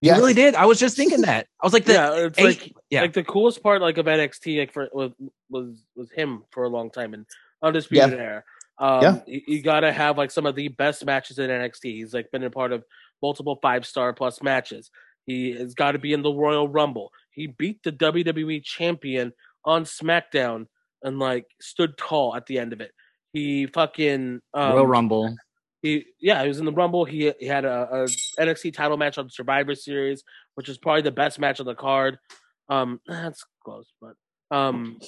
[0.05, 0.55] You really did.
[0.55, 1.47] I was just thinking that.
[1.63, 3.01] I was like, the, yeah, it's eight- like yeah.
[3.03, 5.13] like the coolest part like of NXT like for was
[5.51, 7.27] was was him for a long time and
[7.63, 8.45] undisputed era.
[8.79, 9.21] Um, Yeah.
[9.27, 11.83] you, you gotta have like some of the best matches in NXT.
[11.85, 12.85] He's like been a part of
[13.23, 14.91] multiple five star plus matches.
[15.27, 17.11] He has got to be in the Royal Rumble.
[17.31, 19.33] He beat the WWE champion
[19.65, 20.67] on SmackDown
[21.03, 22.91] and like stood tall at the end of it.
[23.33, 25.35] He fucking um, Royal Rumble.
[25.85, 27.05] He yeah, he was in the Rumble.
[27.05, 28.05] He he had a, a
[28.43, 30.25] NXT title match on Survivor Series,
[30.55, 32.19] which is probably the best match on the card.
[32.69, 34.15] Um, that's close, but
[34.51, 34.99] um,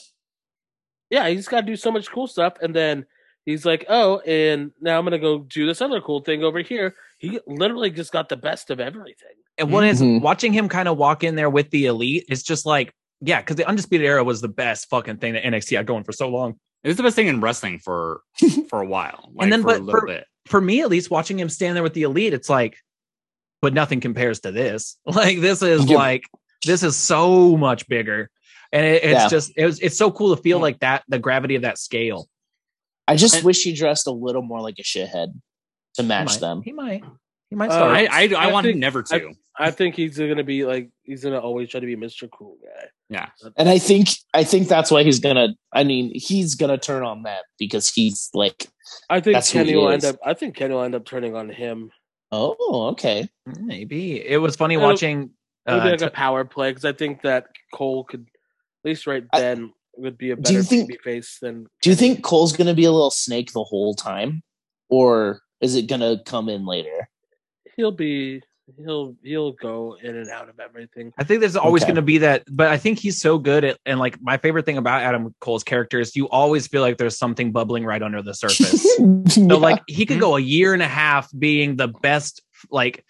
[1.11, 3.07] yeah, he's got to do so much cool stuff, and then
[3.45, 6.95] he's like, oh, and now I'm gonna go do this other cool thing over here.
[7.19, 9.37] He literally just got the best of everything.
[9.59, 10.21] and one is Mhm.
[10.21, 12.25] watching him kind of walk in there with the elite.
[12.29, 12.93] It's just like
[13.23, 16.13] yeah, because the undisputed era was the best fucking thing that NXT had going for
[16.13, 16.59] so long.
[16.85, 18.21] It was the best thing in wrestling for
[18.69, 19.31] for a while.
[19.35, 20.27] Like, And then, for a little for- bit.
[20.47, 22.77] For me, at least, watching him stand there with the elite, it's like,
[23.63, 24.97] but nothing compares to this.
[25.07, 25.97] Like this is Yeah.
[25.97, 26.25] like
[26.65, 28.31] this is so much bigger,
[28.73, 29.29] and it, it's Yeah.
[29.29, 30.63] just it was, it's so cool to feel Yeah.
[30.63, 32.29] like that the gravity of that scale.
[33.09, 35.29] I just And- wish he dressed a little more like a shithead
[35.95, 36.63] to match might, them.
[36.63, 37.05] He might.
[37.51, 37.93] He might Uh, start.
[37.93, 39.33] I I, I, I want think- him never to.
[39.59, 42.29] I think he's gonna be like he's gonna always try to be Mr.
[42.31, 42.87] Cool guy.
[43.09, 43.29] yeah.
[43.57, 45.55] And I think I think that's why he's gonna.
[45.73, 48.69] I mean, he's gonna turn on that because he's like,
[49.09, 50.05] I think That's who Kenny he will is.
[50.05, 50.21] end up.
[50.25, 51.91] I think Kenny will end up turning on him.
[52.33, 53.29] oh, okay.
[53.47, 55.31] Maybe it was funny It'll- watching.
[55.67, 58.21] It'll be Uh, like a t- power play because I think that Cole could,
[58.85, 61.67] at least right I- then, would be a Do you better think- baby face than.
[61.83, 64.43] Do you think Cole's gonna be a little snake the whole time,
[64.91, 67.09] or is it gonna come in later?
[67.77, 68.43] he'll be?
[68.85, 71.13] He'll he'll go in and out of everything.
[71.19, 71.91] I think there's always Okay.
[71.91, 74.67] going to be that, but I think he's so good at, and like my favorite
[74.67, 78.23] thing about Adam Cole's character is you always feel like there's something bubbling right under
[78.23, 78.85] the surface.
[79.29, 80.21] So like he could mm-hmm.
[80.21, 83.05] go a year and a half being the best like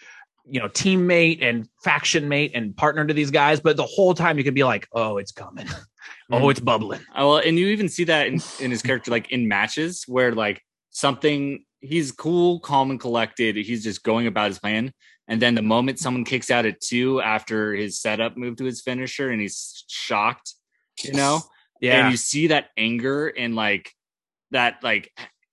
[0.45, 4.37] you know teammate and faction mate and partner to these guys, but the whole time
[4.37, 5.67] you could be like, oh, it's coming,
[6.31, 6.49] oh, mm-hmm.
[6.51, 7.01] it's bubbling.
[7.15, 10.33] Oh, well, and you even see that in, in his character, like in matches where
[10.33, 10.61] like
[10.91, 13.55] something he's cool, calm, and collected.
[13.55, 14.91] He's just going about his plan.
[15.27, 18.81] And then the moment someone kicks out at two after his setup move to his
[18.81, 20.53] finisher and he's shocked,
[21.03, 21.41] you know?
[21.81, 23.91] Yeah, And you see that anger and like
[24.51, 25.11] that, like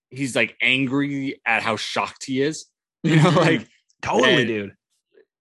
[0.09, 2.65] he's like angry at how shocked he is,
[3.03, 3.67] you know, like
[4.01, 4.75] totally, and- dude.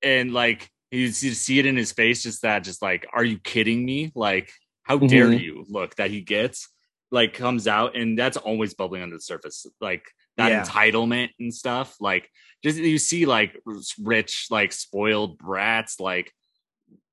[0.02, 3.84] and like you see it in his face, just that, just like, are you kidding
[3.84, 4.12] me?
[4.14, 4.52] Like,
[4.84, 5.40] how dare Mhm.
[5.42, 5.64] you?
[5.68, 6.68] Look that he gets
[7.14, 10.04] like comes out, and that's always bubbling under the surface, like
[10.36, 10.64] that Yeah.
[10.64, 11.94] entitlement and stuff.
[12.00, 12.28] Like,
[12.62, 13.58] just you see like
[14.02, 16.32] rich, like spoiled brats, like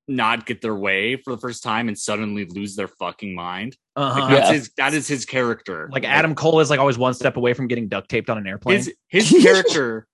[0.08, 3.78] not get their way for the first time and suddenly lose their fucking mind.
[3.96, 4.28] Uh-huh.
[4.28, 4.54] that's Yeah.
[4.54, 5.90] his that is his character.
[5.92, 8.48] Like Adam Cole is like always one step away from getting duct taped on an
[8.48, 8.78] airplane.
[8.78, 10.08] his his character.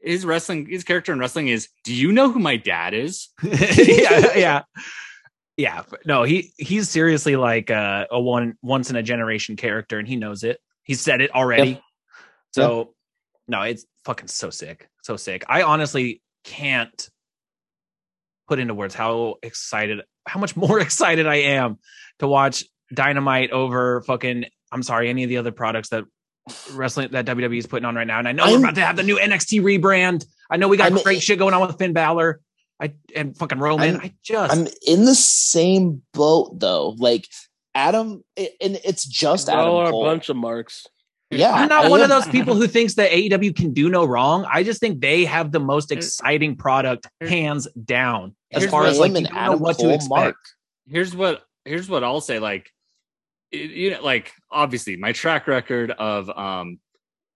[0.00, 1.68] His wrestling, his character in wrestling is.
[1.84, 3.28] Do you know who my dad is?
[3.42, 4.62] yeah, yeah,
[5.56, 5.82] yeah.
[6.04, 10.16] No, he he's seriously like uh, a one once in a generation character, and he
[10.16, 10.60] knows it.
[10.82, 11.70] He said it already.
[11.70, 11.82] Yep.
[12.52, 12.94] So
[13.48, 15.44] no, it's fucking so sick, so sick.
[15.48, 17.08] I honestly can't
[18.48, 21.78] put into words how excited, how much more excited I am
[22.18, 24.46] to watch Dynamite over fucking.
[24.70, 26.04] I'm sorry, any of the other products that
[26.72, 28.18] wrestling that WWE is putting on right now.
[28.18, 30.24] And I know we're about to have the new NXT rebrand.
[30.50, 32.40] I know we got I'm- great shit going on with Finn Balor.
[32.80, 33.96] I and fucking Roman.
[33.96, 36.90] I'm- i just I'm in the same boat though.
[36.98, 37.28] Like
[37.74, 40.86] Adam, it- and it's just Adam all are a bunch of marks.
[41.30, 44.04] yeah, I'm not I one of those people who thinks that AEW can do no
[44.04, 44.44] wrong.
[44.50, 48.98] I just think they have the most exciting product, hands down, as Here's far as
[48.98, 50.08] like Him you and know Adam what to expect.
[50.10, 50.36] mark.
[50.86, 52.38] here's what here's what I'll say.
[52.40, 52.70] Like,
[53.52, 56.80] it- you know, like obviously my track record of um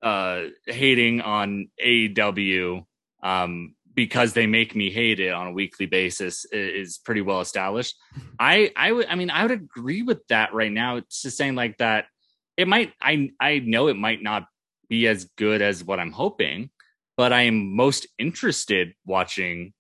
[0.03, 2.85] uh hating on AEW
[3.23, 7.97] um because they make me hate it on a weekly basis is pretty well established.
[8.39, 10.97] I I would I mean I would agree with that right now.
[10.97, 12.05] It's just saying like that
[12.57, 14.47] it might I I know it might not
[14.89, 16.71] be as good as what I'm hoping,
[17.17, 19.73] but I am most interested watching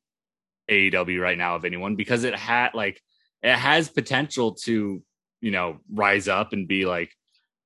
[0.69, 3.01] AEW right now of anyone because it had like
[3.43, 5.03] it has potential to
[5.43, 7.13] you know rise up and be like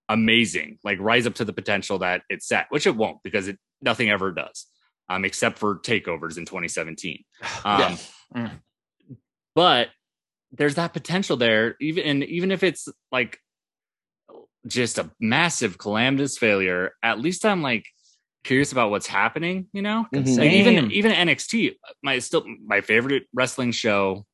[0.08, 3.56] amazing like rise up to the potential that it's set which it won't because it
[3.80, 4.66] nothing ever does
[5.10, 7.22] um except for takeovers in 2017
[7.64, 7.96] um Yeah.
[8.34, 8.60] Mm.
[9.54, 9.88] but
[10.52, 13.38] there's that potential there even and even if it's like
[14.66, 17.86] just a massive calamitous failure at least i'm like
[18.44, 20.38] curious about what's happening you know Mhm.
[20.38, 24.24] like even even NXT, my still my favorite wrestling show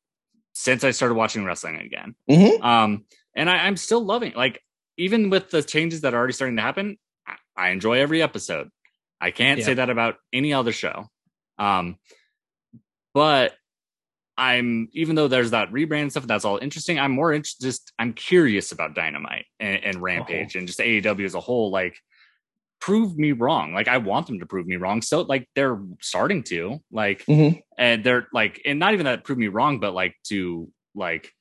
[0.53, 2.15] since I started watching wrestling again.
[2.29, 2.63] Mhm.
[2.63, 3.05] Um,
[3.35, 4.61] and I, I'm still loving like
[4.97, 6.97] even with the changes that are already starting to happen,
[7.57, 8.69] I enjoy every episode.
[9.19, 11.05] I can't say that about any other show.
[11.57, 11.97] Um,
[13.13, 13.53] but
[14.37, 16.99] I'm even though there's that rebrand stuff, that's all interesting.
[16.99, 17.63] I'm more interested.
[17.65, 21.71] Just I'm curious about Dynamite and, and Rampage and just AEW as a whole.
[21.71, 21.97] Like,
[22.79, 23.73] prove me wrong.
[23.73, 25.01] Like, I want them to prove me wrong.
[25.01, 27.63] So, like, they're starting to like, Mhm.
[27.79, 31.33] and they're like, and not even that prove me wrong, but like to like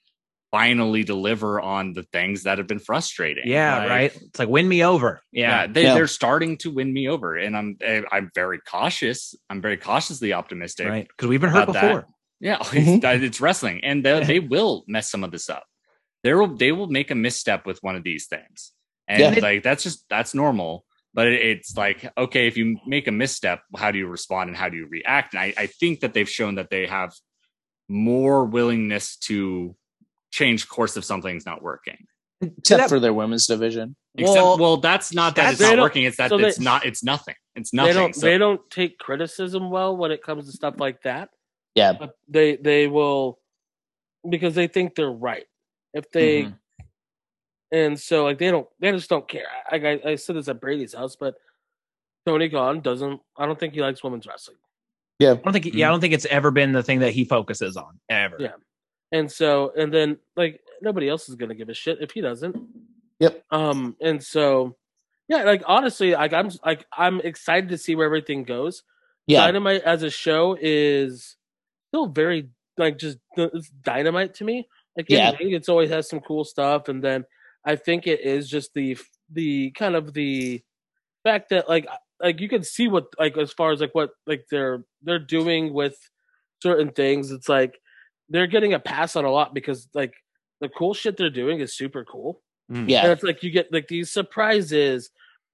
[0.56, 3.44] finally deliver on the things that have been frustrating.
[3.46, 4.12] Yeah, Like, right.
[4.28, 5.20] It's like win me over.
[5.32, 5.66] yeah, Yeah.
[5.74, 5.94] they, Yeah.
[5.94, 9.34] they're starting to win me over, and I'm eh, I'm very cautious.
[9.50, 10.86] I'm very cautiously optimistic.
[10.88, 11.06] Right.
[11.08, 11.82] Because we've been hurt About that.
[11.82, 12.06] before.
[12.40, 13.04] Yeah, Mhm.
[13.04, 15.64] it's, it's wrestling, and they, they will mess some of this up.
[16.22, 18.72] They will they will make a misstep with one of these things,
[19.08, 19.40] and Yeah.
[19.48, 20.84] like that's just that's normal.
[21.14, 24.56] But it, it's like okay, if you make a misstep, how do you respond and
[24.56, 25.34] how do you react?
[25.34, 27.12] And I, I think that they've shown that they have
[27.88, 29.74] more willingness to
[30.36, 32.06] change course if something's not working.
[32.42, 33.96] Except that- for their women's division.
[34.18, 36.04] Except, Well, well, that's not that it's not working.
[36.04, 36.84] It's that so they- it's not.
[36.84, 37.34] It's nothing.
[37.54, 37.94] It's They nothing.
[37.94, 41.30] don't So- they don't take criticism well when it comes to stuff like that.
[41.74, 41.92] Yeah.
[41.94, 43.38] But they they will
[44.28, 45.46] because they think they're right.
[45.94, 46.58] If they Mhm.
[47.72, 49.48] and so like they don't they just don't care.
[49.70, 51.34] I, I I said this at Brady's house, but
[52.26, 53.20] Tony Khan doesn't.
[53.38, 54.58] I don't think he likes women's wrestling.
[55.18, 55.32] Yeah.
[55.32, 55.66] I don't think.
[55.74, 58.36] Yeah, I don't think it's ever been the thing that he focuses on ever.
[58.40, 58.56] Yeah.
[59.12, 62.56] And so, and then like nobody else is gonna give a shit if he doesn't.
[63.20, 63.44] Yep.
[63.50, 64.76] Um, and so,
[65.28, 68.82] yeah, like honestly, like I'm like I'm excited to see where everything goes.
[69.26, 69.40] Yeah.
[69.46, 71.36] Dynamite as a show is
[71.88, 74.68] still very like just it's dynamite to me.
[74.96, 75.32] Like Yeah.
[75.38, 77.24] ring, it's always has some cool stuff, and then
[77.64, 78.96] I think it is just the
[79.30, 80.62] the kind of the
[81.24, 81.86] fact that like
[82.20, 85.72] like you can see what like as far as like what like they're they're doing
[85.72, 85.96] with
[86.62, 87.30] certain things.
[87.30, 87.80] It's like
[88.28, 90.14] they're getting a pass on a lot because like
[90.60, 92.40] the cool shit they're doing is super cool.
[92.68, 93.12] And Yeah.
[93.12, 95.10] it's like you get like these surprises,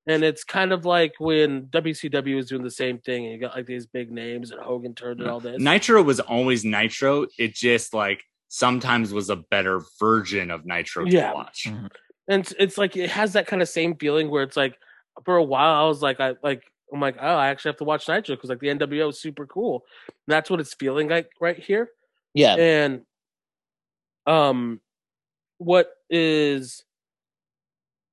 [0.06, 3.54] and it's kind of like when WCW was doing the same thing, and you got
[3.54, 5.60] like these big names and Hogan turned and all this.
[5.60, 7.26] Nitro was always Nitro.
[7.38, 11.30] It just like sometimes was a better version of Nitro Yeah.
[11.30, 11.64] to watch.
[11.68, 11.90] Mhm.
[12.28, 14.76] and it's, it's like it has that kind of same feeling where it's like
[15.24, 16.62] for a while I was like I like
[16.92, 19.46] I'm like oh I actually have to watch Nitro because like the NWO is super
[19.46, 19.84] cool.
[20.08, 21.88] And that's what it's feeling like right here.
[22.34, 22.54] Yeah.
[22.54, 23.02] And
[24.26, 24.80] um,
[25.58, 26.84] what is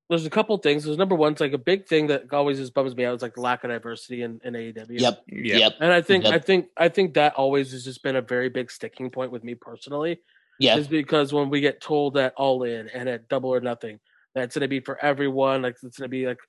[0.09, 0.83] there's a couple things.
[0.83, 3.21] There's number one, it's like a big thing that always just bums me out is
[3.21, 4.99] like the lack of diversity in, in AEW.
[4.99, 5.23] Yep.
[5.27, 5.57] Yeah.
[5.57, 5.73] Yep.
[5.81, 6.33] And I think Yep.
[6.33, 9.43] I think I think that always has just been a very big sticking point with
[9.43, 10.19] me personally.
[10.59, 10.77] Yeah.
[10.77, 13.99] Is because when we get told that all in and at double or nothing,
[14.33, 16.39] that's gonna be for everyone, like it's gonna be like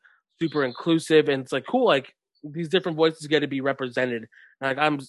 [0.41, 4.27] super inclusive and it's like cool, like these different voices get to be represented.
[4.61, 5.01] Like I'm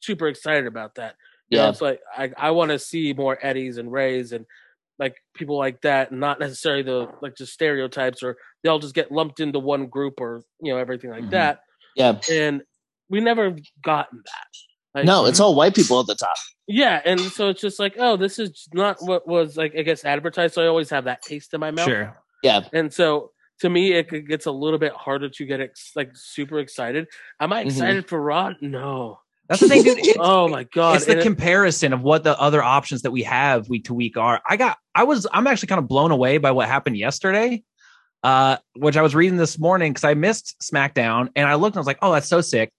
[0.00, 1.16] super excited about that.
[1.50, 1.70] You know, Yeah.
[1.70, 4.46] it's like I, I want to see more Eddies and Reys and
[4.98, 8.94] like people like that, and not necessarily the like just stereotypes or they all just
[8.94, 11.30] get lumped into one group or you know everything like Mhm.
[11.30, 11.60] that.
[11.94, 12.18] Yeah.
[12.30, 12.62] And
[13.08, 14.46] we never gotten that.
[14.94, 16.36] Like, No, it's all white people at the top.
[16.66, 20.04] yeah, and so it's just like, oh, this is not what was like I guess
[20.04, 20.54] advertised.
[20.54, 21.86] So I always have that taste in my mouth.
[21.86, 22.16] Sure.
[22.42, 22.62] Yeah.
[22.72, 26.58] And so to me, it gets a little bit harder to get ex- like super
[26.58, 27.06] excited.
[27.40, 27.66] Am I Mhm.
[27.66, 28.52] excited for Raw?
[28.60, 29.20] No.
[29.48, 29.98] That's the thing, dude.
[30.06, 30.96] It's, Oh my god!
[30.96, 33.94] it's the And it- comparison of what the other options that we have week to
[33.94, 34.40] week are.
[34.48, 37.62] I got, I was, I'm actually kind of blown away by what happened yesterday,
[38.24, 41.78] uh, which I was reading this morning because I missed SmackDown and I looked and
[41.78, 42.70] I was like, oh, that's so sick.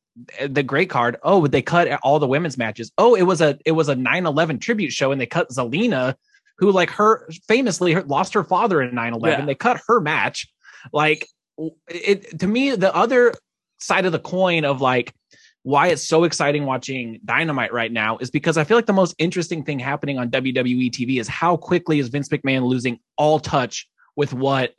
[0.46, 1.18] The great card.
[1.24, 2.92] Oh, they cut all the women's matches.
[2.98, 6.16] Oh, it was a, it was a 9/11 tribute show and they cut Zelina,
[6.58, 9.22] who like her famously her, lost her father in 9/11.
[9.28, 9.46] Yeah.
[9.46, 10.48] They cut her match.
[10.92, 11.28] Like
[11.88, 13.34] it to me, the other
[13.80, 15.14] side of the coin of like
[15.68, 19.14] why it's so exciting watching Dynamite right now is because I feel like the most
[19.18, 23.86] interesting thing happening on WWE TV is how quickly is Vince McMahon losing all touch
[24.16, 24.76] with what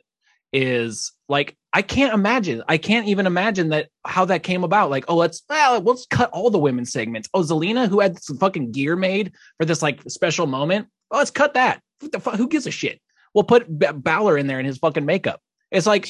[0.51, 2.63] is like I can't imagine.
[2.67, 4.89] I can't even imagine that how that came about.
[4.89, 7.29] Like, oh, let's well, let's cut all the women's segments.
[7.35, 10.87] Oh, Zelina, who had some fucking gear made for this like special moment.
[11.11, 11.83] Oh, let's cut that.
[12.19, 12.33] Fuck?
[12.33, 12.99] Who gives a shit?
[13.35, 15.39] We'll put B- Balor in there in his fucking makeup.
[15.69, 16.09] It's like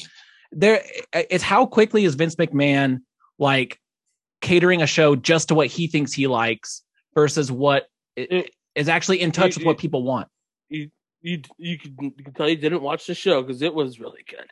[0.52, 0.82] there.
[1.12, 3.00] It's how quickly is Vince McMahon
[3.38, 3.78] like
[4.40, 6.82] catering a show just to what he thinks he likes
[7.14, 7.86] versus what
[8.16, 10.28] It- is actually in touch you- with what people want.
[10.68, 10.90] you
[11.22, 14.24] you you can, you can tell you didn't watch the show because it was really
[14.28, 14.46] good,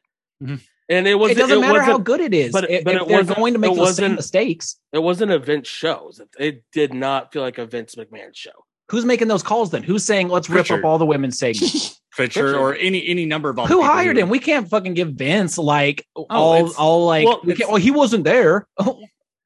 [0.47, 0.61] Mhm.
[0.91, 2.53] and it was it doesn't matter how good it is.
[2.53, 4.99] but- if, but if it they're going to make it those same wasn't- mistakes, It
[4.99, 6.11] wasn't a Vince show.
[6.39, 8.51] It did not feel like a Vince McMahon show.
[8.91, 9.83] who's making those calls then?
[9.83, 12.01] Who's saying let's rip up all the women's segments?
[12.11, 12.55] Prichard Prichard.
[12.57, 14.29] or any any number of other Who people hired who- him?
[14.29, 18.25] We can't fucking give Vince like all all like well, we can't, well he wasn't
[18.25, 18.67] there.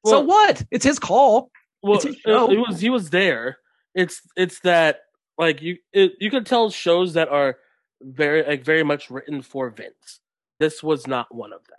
[0.05, 0.63] so what?
[0.71, 1.51] It's his call.
[1.81, 2.51] Well, It's a it, show.
[2.51, 3.57] it was he was there.
[3.95, 5.01] It's it's that
[5.37, 7.57] like you it, you could tell shows that are
[8.01, 10.19] very like very much written for Vince.
[10.59, 11.77] This was not one of them.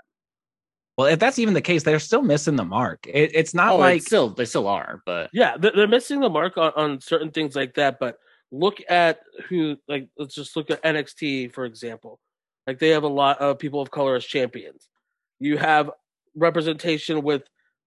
[0.96, 3.06] Well, if that's even the case, they're still missing the mark.
[3.08, 6.20] It, it's not oh, like it's still they still are, but Yeah, they're, they're missing
[6.20, 7.98] the mark on, on certain things like that.
[7.98, 8.18] But
[8.52, 12.20] look at who like let's just look at NXT for example.
[12.66, 14.88] Like they have a lot of people of color as champions.
[15.40, 15.90] You have
[16.36, 17.42] representation with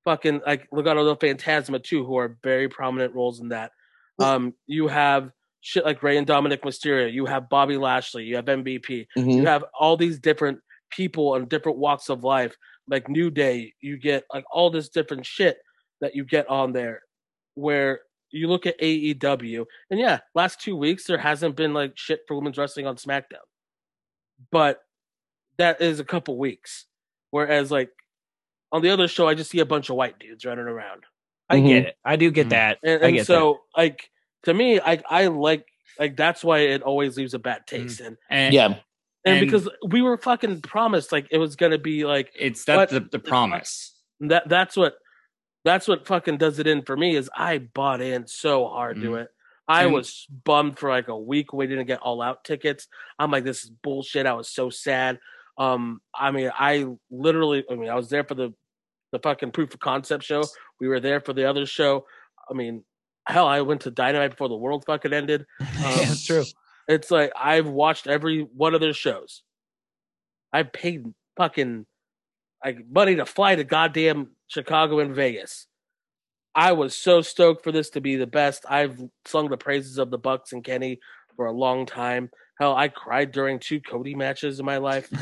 [0.07, 3.71] fucking like Legado del Fantasma too, who are very prominent roles in that.
[4.19, 7.11] Um, you have shit like Rey and Dominic Mysterio.
[7.11, 8.23] You have Bobby Lashley.
[8.23, 9.05] You have MVP.
[9.17, 9.33] Mhm.
[9.33, 10.59] You have all these different
[10.91, 12.55] people and different walks of life,
[12.87, 13.73] like New Day.
[13.81, 15.57] You get like all this different shit
[15.99, 17.01] that you get on there.
[17.55, 17.99] Where
[18.31, 22.37] you look at AEW, and yeah, last two weeks there hasn't been like shit for
[22.37, 23.43] women's wrestling on SmackDown,
[24.51, 24.79] but
[25.57, 26.85] that is a couple weeks.
[27.31, 27.89] Whereas like
[28.71, 31.03] on the other show, I just see a bunch of white dudes running around.
[31.49, 31.67] I Mhm.
[31.67, 31.95] get it.
[32.03, 32.51] I do get Mhm.
[32.51, 32.77] that.
[32.83, 34.09] And, I and get so, like
[34.43, 35.65] to me, I I like
[35.99, 37.83] like that's why it always leaves a bad Mm-hmm.
[37.83, 38.01] taste.
[38.01, 38.65] And and Yeah.
[38.65, 38.77] and,
[39.25, 42.99] And- because we were fucking promised like it was gonna be like it's that the,
[42.99, 43.93] the promise.
[44.19, 44.47] that.
[44.49, 44.95] That's what
[45.63, 47.15] that's what fucking does it in for me.
[47.15, 49.21] Is I bought in so hard to Mhm.
[49.23, 49.29] it.
[49.67, 52.87] I And- was bummed for like a week waiting to get all out tickets.
[53.19, 54.25] I'm like, this is bullshit.
[54.25, 55.19] I was so sad.
[55.57, 58.53] Um, I mean, I literally, I mean, I was there for the
[59.11, 60.43] the fucking proof of concept show.
[60.79, 62.05] We were there for the other show.
[62.49, 62.83] I mean,
[63.25, 65.45] hell, I went to Dynamite before the world fucking ended.
[65.59, 66.43] yeah, it's true.
[66.87, 69.43] It's like I've watched every one of their shows.
[70.53, 71.05] I've paid
[71.35, 71.85] fucking
[72.63, 75.67] like money to fly to goddamn Chicago and Vegas.
[76.55, 78.65] I was so stoked for this to be the best.
[78.67, 80.99] I've sung the praises of the Bucks and Kenny
[81.35, 82.31] for a long time.
[82.59, 85.09] Hell, I cried during two Cody matches in my life.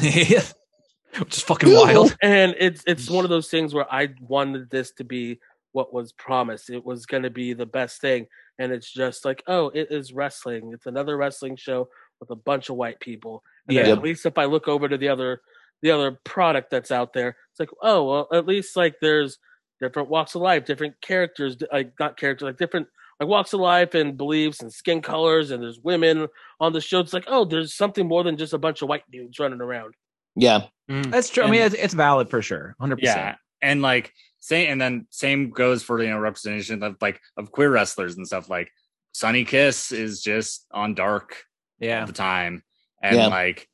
[1.20, 2.16] Which is fucking wild.
[2.22, 5.40] and it's it's one of those things where I wanted this to be
[5.72, 6.70] what was promised.
[6.70, 8.28] It was going to be the best thing,
[8.60, 10.72] and it's just like, oh, it is wrestling.
[10.74, 11.88] It's another wrestling show
[12.20, 13.44] with a bunch of white people.
[13.68, 13.88] And Yeah.
[13.90, 15.42] at least if I look over to the other
[15.82, 19.38] the other product that's out there, it's like, oh, well, at least like there's
[19.82, 22.88] different walks of life, different characters, like not characters, like different
[23.20, 26.28] like walks of life and beliefs and skin colors, and there's women
[26.60, 27.00] on the show.
[27.00, 29.94] It's like, oh, there's something more than just a bunch of white dudes running around.
[30.36, 30.64] Yeah.
[30.92, 31.12] Mm.
[31.12, 31.44] That's true.
[31.44, 32.76] I mean, it's, it's valid for sure.
[32.82, 32.98] 100%.
[33.02, 37.52] Yeah, and like same, and then same goes for you know representation of like of
[37.52, 38.50] queer wrestlers and stuff.
[38.50, 38.70] Like
[39.14, 41.44] Sunny Kiss is just on Dark
[41.82, 42.06] all Yeah.
[42.06, 42.64] the time,
[43.02, 43.28] and Yeah.
[43.28, 43.68] like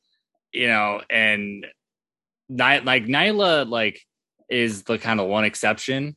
[0.52, 1.66] you know, and
[2.48, 4.00] Ny- like Nyla like
[4.48, 6.16] is the kind of one exception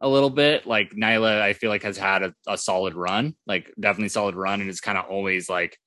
[0.00, 0.66] a little bit.
[0.66, 4.60] Like Nyla, I feel like has had a, a solid run, like definitely solid run,
[4.60, 5.78] and it's kind of always like.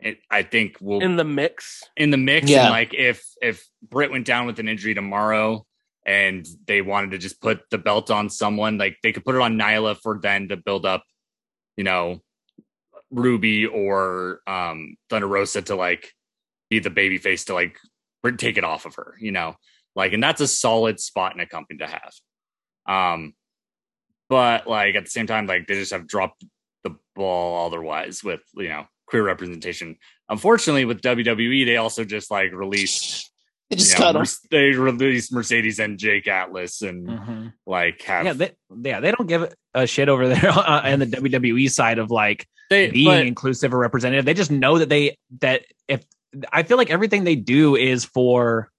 [0.00, 2.50] It, I think will In the mix, in the mix.
[2.50, 2.64] Yeah.
[2.64, 5.64] And like if if Britt went down with an injury tomorrow
[6.04, 9.40] and they wanted to just put the belt on someone, like they could put it
[9.40, 11.04] on Nyla for then to build up,
[11.76, 12.20] you know,
[13.10, 16.12] Ruby or um Thunder Rosa to like
[16.68, 17.78] be the baby face to like
[18.36, 19.54] take it off of her, you know.
[19.94, 22.12] Like and that's a solid spot in a company to have.
[22.86, 23.34] Um
[24.28, 26.44] but like at the same time, like they just have dropped
[26.82, 29.96] the ball otherwise with you know queer representation.
[30.28, 33.30] Unfortunately, with WWE, they also just like released
[33.70, 37.52] It you just know, got they released Mercedes and Jake Atlas and Mhm.
[37.66, 38.52] like have Yeah, they,
[38.82, 42.46] yeah, they don't give a shit over there uh, in the WWE side of like
[42.70, 44.24] they being but- inclusive or representative.
[44.24, 46.04] They just know that they that if
[46.52, 48.70] I feel like everything they do is for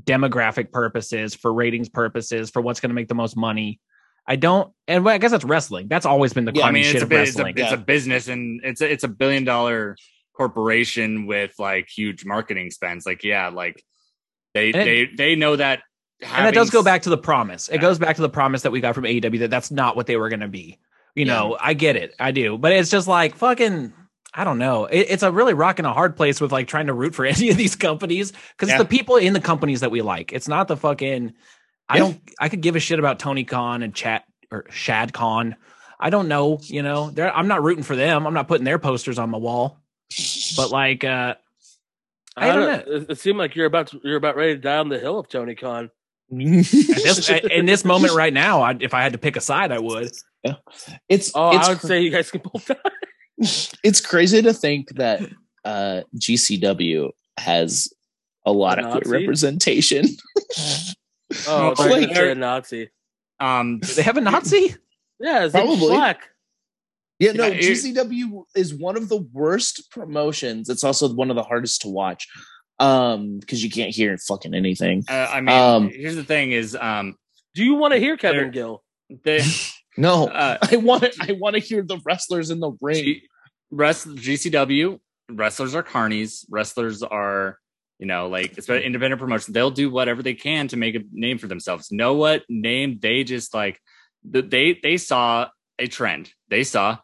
[0.00, 3.80] demographic purposes, for ratings purposes, for what's going to make the most money.
[4.26, 5.88] I don't, and I guess that's wrestling.
[5.88, 7.44] That's always been the Yeah, I I mean, shit it's a, of bit, it's, a,
[7.44, 7.54] wrestling.
[7.58, 9.96] it's a business and it's a, it's a billion dollar
[10.34, 13.06] corporation with like huge marketing spends.
[13.06, 13.82] Like, yeah, like
[14.54, 15.80] they it- they they know that.
[16.22, 17.68] and that does go back to the promise.
[17.68, 17.80] It Yeah.
[17.82, 20.16] goes back to the promise that we got from AEW that that's not what they
[20.16, 20.78] were going to be.
[21.14, 23.92] You know, I get it, I do, but it's just like fucking.
[24.34, 24.86] I don't know.
[24.86, 27.26] It, it's a really rock and a hard place with like trying to root for
[27.34, 28.76] any of these companies because Yeah.
[28.76, 30.32] it's the people in the companies that we like.
[30.32, 31.34] It's not the fucking.
[31.88, 32.20] I don't.
[32.40, 35.56] I could give a shit about Tony Khan and Chat or Shad Khan.
[36.00, 36.58] I don't know.
[36.64, 38.26] You know, they're, I'm not rooting for them.
[38.26, 39.78] I'm not putting their posters on my wall.
[40.56, 41.34] But like, uh
[42.36, 42.94] I don't know.
[42.96, 45.18] It, it seemed like you're about to, you're about ready to die on the hill
[45.18, 45.90] of Tony Khan.
[46.32, 49.70] at this, in this moment right now, I, if I had to pick a side,
[49.70, 50.10] I would.
[51.08, 52.74] it's Oh, it's I would cr- say you guys can both die.
[53.84, 55.20] it's crazy to think that
[55.64, 57.92] uh GCW has
[58.44, 59.10] a lot A of queer Nazi?
[59.12, 60.06] representation.
[61.48, 62.90] Oh, Oh, they're like- gonna a Nazi.
[63.40, 64.74] um Do they have a Nazi?
[65.20, 65.88] Yeah, his Probably.
[65.88, 66.28] Black.
[67.18, 70.68] Yeah, no, Yeah, it- GCW is one of the worst promotions.
[70.68, 72.26] It's also one of the hardest to watch.
[72.80, 75.04] Um, because you can't hear fucking anything.
[75.08, 77.14] uh, I mean, Um, here's the thing: is um
[77.54, 78.82] Do you want to hear Kevin Gill?
[79.24, 79.40] they
[79.96, 83.04] No, uh, I want I want to hear the wrestlers in the ring.
[83.04, 83.22] G-
[83.70, 84.98] rest GCW
[85.30, 86.44] wrestlers are carnies.
[86.50, 87.58] Wrestlers are,
[88.02, 89.54] you know, like it's about independent promotion.
[89.54, 91.92] They'll do whatever they can to make a name for themselves.
[91.92, 93.78] Know what name they just like?
[94.24, 96.32] They they saw a trend.
[96.48, 96.98] They saw,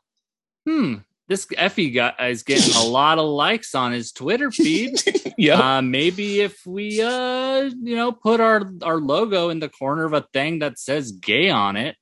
[0.66, 0.94] hmm,
[1.28, 5.00] this Effy guy is getting a lot of likes on his Twitter feed.
[5.38, 5.76] yeah.
[5.76, 10.14] Uh, maybe if we, uh, you know, put our our logo in the corner of
[10.14, 11.94] a thing that says "gay" on it,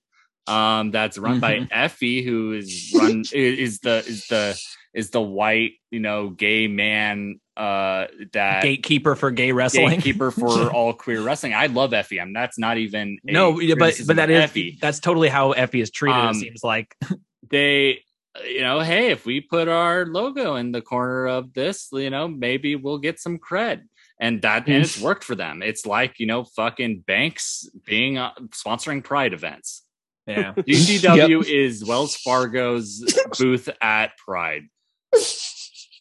[0.46, 4.58] um, that's run by Effy, who is run is the is the
[4.94, 9.88] is the white, you know, gay man uh that Gatekeeper for gay wrestling.
[9.90, 11.54] gatekeeper for all queer wrestling.
[11.54, 12.20] I love Effy.
[12.20, 14.80] I'm that's not even a no, but but that of is Effy.
[14.80, 16.18] that's totally how Effy is treated.
[16.18, 16.96] Um, it seems like
[17.50, 18.02] they
[18.46, 22.28] you know hey if we put our logo in the corner of this you know
[22.28, 23.82] maybe we'll get some cred
[24.20, 28.32] and that and it's worked for them it's like you know fucking banks being uh,
[28.50, 29.84] sponsoring pride events
[30.26, 30.52] yeah.
[30.58, 33.02] gcw is wells fargo's
[33.38, 34.64] booth at pride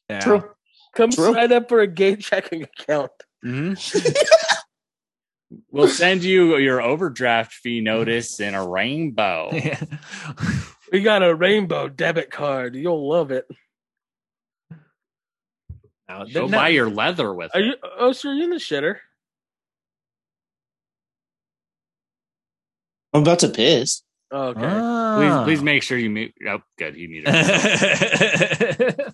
[0.09, 0.19] yeah.
[0.19, 0.43] True.
[0.95, 1.33] Come True.
[1.33, 3.11] sign up for a gay checking account.
[5.71, 9.79] we'll send you your overdraft fee notice in a rainbow Yeah.
[10.91, 12.75] We got a rainbow debit card.
[12.75, 13.45] You'll love it.
[16.07, 17.65] No, go no- buy your leather with Are it.
[17.65, 17.73] you?
[17.97, 18.97] Oh, sir, you in the shitter?
[23.13, 24.01] I'm about to piss.
[24.31, 24.59] Oh, okay.
[24.59, 25.43] please Ah.
[25.45, 29.13] please make sure you mute oh good he muted himself.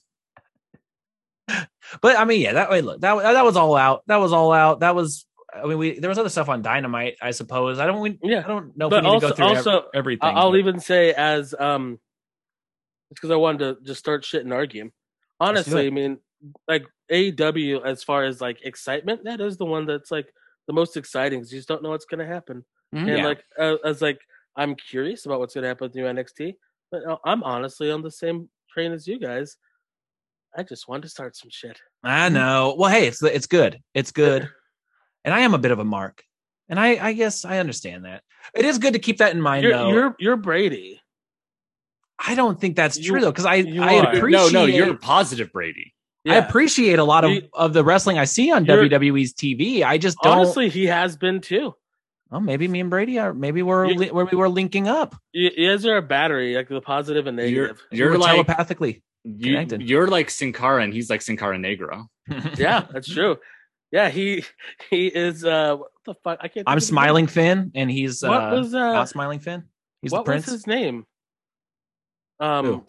[2.02, 4.04] But I mean, yeah, that way look that that was all out.
[4.08, 4.80] That was all out.
[4.82, 5.26] That was.
[5.54, 7.78] I mean, we there was other stuff on Dynamite, I suppose.
[7.80, 8.00] I don't.
[8.00, 8.40] We, Yeah.
[8.46, 10.30] I don't know if But we need to also- go through ev- also, everything.
[10.38, 12.00] I'll but- even say as um,
[13.10, 14.92] it's because I wanted to just start shit and argue.
[15.42, 15.88] Honestly.
[15.88, 16.20] I mean,
[16.68, 20.34] like AEW as far as like excitement, that is the one that's like
[20.68, 22.64] the most exciting because you just don't know what's gonna happen.
[22.96, 23.00] Mhm.
[23.00, 23.26] And Yeah.
[23.26, 24.22] like uh, as like
[24.56, 26.56] I'm curious about what's gonna happen with new NXT,
[26.92, 29.58] but I'm honestly on the same train as you guys.
[30.56, 31.80] I just wanted to start some shit.
[32.04, 32.76] I know.
[32.78, 33.80] Well, hey, it's it's good.
[33.94, 34.50] It's good.
[35.24, 36.24] And I am a bit of a mark.
[36.68, 38.24] And I I guess I understand that.
[38.56, 39.90] It is good to keep that in mind You're though.
[39.92, 41.00] you're you're Brady.
[42.18, 44.16] I don't think that's You- true though cuz I I are.
[44.16, 45.94] appreciate no no you're positive brady
[46.28, 49.84] I appreciate a lot of You- of the wrestling I see on WWE's TV.
[49.84, 51.76] I just don't honestly he has been too.
[52.32, 55.16] Oh, maybe me and Brady are maybe we're You- li- where we were linking up.
[55.34, 57.84] You, you guys are a battery, like the positive and you're negative.
[57.92, 59.04] We you're like telepathically.
[59.24, 59.82] You, connected.
[59.84, 62.08] you're like sin cara and he's like sin cara negro
[62.58, 63.38] yeah, that's true.
[63.92, 64.44] Yeah, he
[64.90, 65.44] he is.
[65.46, 66.40] uh What the fuck?
[66.40, 66.54] I can't.
[66.54, 68.32] think I'm of his smiling Finn, and he's name.
[68.32, 68.94] What uh, was uh?
[68.94, 69.64] not smiling Finn.
[70.02, 70.46] He's what the prince.
[70.46, 71.06] was his name?
[72.40, 72.86] Um, Who?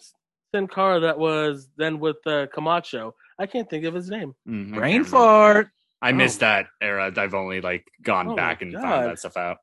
[0.55, 3.15] Sin Cara that was then with uh, Camacho.
[3.39, 4.35] I can't think of his name.
[4.49, 5.69] I Brain fart.
[6.01, 6.47] i missed Oh.
[6.47, 8.83] that era i've only like gone Oh back and God.
[8.83, 9.57] found that stuff out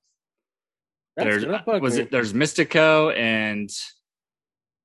[1.16, 2.02] That's there's gonna was me.
[2.04, 3.70] it there's Mistico and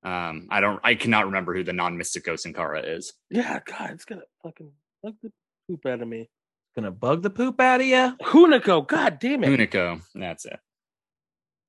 [0.05, 4.05] um i don't i cannot remember who the non-Mistico sin cara is Yeah, God, it's
[4.05, 4.71] gonna fucking
[5.03, 5.33] bug the
[5.69, 6.29] poop out of me.
[6.77, 8.17] Gonna bug the poop out of you.
[8.23, 9.49] Hunico, God damn it!
[9.49, 10.59] Hunico, that's it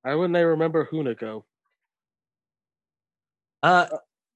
[0.01, 1.43] Why wouldn't I remember Hunico?
[3.63, 3.87] Uh,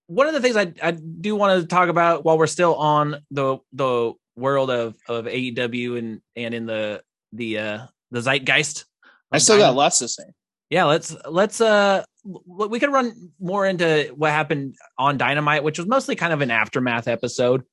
[0.07, 3.17] one of the things I I do want to talk about while we're still on
[3.31, 7.03] the the world of of AEW and and in the
[7.33, 7.79] the uh
[8.11, 8.85] the zeitgeist.
[9.31, 10.23] I still got lots to say.
[10.71, 15.77] Yeah, let's let's uh w- we could run more into what happened on Dynamite, which
[15.79, 17.63] was mostly kind of an aftermath episode.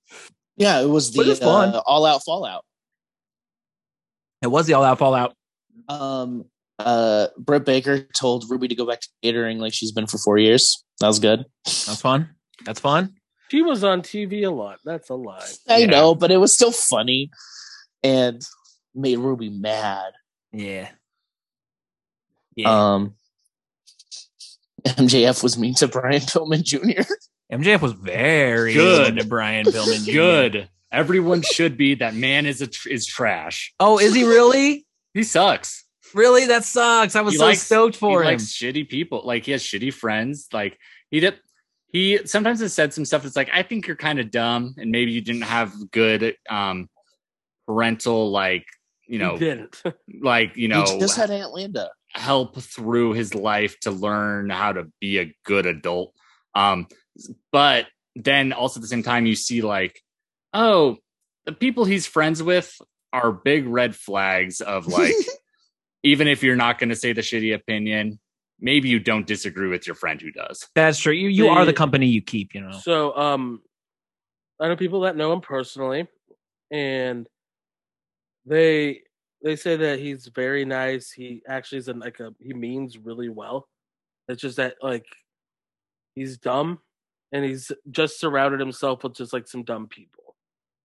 [0.57, 1.75] Yeah, it was But the it's fun.
[1.75, 2.65] uh, all out fallout.
[4.43, 5.35] It was the all out fallout.
[5.89, 6.45] Um,
[6.79, 10.39] uh, Britt Baker told Ruby to go back to catering like she's been for four
[10.39, 10.85] years.
[11.01, 11.45] That was good.
[11.65, 12.31] That's fun.
[12.65, 13.15] That's fun.
[13.51, 14.79] She was on TV a lot.
[14.85, 15.47] That's a lie.
[15.69, 15.87] I Yeah.
[15.87, 17.31] know, but it was still funny
[18.03, 18.43] and
[18.95, 20.13] made Ruby mad.
[20.53, 20.89] Yeah.
[22.57, 22.95] Yeah.
[22.95, 23.15] Um,
[24.87, 27.03] MJF was mean to Brian Pillman Jr.
[27.53, 29.15] MJF was very Good.
[29.15, 30.05] good to Brian Pillman.
[30.05, 30.13] Jr.
[30.13, 34.87] good everyone should be that man is a tr- is trash Oh, is he really?
[35.15, 35.85] he sucks
[36.15, 36.47] Really?
[36.47, 37.17] That sucks.
[37.17, 38.33] I was He so likes- stoked for he him.
[38.35, 39.23] likes shitty people.
[39.25, 40.47] Like he has shitty friends.
[40.53, 40.79] Like
[41.11, 41.35] he did.
[41.93, 44.91] He sometimes has said some stuff that's like, I think you're kind of dumb, and
[44.93, 46.89] maybe you didn't have good um
[47.67, 48.65] parental like
[49.07, 49.83] you know he didn't.
[50.23, 51.91] like you know he just had Aunt Linda.
[52.17, 56.13] Help through his life to learn how to be a good adult.
[56.55, 56.87] Um,
[57.53, 60.01] but then also at the same time, you see like,
[60.53, 60.97] oh,
[61.45, 62.75] the people he's friends with
[63.13, 65.15] are big red flags of like,
[66.03, 68.19] even if you're not going to say the shitty opinion,
[68.61, 70.67] maybe you don't disagree with your friend who does.
[70.75, 71.13] That's true.
[71.13, 72.55] You you The- are the company you keep.
[72.55, 72.73] You know.
[72.73, 73.61] So, um,
[74.59, 76.09] I know people that know him personally,
[76.71, 77.29] and
[78.47, 79.03] they
[79.43, 81.11] they say that he's very nice.
[81.11, 83.69] He actually is in like a he means really well.
[84.29, 85.07] It's just that like
[86.15, 86.79] he's dumb
[87.33, 90.35] and he's just surrounded himself with just like some dumb people.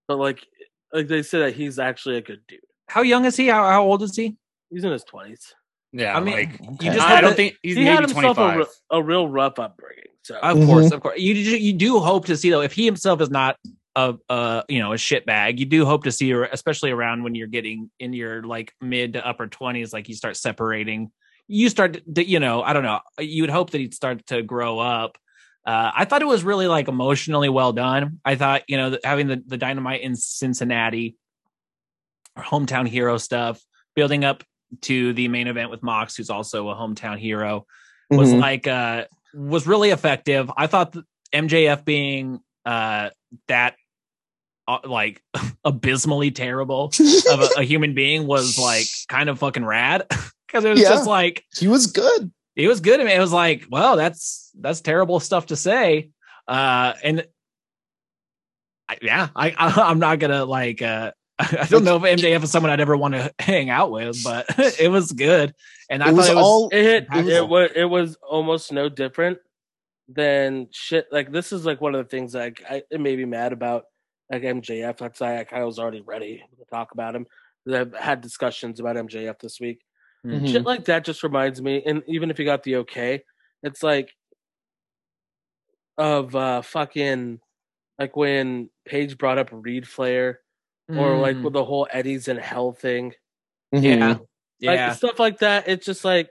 [0.07, 0.45] But like,
[0.93, 2.59] like they say that he's actually a good dude.
[2.89, 3.47] How young is he?
[3.47, 4.35] How, how old is he?
[4.69, 5.53] He's in his twenties.
[5.93, 8.41] Yeah, I mean, like you just I don't that- think he's he had himself a,
[8.53, 8.57] 25.
[8.57, 10.05] re- a real rough upbringing.
[10.23, 10.65] So Of Mhm.
[10.67, 11.19] course, of course.
[11.19, 13.57] You do, you do hope to see though if he himself is not
[13.95, 15.59] a uh you know a shit bag.
[15.59, 19.13] You do hope to see, her, especially around when you're getting in your like mid
[19.13, 21.11] to upper twenties, like you start separating.
[21.47, 22.99] You start to, you know, I don't know.
[23.19, 25.17] You would hope that he'd start to grow up.
[25.65, 28.19] Uh, I thought it was really like emotionally well done.
[28.23, 31.15] I thought you know having the the dynamite in Cincinnati,
[32.35, 33.61] our hometown hero stuff,
[33.95, 34.43] building up
[34.81, 37.65] to the main event with Mox, who's also a hometown hero
[38.09, 38.39] was Mhm.
[38.39, 40.49] like uh was really effective.
[40.55, 40.95] I thought
[41.33, 43.09] MJF being uh
[43.47, 43.75] that
[44.67, 45.21] uh, like
[45.65, 46.91] abysmally terrible
[47.31, 50.05] of a, a human being was like kind of fucking rad
[50.47, 50.89] because it was Yeah.
[50.89, 52.31] just like he was good.
[52.55, 52.99] it was good.
[52.99, 56.09] I mean, it was like, well, that's that's terrible stuff to say.
[56.47, 57.25] Uh and
[58.89, 62.51] I, yeah, I, I I'm not gonna like uh I don't know if MJF is
[62.51, 64.45] someone I'd ever want to hang out with, but
[64.79, 65.55] it was good.
[65.89, 68.17] And I it thought was it was all it It was- it was it was
[68.21, 69.39] almost no different
[70.07, 71.07] than shit.
[71.11, 73.85] Like this is like one of the things like I it made me mad about
[74.31, 74.97] like MJF.
[74.97, 77.25] That's why I kind of was already ready to talk about him.
[77.71, 79.81] I've had discussions about MJF this week.
[80.25, 80.47] Mhm.
[80.51, 83.23] Shit like that just reminds me, and even if you got the okay,
[83.63, 84.11] it's like
[85.97, 87.39] of uh fucking
[87.99, 90.39] like when Paige brought up Reid Flair
[90.89, 91.43] or like Mm.
[91.43, 93.13] with the whole Eddie's in hell thing.
[93.71, 94.17] Yeah,
[94.61, 94.93] Like yeah.
[94.93, 95.67] stuff like that.
[95.67, 96.29] It's just like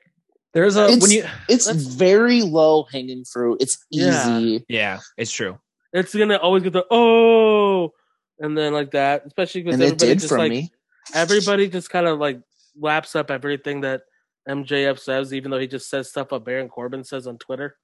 [0.53, 3.59] There's a It's- when you It's Let's- very low hanging fruit.
[3.63, 4.39] It's Yeah.
[4.41, 4.65] easy.
[4.69, 5.61] yeah, it's true.
[5.93, 7.93] It's gonna always get the oh
[8.39, 10.71] and then like that, especially because And it everybody did just from like me.
[11.15, 12.41] everybody just kind of like
[12.79, 14.03] laps up everything that
[14.49, 17.77] MJF says, even though he just says stuff what Baron Corbin says on Twitter.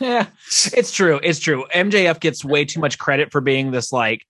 [0.00, 0.26] Yeah,
[0.72, 1.20] it's true.
[1.22, 1.66] It's true.
[1.74, 4.24] MJF gets way too much credit for being this like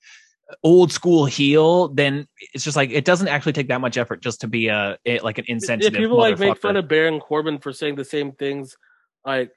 [0.64, 1.88] old school heel.
[1.88, 4.98] Then it's just like it doesn't actually take that much effort just to be a,
[5.04, 5.98] a like an Yeah, insensitive.
[5.98, 8.76] people like make fun of Baron Corbin for saying the same things,
[9.24, 9.52] like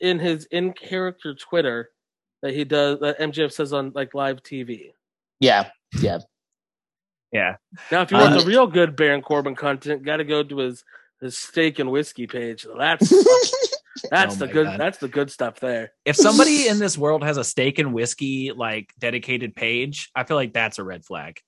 [0.00, 1.90] in his in character Twitter
[2.42, 4.92] that he does that MJF says on like live TV.
[5.40, 5.70] Yeah.
[6.00, 6.18] Yeah,
[7.32, 7.56] yeah.
[7.90, 10.84] Now, if you want the real good Baron Corbin content, got to go to his
[11.20, 12.66] his steak and whiskey page.
[12.76, 13.08] That's
[14.10, 14.78] that's Oh the good God.
[14.80, 15.92] that's the good stuff there.
[16.04, 20.36] if somebody in this world has a steak and whiskey like dedicated page, I feel
[20.36, 21.40] like that's a red flag.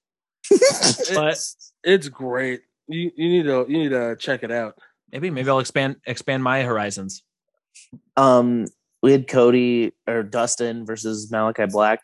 [1.14, 1.38] But
[1.84, 2.62] It's great.
[2.88, 4.78] You you need to you need to check it out.
[5.12, 7.22] maybe maybe I'll expand expand my horizons.
[8.16, 8.66] um,
[9.02, 12.00] we had Cody or Dustin versus Malachi Black.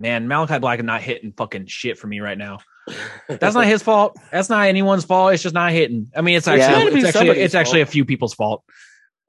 [0.00, 2.58] Man, Malachi Black is not hitting fucking shit for me right now.
[3.28, 4.18] That's not his fault.
[4.32, 5.32] That's not anyone's fault.
[5.32, 6.10] It's just not hitting.
[6.16, 8.34] I mean, it's actually It's gotta be it's actually somebody's it's actually a few people's
[8.34, 8.64] fault.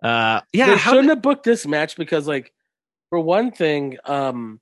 [0.01, 0.71] Uh, yeah.
[0.71, 2.51] they shouldn't did- have booked this match because, like,
[3.09, 4.59] for one thing, um,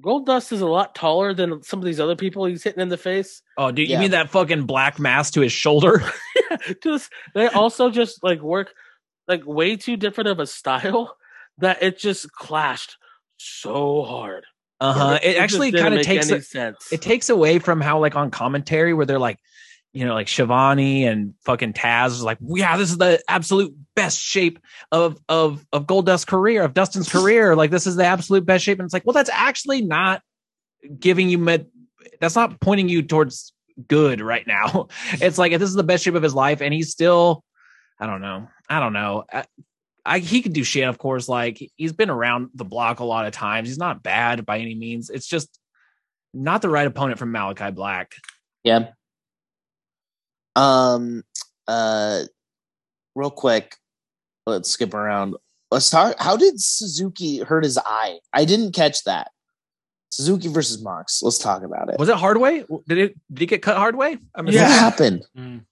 [0.00, 2.88] Gold Dust is a lot taller than some of these other people he's hitting in
[2.88, 3.42] the face.
[3.56, 6.02] oh, dude, you mean that fucking black mask to his shoulder?
[6.82, 8.74] just they also just like work
[9.28, 11.16] like way too different of a style
[11.58, 12.96] that it just clashed
[13.36, 14.44] so hard.
[14.80, 15.18] Uh huh.
[15.22, 16.92] It just actually kind of takes a, sense.
[16.92, 19.38] it takes away from how like on commentary where they're like,
[19.92, 24.18] you know, like Schiavone and fucking Taz is like, yeah, this is the absolute best
[24.18, 24.58] shape
[24.90, 27.54] of of of Goldust's career, of Dustin's career.
[27.54, 30.20] Like this is the absolute best shape, and it's like, well, that's actually not
[30.98, 31.66] giving you med.
[32.20, 33.52] That's not pointing you towards
[33.88, 34.88] good right now.
[35.12, 37.44] It's like if this is the best shape of his life, and he's still,
[38.00, 39.24] I don't know, I don't know.
[39.32, 39.44] I,
[40.06, 41.28] I he could do shit, of course.
[41.28, 43.68] Like he's been around the block a lot of times.
[43.68, 45.08] He's not bad by any means.
[45.10, 45.58] It's just
[46.34, 48.14] not the right opponent from Malachi Black.
[48.64, 48.88] Yeah.
[50.56, 51.22] Um.
[51.66, 52.22] Uh.
[53.16, 53.76] Real quick,
[54.44, 55.36] let's skip around.
[55.70, 56.16] Let's talk.
[56.18, 58.18] How did Suzuki hurt his eye?
[58.32, 59.30] I didn't catch that.
[60.10, 61.22] Suzuki versus Mox.
[61.22, 61.98] Let's talk about it.
[61.98, 62.64] Was it hard way?
[62.88, 64.18] Did it did he get cut hard way?
[64.34, 64.66] I'm What Yeah.
[64.68, 65.24] happened?
[65.36, 65.64] Mm.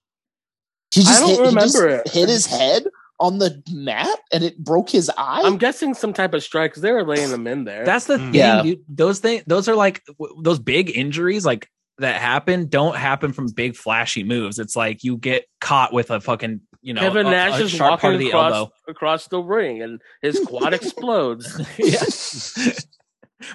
[0.92, 1.76] He just I don't hit, he remember just
[2.06, 2.08] it.
[2.12, 2.86] hit his head
[3.22, 5.40] on the mat and it broke his eye.
[5.44, 7.84] I'm guessing some type of strike because they were laying them in there.
[7.86, 8.24] That's the Mm.
[8.26, 8.34] thing.
[8.34, 8.62] Yeah.
[8.62, 8.80] dude.
[8.88, 11.68] Those things, those are like w- those big injuries, like
[11.98, 12.68] that happen.
[12.68, 14.58] Don't happen from big flashy moves.
[14.58, 17.70] It's like you get caught with a fucking, you know, Kevin a- Nash a is
[17.70, 18.72] sharp part walking of the across elbow.
[18.88, 21.60] across the ring and his quad explodes.
[21.78, 22.72] yeah.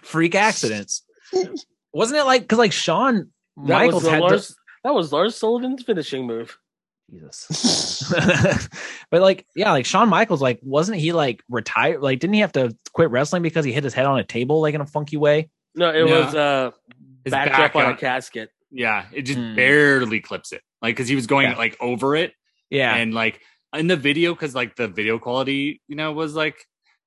[0.03, 1.03] Freak accidents.
[1.93, 5.35] Wasn't it like because like Shawn That Michaels was had Lars, the, that was Lars
[5.35, 6.57] Sullivan's finishing move.
[7.09, 8.03] Jesus.
[9.11, 12.01] but like, yeah, like Shawn Michaels, like, wasn't he like retired?
[12.01, 14.61] Like, didn't he have to quit wrestling because he hit his head on a table
[14.61, 15.49] like in a funky way?
[15.75, 16.25] No, it Yeah.
[16.25, 16.71] was uh
[17.23, 18.49] His backed back up on a casket.
[18.71, 19.55] Yeah, it just Hmm.
[19.55, 20.61] barely clips it.
[20.81, 21.57] Like because he was going Yeah.
[21.57, 22.33] like over it,
[22.69, 22.93] Yeah.
[22.95, 23.41] and like
[23.73, 26.57] in the video, because like the video quality, you know, was like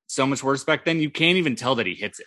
[0.06, 1.01] so much worse back then.
[1.01, 2.27] You can't even tell that he hits it.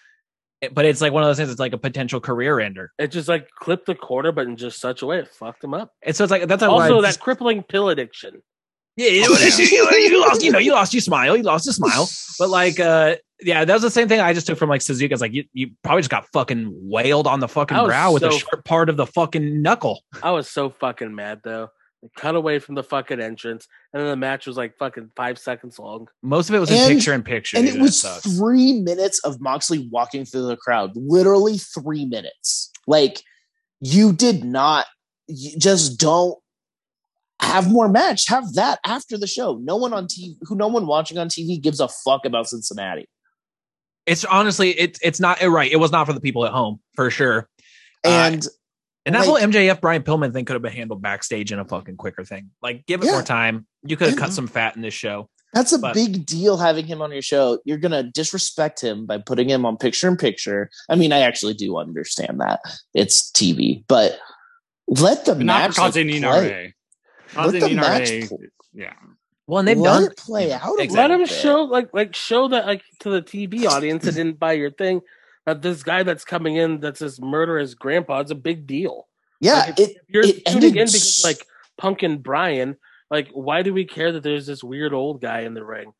[0.71, 1.49] But it's like one of those things.
[1.49, 2.91] It's like a potential career ender.
[2.97, 5.73] It just like clipped the quarter, but in just such a way it fucked him
[5.73, 5.91] up.
[6.03, 8.41] And so it's like that's Also, that just- crippling pill addiction.
[8.95, 10.43] Yeah, you, know, you, you lost.
[10.43, 11.35] You know, you lost your smile.
[11.35, 12.07] You lost your smile.
[12.37, 15.11] But like, uh, yeah, that was the same thing I just took from like Suzuki.
[15.11, 18.29] I like, you, you probably just got fucking wailed on the fucking brow with so-
[18.29, 20.03] short part of the fucking knuckle.
[20.21, 21.69] I was so fucking mad though.
[22.03, 25.39] They cut away from the fucking entrance, and then the match was like fucking five
[25.39, 26.09] seconds long.
[26.21, 29.39] Most of it was in picture in picture, and dude, it was three minutes of
[29.39, 30.91] Moxley walking through the crowd.
[30.95, 32.71] Literally three minutes.
[32.87, 33.21] Like
[33.79, 34.85] you did not.
[35.27, 36.37] You just don't
[37.41, 38.27] have more match.
[38.27, 39.57] Have that after the show.
[39.63, 43.07] No one on TV, who no one watching on TV gives a fuck about Cincinnati.
[44.05, 45.71] It's honestly, it's it's not right.
[45.71, 47.47] It was not for the people at home for sure.
[48.03, 48.35] Uh,
[49.05, 51.59] And And that Like- whole MJF Brian Pillman thing could have been handled backstage in
[51.59, 52.51] a fucking quicker thing.
[52.61, 53.11] Like, give it Yeah.
[53.13, 53.65] more time.
[53.85, 55.29] You could have cut some fat in this show.
[55.53, 57.59] That's a But- big deal having him on your show.
[57.65, 60.69] You're gonna disrespect him by putting him on picture in picture.
[60.89, 62.61] I mean, I actually do understand that
[62.93, 64.17] it's TV, but
[64.87, 66.73] let the But not match for Kaze like, Nina play.
[67.35, 68.39] Let Kaze the Nina match Ray, pl-
[68.73, 68.93] yeah.
[69.45, 70.79] Well, and they've let done it play out.
[70.79, 70.95] Exactly.
[70.95, 74.39] Let little him show like like show that like to the TV audience that didn't
[74.39, 75.01] buy your thing
[75.45, 79.07] that this guy that's coming in that's this murderous grandpa is a big deal.
[79.39, 81.45] Yeah, Like, it if you're it tuning ended in because like
[81.77, 82.77] Pumpkin Brian,
[83.11, 85.93] like why do we care that there's this weird old guy in the ring?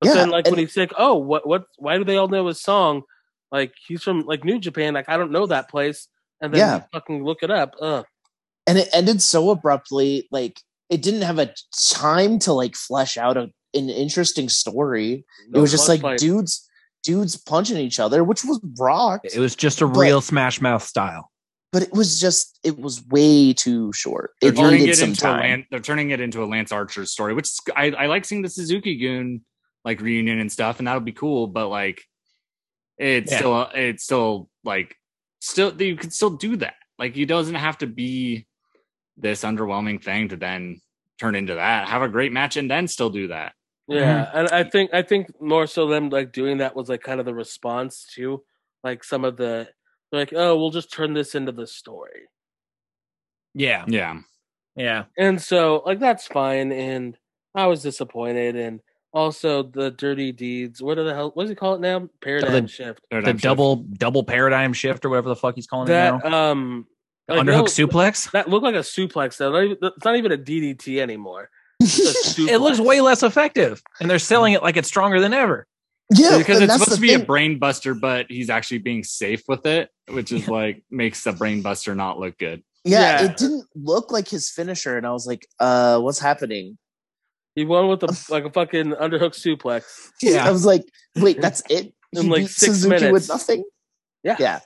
[0.00, 1.64] But Yeah, then like when he's like, oh, what what?
[1.78, 3.02] Why do they all know his song?
[3.50, 4.94] Like he's from like New Japan.
[4.94, 6.08] Like I don't know that place.
[6.40, 6.76] And then Yeah.
[6.76, 7.74] you fucking look it up.
[7.80, 8.04] Ugh.
[8.66, 10.28] and it ended so abruptly.
[10.30, 10.60] Like
[10.90, 11.54] it didn't have a
[11.90, 15.24] time to like flesh out a, an interesting story.
[15.54, 16.18] it was just like fight.
[16.18, 16.68] dudes
[17.02, 19.26] dudes punching each other, which was rocked.
[19.34, 21.30] it was just a But- real Smash Mouth style.
[21.72, 24.32] but it was just it was way too short.
[24.40, 25.40] They're It turning it some into a time.
[25.40, 28.48] Lan- they're turning it into a Lance Archer story, which I, I like seeing the
[28.48, 29.40] Suzuki-gun
[29.84, 31.46] like reunion and stuff, and that'll be cool.
[31.46, 32.02] But like,
[32.98, 33.38] it's Yeah.
[33.38, 34.96] still it's still like
[35.40, 36.74] still you could still do that.
[36.98, 38.46] Like, it doesn't have to be
[39.16, 40.80] this underwhelming thing to then
[41.18, 41.88] turn into that.
[41.88, 43.52] Have a great match and then still do that.
[43.90, 44.38] Yeah, Mm-hmm.
[44.38, 47.26] and I think I think more so them like doing that was like kind of
[47.26, 48.42] the response to
[48.84, 49.68] like some of the
[50.12, 52.22] like, oh, we'll just turn this into the story,
[53.54, 54.20] Yeah, Yeah,
[54.76, 55.04] yeah.
[55.18, 56.72] and so like that's fine.
[56.72, 57.16] And
[57.54, 58.80] I was disappointed, and
[59.12, 60.80] also the dirty deeds.
[60.82, 61.30] What are the hell?
[61.34, 62.08] What does he call it now?
[62.22, 63.00] Paradigm shift.
[63.10, 63.42] The shift.
[63.42, 66.20] double double paradigm shift or whatever the fuck he's calling it now.
[66.22, 66.86] um,
[67.28, 68.30] The like, underhook no, suplex.
[68.30, 69.36] That looked like a suplex.
[69.36, 69.54] Though.
[69.56, 71.50] It's not even a DDT anymore.
[71.80, 75.32] It's a It looks way less effective, and they're selling it like it's stronger than
[75.34, 75.66] ever.
[76.12, 77.26] yeah, because it's supposed to the be a thing.
[77.26, 81.62] brain buster, but he's actually being safe with it, which is like makes the brain
[81.62, 82.62] buster not look good.
[82.84, 83.30] yeah, Yeah.
[83.30, 86.78] it didn't look like his finisher, and I was like, uh, what's happening?
[87.54, 89.84] He won with a like a fucking underhook suplex.
[90.22, 90.46] Yeah.
[90.46, 90.82] I was like,
[91.16, 91.92] wait, that's it?
[92.12, 93.12] In He like beat six Suzuki minutes.
[93.12, 93.64] with nothing?
[94.22, 94.36] Yeah.
[94.38, 94.60] Yeah.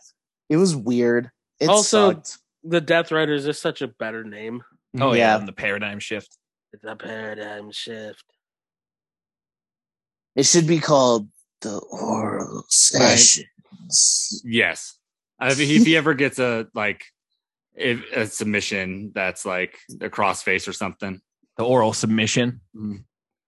[0.49, 1.31] It was weird.
[1.61, 2.39] It Also- sucked.
[2.67, 4.63] The Death Rider is just such a better name.
[4.99, 5.39] Oh yeah, Yeah.
[5.39, 6.37] and the paradigm shift.
[6.75, 8.25] It's a paradigm shift.
[10.35, 11.29] It should be called
[11.61, 14.43] the oral sessions.
[14.45, 14.99] Yes,
[15.41, 17.05] if he, if he ever gets a like
[17.77, 21.21] if a submission that's like a crossface or something,
[21.59, 22.61] The oral submission.
[22.77, 22.97] Mm-hmm.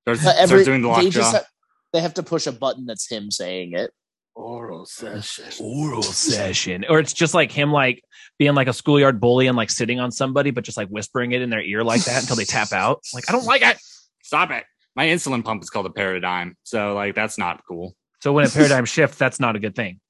[0.03, 1.11] starts, But every, starts doing the lockjaw.
[1.11, 1.47] just have,
[1.93, 3.91] they have to push a button that's him saying it.
[4.37, 5.47] Oral session.
[5.61, 8.03] Oral session, or it's just like him, like
[8.39, 11.41] being like a schoolyard bully and like sitting on somebody, but just like whispering it
[11.41, 13.01] in their ear like that until they tap out.
[13.15, 13.79] Like I don't like it.
[14.23, 14.65] Stop it!
[14.95, 17.95] My insulin pump is called a paradigm, so like that's not cool.
[18.21, 20.01] So when a paradigm shifts, that's not a good thing.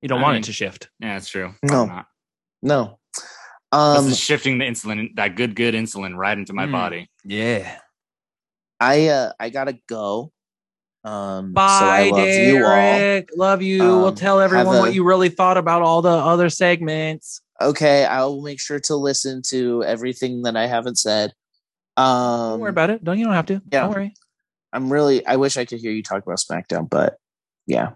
[0.00, 0.88] You don't I want mean- it to shift.
[0.98, 1.54] Yeah, that's true.
[1.62, 1.68] No.
[1.86, 2.06] Probably not.
[2.62, 2.98] No.
[3.14, 3.24] This
[3.78, 6.72] Um, is shifting the insulin, that good good insulin, right into my Mm.
[6.72, 7.10] body.
[7.24, 7.78] Yeah.
[8.80, 10.32] I uh, I gotta go.
[11.04, 12.70] Um, Bye, so I love you all.
[12.70, 13.28] Derek.
[13.36, 13.78] Love you.
[13.82, 17.40] we'll Um, tell everyone a- what you really thought about all the other segments.
[17.60, 21.32] Okay, I will make sure to listen to everything that I haven't said.
[21.96, 23.04] Um, Don't worry about it.
[23.04, 23.54] Don't you don't have to.
[23.54, 23.80] yeah.
[23.82, 24.14] Don't worry.
[24.72, 25.24] I'm really.
[25.26, 27.16] I wish I could hear you talk about SmackDown, but
[27.66, 27.90] yeah,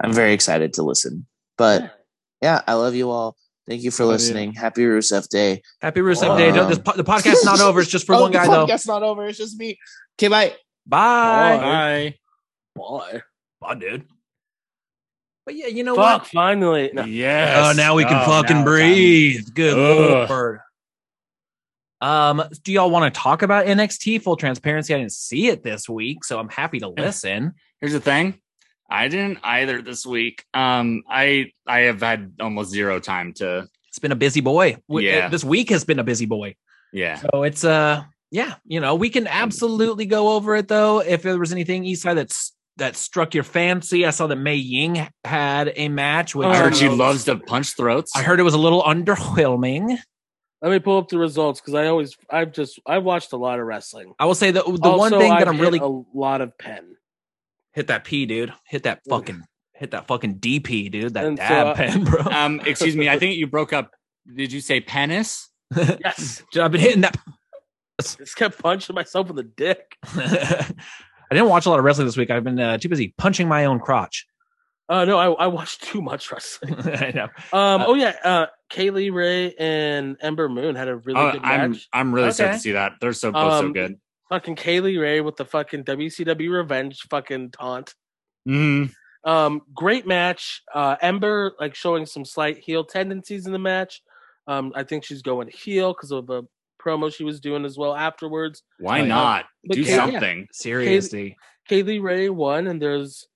[0.00, 1.26] I'm very excited to listen.
[1.56, 1.94] But
[2.40, 3.36] yeah, I love you all.
[3.68, 4.14] Thank you for Love you.
[4.14, 4.52] listening.
[4.54, 5.62] Happy Rusev Day.
[5.80, 6.50] Happy Rusev Um, Day.
[6.50, 7.80] Don't, this, the podcast's not over.
[7.80, 8.66] It's just for Oh, one the guy though.
[8.66, 9.24] podcast's not over.
[9.26, 9.78] It's just me.
[10.18, 10.54] Okay, bye.
[10.86, 11.58] Bye.
[11.58, 12.14] Bye.
[12.76, 13.22] Bye.
[13.60, 14.04] Bye, dude.
[15.44, 16.26] But yeah, you know Fuck, what?
[16.28, 16.90] finally.
[16.92, 17.04] No.
[17.04, 17.58] Yes.
[17.58, 19.54] Oh, now we can Oh, fucking now it's breathe.
[19.54, 20.30] Good Ugh.
[20.30, 20.60] lord.
[22.00, 24.22] Um, do y'all want to talk about NXT?
[24.22, 27.54] Full transparency, I didn't see it this week, so I'm happy to listen.
[27.80, 28.40] Here's the thing.
[28.90, 30.44] I didn't either this week.
[30.52, 33.68] Um, I I have had almost zero time to.
[33.88, 34.78] It's been a busy boy.
[34.88, 35.28] Yeah.
[35.28, 36.56] This week has been a busy boy.
[36.92, 37.16] Yeah.
[37.32, 38.02] So it's uh
[38.32, 41.00] yeah, you know, we can absolutely go over it though.
[41.00, 42.34] If there was anything Eastside that
[42.78, 44.06] that struck your fancy?
[44.06, 46.34] I saw that Mei Ying had a match.
[46.34, 48.10] Which Oh, I heard she loves to punch throats.
[48.16, 49.98] I heard it was a little underwhelming.
[50.62, 53.60] Let me pull up the results because I always I've just I've watched a lot
[53.60, 54.14] of wrestling.
[54.18, 55.86] I will say the the one thing that I've I'm really a
[56.16, 56.96] lot of pen.
[57.74, 58.52] hit that P, dude.
[58.66, 59.42] Hit that fucking
[59.74, 61.12] hit that fucking DP, dude.
[61.14, 62.20] That And dab uh, pen, bro.
[62.22, 63.08] um, excuse me.
[63.10, 63.90] I think you broke up.
[64.34, 65.50] Did you say penis?
[65.76, 67.16] Yes, I've been hitting that.
[68.18, 69.96] just kept punching myself in the dick.
[70.14, 70.66] I
[71.34, 72.30] didn't watch a lot of wrestling this week.
[72.30, 74.26] I've been uh, too busy punching my own crotch.
[74.88, 76.74] Uh no, I, I watched too much wrestling.
[76.80, 77.24] I know.
[77.56, 77.80] Um.
[77.80, 78.14] Uh, oh yeah.
[78.22, 78.46] Uh.
[78.68, 81.88] Kay Lee Ray and Ember Moon had a really Oh, good I'm match.
[81.94, 82.56] I'm really stoked Okay.
[82.56, 82.94] to see that.
[83.00, 83.98] They're so both so Um, good.
[84.28, 87.94] Fucking Kay Lee Ray with the fucking WCW Revenge fucking taunt.
[88.44, 88.86] hmm
[89.24, 89.62] Um.
[89.72, 90.62] Great match.
[90.74, 90.96] Uh.
[91.00, 94.02] Ember like showing some slight heel tendencies in the match.
[94.48, 94.72] Um.
[94.74, 96.42] I think she's going heel because of the
[96.84, 98.62] promo she was doing as well afterwards.
[98.78, 99.04] Why yeah.
[99.06, 99.96] not But do Kay- yeah.
[99.96, 100.48] something?
[100.52, 101.36] Seriously.
[101.68, 103.26] Kay Lee Ray won, and there's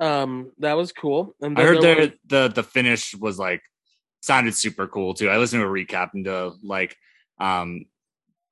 [0.00, 1.34] um that was cool.
[1.40, 3.62] And I heard there the was- the the finish was like
[4.20, 5.28] sounded super cool too.
[5.28, 6.96] I listened to a recap and into like
[7.38, 7.86] um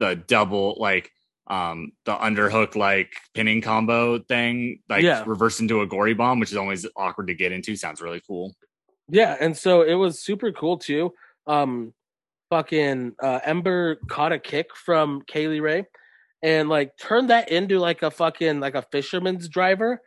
[0.00, 1.10] the double like
[1.46, 5.24] um the underhook like pinning combo thing like Yeah.
[5.26, 7.76] reverse into a gory bomb, which is always awkward to get into.
[7.76, 8.54] Sounds really cool.
[9.08, 11.12] Yeah, and so it was super cool too.
[11.46, 11.92] Um
[12.50, 15.86] fucking uh Ember caught a kick from Kay Lee Ray
[16.42, 20.00] and like turned that into like a fucking like a fisherman's driver.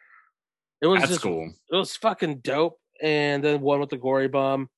[0.82, 1.52] It was That's just cool.
[1.72, 2.78] it was fucking dope.
[3.02, 4.70] And then one with the gory bomb.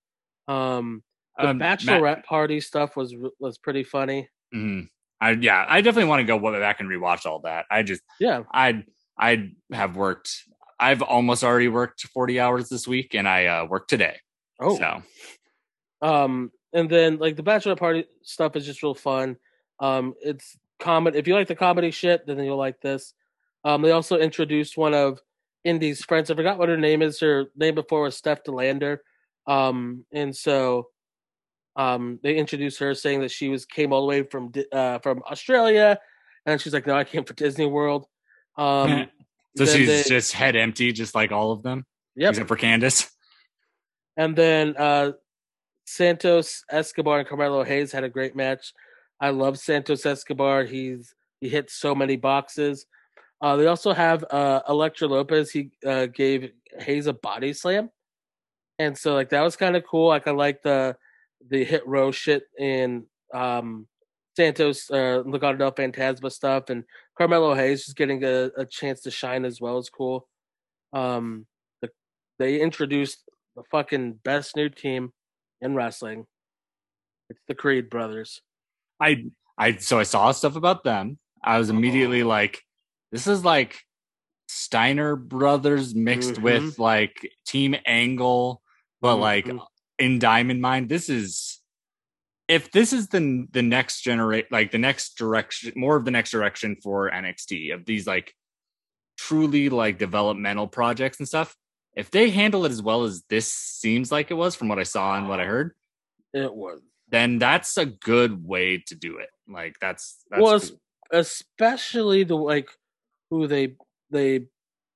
[0.47, 1.03] Um
[1.37, 4.29] the Um, Matt- bachelorette party stuff was was pretty funny.
[4.53, 4.87] Mhm.
[5.19, 7.65] I yeah, I definitely want to go back and rewatch all that.
[7.71, 8.43] I just Yeah.
[8.53, 8.83] I
[9.17, 10.29] I have worked.
[10.79, 14.17] I've almost already worked forty hours this week, and I uh, worked today.
[14.59, 14.77] Oh.
[14.77, 15.01] so
[16.01, 19.38] Um, and then like the bachelor party stuff is just real fun.
[19.80, 21.18] Um, it's comedy.
[21.18, 23.14] If you like the comedy shit, then you'll like this.
[23.64, 25.19] Um, they also introduced one of
[25.64, 26.30] Indi's friends.
[26.30, 27.19] I forgot what her name is.
[27.22, 29.02] Her name before was Steph De Lander.
[29.47, 30.89] Um, and so,
[31.77, 35.23] um, they introduced her saying that she was came all the way from uh from
[35.31, 35.97] Australia,
[36.45, 38.06] and she's like, "No, I came for Disney World."
[38.57, 39.07] Um,
[39.57, 41.85] so she's they- just head empty, just like all of them,
[42.15, 42.31] yep.
[42.31, 43.10] except for Candice.
[44.18, 45.11] And then uh
[45.86, 48.74] Santos Escobar and Carmelo Hayes had a great match.
[49.22, 50.64] I love Santos Escobar.
[50.66, 52.86] He's he hit so many boxes.
[53.41, 55.52] Uh, they also have uh, Elektra Lopez.
[55.52, 57.90] He uh, gave Hayes a body slam,
[58.80, 60.07] and so like that was kind of cool.
[60.07, 60.98] Like I like the
[61.49, 63.88] the hit row shit in um,
[64.36, 66.84] Santos uh, Legado del Fantasma stuff, and
[67.18, 70.28] Carmelo Hayes just getting a, a chance to shine as well is cool.
[70.94, 71.45] Um,
[71.82, 71.90] the,
[72.40, 73.20] they introduced
[73.56, 75.14] the fucking best new team
[75.65, 76.25] in wrestling.
[77.29, 78.41] It's the Creed brothers.
[79.01, 79.25] I
[79.57, 81.17] I so I saw stuff about them.
[81.43, 82.27] I was immediately Oh.
[82.27, 82.61] like,
[83.11, 83.81] this is like
[84.47, 86.41] Steiner Brothers mixed Mhm.
[86.43, 88.61] with like Team Angle,
[89.01, 89.65] but like Mhm.
[89.99, 90.87] in Diamond Mine.
[90.87, 91.61] This is
[92.47, 96.29] if this is the the next generate like the next direction, more of the next
[96.31, 98.35] direction for NXT of these like
[99.17, 101.55] truly like developmental projects and stuff.
[101.95, 104.84] If they handle it as well as this seems like it was from what I
[104.84, 105.73] saw and what I heard,
[106.34, 109.30] It was then that's a good way to do it.
[109.47, 110.80] Like that's that's well, cool.
[111.11, 112.69] especially the like
[113.30, 113.76] who they
[114.11, 114.47] they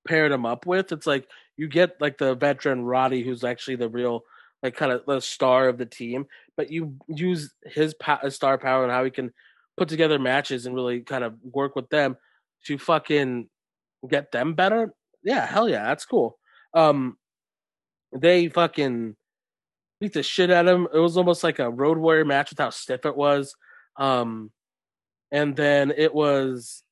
[0.07, 0.91] paired him up with.
[0.91, 1.27] It's like
[1.57, 4.23] you get like the veteran Roddy, who's actually the real
[4.63, 6.25] like kind of the star of the team,
[6.57, 7.95] but you use his
[8.29, 9.31] star power and how he can
[9.77, 12.17] put together matches and really kind of work with them
[12.65, 13.47] to fucking
[14.09, 14.93] get them better.
[15.23, 16.38] Yeah, hell yeah, that's cool.
[16.73, 17.17] Um,
[18.13, 19.15] they fucking
[19.99, 20.87] beat the shit out of him.
[20.93, 23.53] It was almost like a Road Warrior match with how stiff it was.
[23.97, 24.51] Um,
[25.31, 26.83] and then it was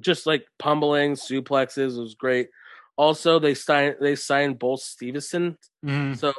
[0.00, 1.96] just like pummeling suplexes.
[1.96, 2.48] It was great.
[2.96, 5.56] Also, they signed they signed Bull Stevenson.
[5.84, 6.16] Mhm.
[6.18, 6.32] So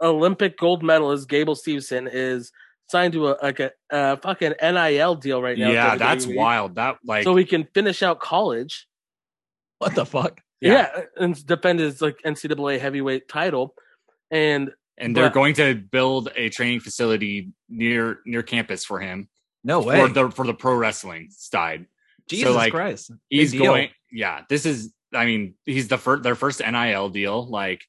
[0.00, 2.52] Olympic gold medalist Gable Stevenson is
[2.90, 5.70] signed to a like a, a fucking NIL deal right now.
[5.70, 6.76] yeah, that's wild.
[6.76, 8.86] That like So he can finish out college.
[9.78, 10.40] What the fuck?
[10.60, 11.02] Yeah.
[11.16, 13.74] and defend his like NCAA heavyweight title.
[14.30, 19.28] And and they're but- going to build a training facility near near campus for him
[19.64, 20.00] No way.
[20.00, 21.86] for the for the pro wrestling side.
[22.28, 23.10] Jesus like, Christ.
[23.28, 23.72] He's Big deal.
[23.72, 23.88] going.
[24.12, 24.92] Yeah, this is.
[25.12, 27.48] I mean, he's the first their first NIL deal.
[27.48, 27.82] Like,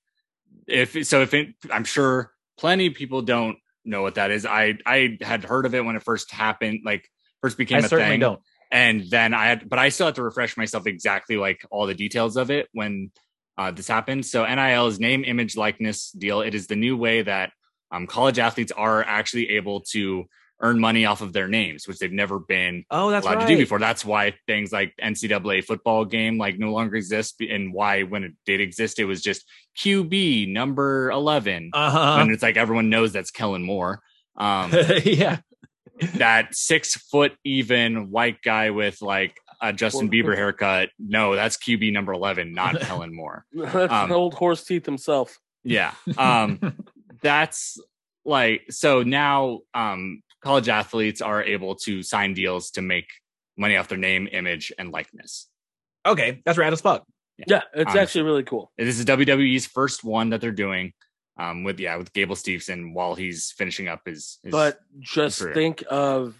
[0.68, 4.46] if so, if it, I'm sure plenty of people don't know what that is.
[4.46, 7.08] I I had heard of it when it first happened, like
[7.42, 8.20] first became I a certainly thing.
[8.22, 8.42] don't.
[8.72, 11.94] And then I had, but I still had to refresh myself exactly like all the
[11.94, 13.12] details of it when
[13.58, 14.26] uh, this happened.
[14.26, 16.42] So NIL is name, image, likeness deal.
[16.42, 17.52] It is the new way that
[17.92, 20.26] um, college athletes are actually able to
[20.62, 23.48] earn money off of their names, which they've never been Oh, that's allowed right.
[23.48, 23.80] to do before.
[23.80, 28.34] That's why things like NCAA football game like no longer exist, and why when it
[28.46, 29.44] did exist, it was just
[29.80, 32.18] QB number eleven, uh-huh.
[32.20, 34.02] and it's like everyone knows that's Kellen Moore.
[34.38, 34.72] Um,
[35.04, 35.40] yeah.
[36.16, 40.90] That six foot even white guy with like a Justin Bieber haircut.
[41.00, 43.46] No, that's QB number eleven, not Helen Moore.
[43.54, 45.38] That's Um, old horse teeth himself.
[45.64, 45.94] Yeah.
[46.18, 46.60] Um,
[47.22, 47.78] that's
[48.26, 53.06] like so now um college athletes are able to sign deals to make
[53.58, 55.48] money off their name, image, and likeness.
[56.06, 57.04] okay, that's rad as fuck.
[57.48, 58.72] Yeah, it's Um, actually really cool.
[58.78, 60.94] This is WWE's first one that they're doing.
[61.38, 65.54] Um, with yeah, with Gable Steveson while he's finishing up his, his But just career.
[65.54, 66.36] think of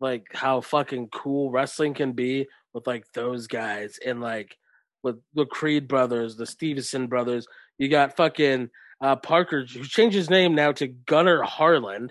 [0.00, 4.56] like how fucking cool wrestling can be with like those guys and like
[5.02, 7.46] with the Creed brothers, the Stevenson brothers.
[7.78, 8.70] You got fucking
[9.00, 12.10] uh, Parker who changed his name now to Gunnar Harlan.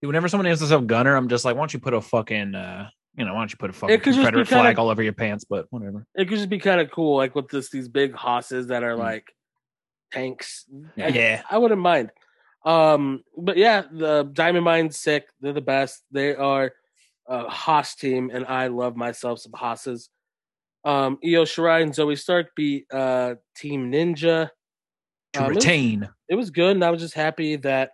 [0.00, 2.90] Whenever someone names themselves Gunner, I'm just like, why don't you put a fucking, uh,
[3.16, 5.02] you know, why don't you put a fucking It could Confederate kinda- flag all over
[5.02, 5.44] your pants?
[5.48, 6.06] But whatever.
[6.14, 8.94] It could just be kind of cool, like with this these big hosses that are
[8.96, 8.98] Mm.
[8.98, 9.24] like
[10.14, 10.64] tanks.
[10.96, 11.42] Yeah.
[11.50, 12.10] I- I wouldn't mind.
[12.64, 15.26] Um, but yeah, the Diamond Mine's sick.
[15.40, 16.02] They're the best.
[16.10, 16.72] They are
[17.28, 20.08] a Haas team, and I love myself some Haas's.
[20.84, 24.50] Um, Io Shirai and Zoey Stark beat uh, Team Ninja.
[25.34, 26.08] To Um, it was- retain.
[26.28, 27.92] It was good, and I was just happy that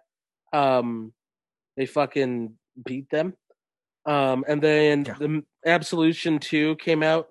[0.52, 1.12] um,
[1.76, 3.34] they fucking beat them.
[4.06, 5.14] Um, and then Yeah.
[5.14, 7.28] the Absolution Two came out,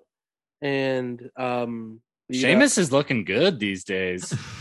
[0.62, 4.34] and um, beat up- Sheamus is looking good these days.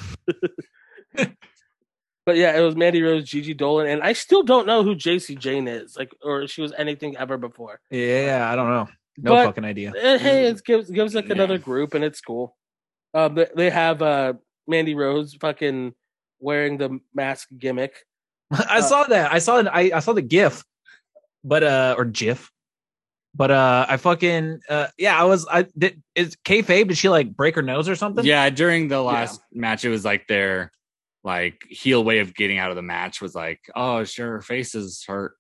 [2.26, 5.36] But yeah, it was Mandy Rose, Gigi Dolan, and I still don't know who Jacy
[5.36, 7.80] Jayne is, like, or if she was anything ever before.
[7.90, 8.88] Yeah, I don't know.
[9.18, 9.94] No But- fucking idea.
[10.00, 11.34] Eh, Hey, it gives gives like Yeah.
[11.34, 12.56] another group, and it's cool.
[13.16, 14.34] Um, they, they have uh
[14.68, 15.96] Mandy Rose fucking
[16.40, 18.06] wearing the mask gimmick.
[18.52, 19.34] I saw that.
[19.34, 19.62] I saw.
[19.64, 20.64] I, I saw the GIF,
[21.44, 22.52] but uh, or GIF,
[23.36, 25.20] but uh, I fucking uh, yeah.
[25.20, 25.48] I was.
[25.50, 26.02] I did.
[26.16, 26.88] Is kayfabe?
[26.88, 28.26] Did she like break her nose or something?
[28.26, 30.72] yeah, during the last match, it was like their
[31.24, 34.76] like heel way of getting out of the match was like, oh, sure, her face
[34.76, 35.34] is hurt.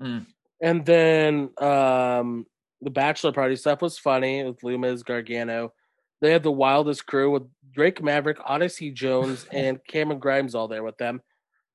[0.00, 2.46] And then um
[2.82, 5.72] the bachelor party stuff was funny with Lumis Gargano.
[6.20, 10.82] They had the wildest crew with Drake Maverick, Odyssey Jones, and Cameron Grimes all there
[10.82, 11.20] with them.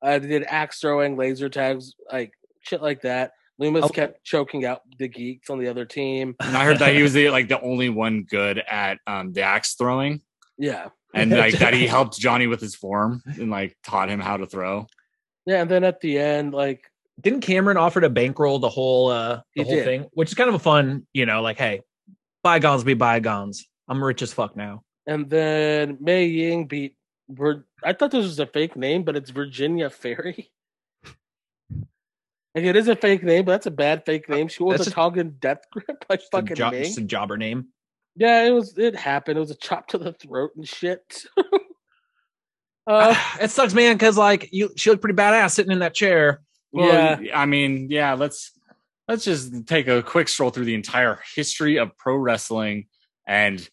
[0.02, 2.32] Uh, they did axe throwing, laser tags, like
[2.62, 3.32] shit like that.
[3.62, 3.90] Lumis Oh.
[3.90, 6.36] kept choking out the geeks on the other team.
[6.40, 9.42] And I heard that he was the, like the only one good at um, the
[9.44, 10.22] axe throwing,
[10.58, 14.38] Yeah, and like that he helped Johnny with his form and like taught him how
[14.38, 14.88] to throw.
[15.46, 15.62] yeah.
[15.62, 16.84] And then at the end, like
[17.20, 19.86] Didn't Cameron offer to bankroll the whole uh the whole did.
[19.86, 21.82] thing, which is kind of a fun, you know, like hey,
[22.44, 23.68] bygones be bygones.
[23.88, 24.84] I'm rich as fuck now.
[25.06, 26.96] And then Mei Ying beat.
[27.30, 30.52] Vir- I thought this was a fake name, but it's Virginia Ferry.
[32.54, 34.48] Like it is a fake name, but that's a bad fake name.
[34.50, 36.84] She was That's a just- Tongan death grip like a fucking jo- Ming.
[36.84, 37.68] just a jobber name.
[38.16, 38.78] Yeah, it was.
[38.78, 39.38] It happened.
[39.38, 41.24] It was a chop to the throat and shit.
[42.88, 46.42] uh, it sucks, man, because like you, she looked pretty badass sitting in that chair.
[46.74, 48.52] yeah, I mean, yeah, let's
[49.08, 52.88] let's just take a quick stroll through the entire history of pro wrestling
[53.26, 53.68] and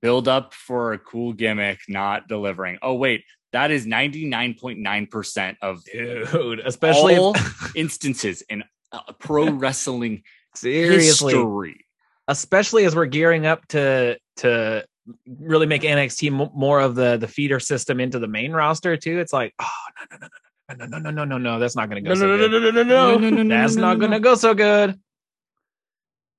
[0.00, 2.78] build up for a cool gimmick not delivering.
[2.82, 7.34] Oh wait, that is 99.9% of Dude, especially all
[7.74, 10.22] instances in uh, pro wrestling
[10.54, 11.34] seriously.
[11.34, 11.86] history.
[12.28, 14.84] especially as we're gearing up to to
[15.26, 19.18] really make NXT more of the the feeder system into the main roster too.
[19.18, 19.68] It's like, oh
[20.10, 22.14] no no no no no no no no no no, that's not going to go
[22.14, 22.74] no, so no, no, good.
[22.74, 23.56] no, no, no, no.
[23.56, 24.98] That's not going to go so good.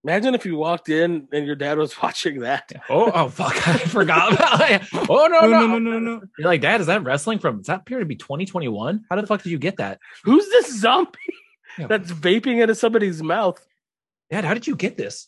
[0.03, 2.71] Imagine if you walked in and your dad was watching that.
[2.89, 4.81] Oh oh fuck, I forgot about it.
[5.09, 6.21] Oh no No, no no, no, no, no.
[6.37, 7.61] You're like, Dad, is that wrestling from?
[7.61, 9.05] Is that period to be 2021?
[9.09, 9.99] How the fuck did you get that?
[10.23, 11.17] Who's this zombie
[11.79, 11.87] Yeah.
[11.87, 13.65] that's vaping into somebody's mouth?
[14.29, 15.27] Dad, how did you get this?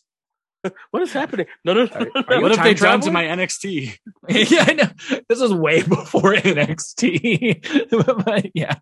[0.90, 1.46] What is happening?
[1.64, 1.90] No, no, no.
[1.92, 2.40] Are- no, are no.
[2.40, 3.98] What if time they done to my NXT?
[4.28, 5.20] yeah, I know.
[5.28, 8.24] This was way before NXT.
[8.24, 8.74] But, yeah.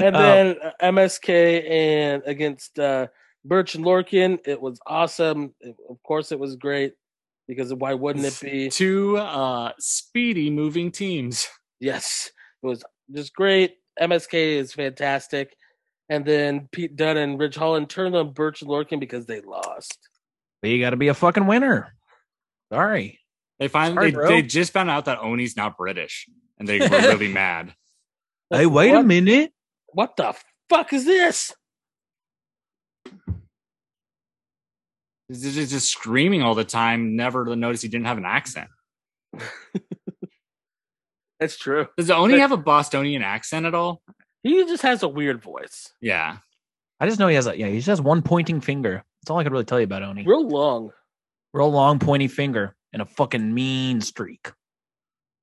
[0.00, 3.08] And Um, then uh, MSK and against uh,
[3.46, 5.54] Burch and Lorcan, it was awesome.
[5.60, 6.94] It- of course, it was great
[7.48, 8.68] because why wouldn't it be?
[8.70, 11.48] Two uh, speedy moving teams.
[11.80, 12.30] Yes,
[12.62, 12.82] it was
[13.14, 13.76] just great.
[14.00, 15.54] MSK is fantastic.
[16.08, 19.98] And then Pete Dunne and Ridge Holland turned on Burch and Lorcan because they lost.
[20.62, 21.94] But you got to be a fucking winner.
[22.72, 23.20] Sorry.
[23.58, 26.26] They finally Sorry, they, they just found out that Oney's not British,
[26.58, 27.74] and they were really mad.
[28.50, 29.52] Hey, wait a minute.
[29.88, 30.34] What the
[30.68, 31.52] fuck is this?
[35.32, 37.16] Just, just screaming all the time.
[37.16, 38.68] Never to notice he didn't have an accent.
[41.40, 41.86] That's true.
[41.98, 44.02] Does Oney But- have a Bostonian accent at all?
[44.42, 45.92] He just has a weird voice.
[46.00, 46.38] Yeah,
[47.00, 49.02] I just know he has a yeah, he just has one pointing finger.
[49.22, 50.24] That's all I could really tell you about Oney.
[50.24, 50.92] Real long.
[51.52, 54.52] Real long pointy finger and a fucking mean streak.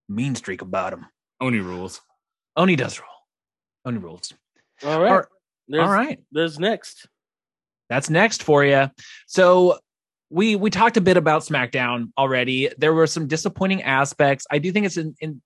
[0.07, 1.05] Mean streak about him.
[1.41, 1.99] Oney rules.
[2.55, 3.09] Oney does roll.
[3.85, 4.33] Oney rules.
[4.85, 5.11] All right.
[5.11, 5.23] All-
[5.67, 6.19] There's, all right.
[6.31, 7.07] There's next.
[7.89, 8.89] That's next for you.
[9.27, 9.79] So
[10.29, 12.69] we we talked a bit about SmackDown already.
[12.77, 14.45] There were some disappointing aspects.
[14.49, 15.41] I do think it's in, in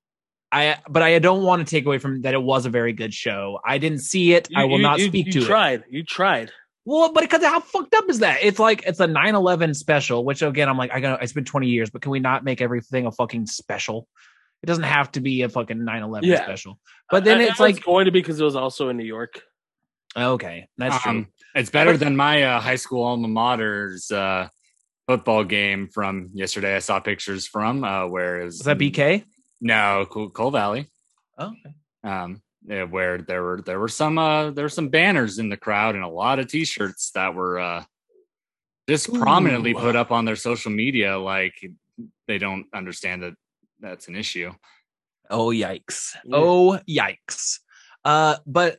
[0.51, 3.13] I but I don't want to take away from that it was a very good
[3.13, 3.59] show.
[3.65, 4.47] I didn't see it.
[4.55, 5.41] I will you- not you- speak you to it.
[5.41, 5.83] You tried.
[5.89, 6.51] You tried.
[6.85, 8.37] Well, but because how fucked up is that?
[8.41, 11.67] It's like it's a 9-11 special, which again I'm like, I got it's been 20
[11.67, 14.07] years, but can we not make everything a fucking special?
[14.63, 16.43] It doesn't have to be a fucking 9-11 Yeah.
[16.45, 16.79] special.
[17.11, 18.95] But then I- it's I was like going to be because it was also in
[18.95, 19.41] New York.
[20.15, 21.25] okay, that's um, true.
[21.57, 24.47] It's better than my uh, high school alma mater's uh,
[25.07, 26.75] football game from yesterday.
[26.75, 28.59] I saw pictures from uh, where it was.
[28.59, 29.23] Was that BK?
[29.59, 30.85] No, Coal, Valley.
[31.39, 31.73] Oh, okay.
[32.03, 32.43] Um,
[32.91, 36.03] where there were there were some uh, there were some banners in the crowd and
[36.03, 37.83] a lot of T-shirts that were uh,
[38.87, 41.17] just prominently put up on their social media.
[41.17, 41.55] Like
[42.27, 43.33] they don't understand that
[43.79, 44.53] that's an issue.
[45.27, 46.15] Oh yikes.
[46.31, 47.59] Oh yikes.
[48.05, 48.77] Uh but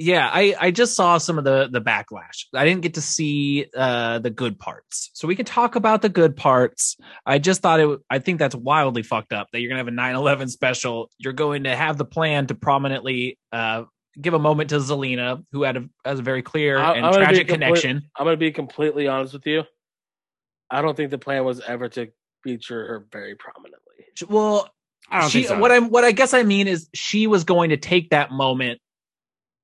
[0.00, 2.46] yeah, I I just saw some of the the backlash.
[2.54, 5.10] I didn't get to see uh the good parts.
[5.12, 6.96] So we can talk about the good parts.
[7.26, 10.12] I just thought it i think that's wildly fucked up that you're going to have
[10.12, 11.10] a 9/11 special.
[11.18, 13.84] You're going to have the plan to prominently uh
[14.20, 17.12] give a moment to Zelina who had a has a very clear I- and I'm
[17.12, 18.02] gonna tragic complete- connection.
[18.16, 19.64] I'm going to be completely honest with you.
[20.70, 22.08] I don't think the plan was ever to
[22.44, 24.04] feature her very prominently.
[24.28, 24.68] Well,
[25.10, 25.58] I don't she, think so.
[25.58, 28.80] what I'm what I guess I mean is she was going to take that moment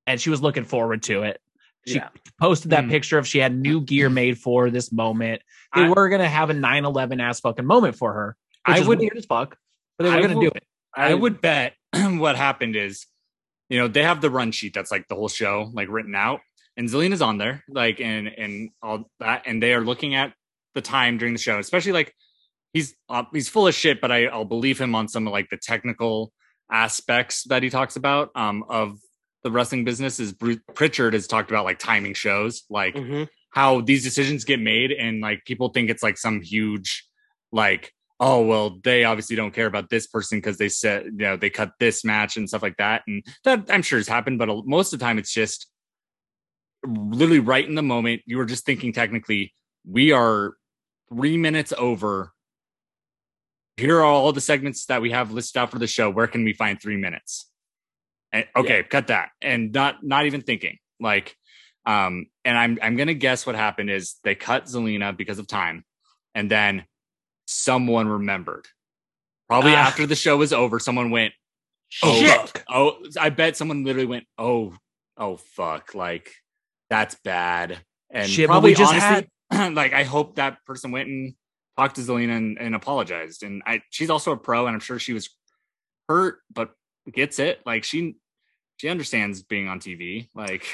[0.07, 1.41] and she was looking forward to it.
[1.87, 2.09] She Yeah.
[2.41, 2.91] posted that Hmm.
[2.91, 5.43] picture of she had new gear made for this moment.
[5.75, 8.37] They I- were gonna have a 9-11 ass fucking moment for her.
[8.67, 9.57] Which I is would- weird as fuck.
[9.99, 10.65] But they were I gonna will- do it.
[10.97, 13.07] I would bet what happened is,
[13.69, 16.41] you know, they have the run sheet that's like the whole show, like written out,
[16.77, 20.33] and Zelina's on there, like and and all that, and they are looking at
[20.75, 22.15] the time during the show, especially like
[22.73, 25.51] he's uh, he's full of shit, but I, I'll believe him on some of like
[25.51, 26.33] the technical
[26.71, 28.99] aspects that he talks about um of
[29.45, 30.19] the wrestling business.
[30.19, 33.29] Is Bruce Prichard has talked about like timing shows, like Mhm.
[33.51, 37.05] how these decisions get made and like people think it's like some huge
[37.53, 41.37] like oh well they obviously don't care about this person because they said you know
[41.37, 44.49] they cut this match and stuff like that and that i'm sure has happened but
[44.67, 45.67] most of the time it's just
[46.87, 49.53] literally right in the moment you were just thinking technically
[49.89, 50.55] we are
[51.09, 52.33] three minutes over
[53.77, 56.45] here are all the segments that we have listed out for the show where can
[56.45, 57.51] we find three minutes
[58.35, 59.31] and, okay cut that.
[59.41, 60.79] And not not even thinking.
[61.01, 61.37] Like
[61.87, 65.85] um and i'm i'm gonna guess what happened is they cut zelina because of time.
[66.35, 66.85] And then
[67.47, 68.67] someone remembered.
[69.49, 69.87] Probably Ah.
[69.87, 71.33] after the show was over someone went
[72.03, 72.65] oh Shit.
[72.69, 74.75] oh i bet someone literally went oh
[75.17, 75.95] oh fuck.
[75.95, 76.33] Like
[76.91, 77.79] that's bad.
[78.11, 79.29] And Shit, probably just honestly
[79.75, 81.35] like i hope that person went and
[81.77, 83.43] talked to zelina and, and apologized.
[83.45, 85.29] And i she's also a pro and i'm sure she was
[86.09, 86.71] hurt but
[87.13, 87.61] gets it.
[87.67, 88.17] Like she
[88.77, 90.65] she understands being on tv like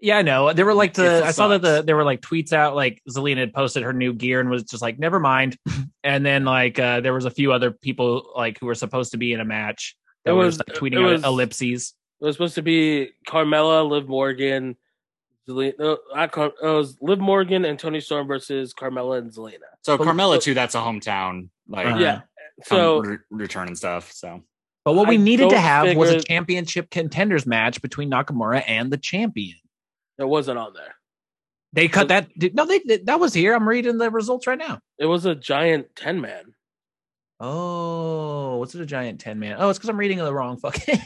[0.00, 0.52] Yeah, I know.
[0.52, 3.38] There were like the I saw that the there were like tweets out like Zelina
[3.38, 5.56] had posted her new gear and was just like, never mind.
[6.04, 9.18] and then like uh there was a few other people like who were supposed to
[9.18, 11.94] be in a match that It were was- just, like, it tweeting out was- ellipses.
[12.20, 14.76] It was supposed to be Carmella, Liv Morgan,
[15.48, 15.72] Zelina.
[15.78, 19.66] No, not Car- it was Liv Morgan and Toni Storm versus Carmella and Zelina.
[19.82, 21.98] so But- carmella too that's a hometown like Uh-huh.
[21.98, 22.20] Yeah.
[22.64, 24.42] So re- return and stuff so
[24.88, 28.90] But what we I needed to have was a championship contenders match between Nakamura and
[28.90, 29.58] the champion.
[30.16, 30.94] it wasn't on there.
[31.74, 32.28] They cut that.
[32.54, 33.54] No, they that was here.
[33.54, 34.80] I'm reading the results right now.
[34.98, 36.54] It was a giant ten man.
[37.38, 39.56] Oh, what's it a giant ten man?
[39.58, 41.00] Oh, it's because I'm reading the wrong fucking.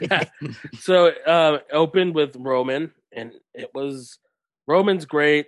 [0.00, 0.24] Yeah.
[0.80, 4.18] So um, opened with Roman, and it was
[4.66, 5.46] Roman's great.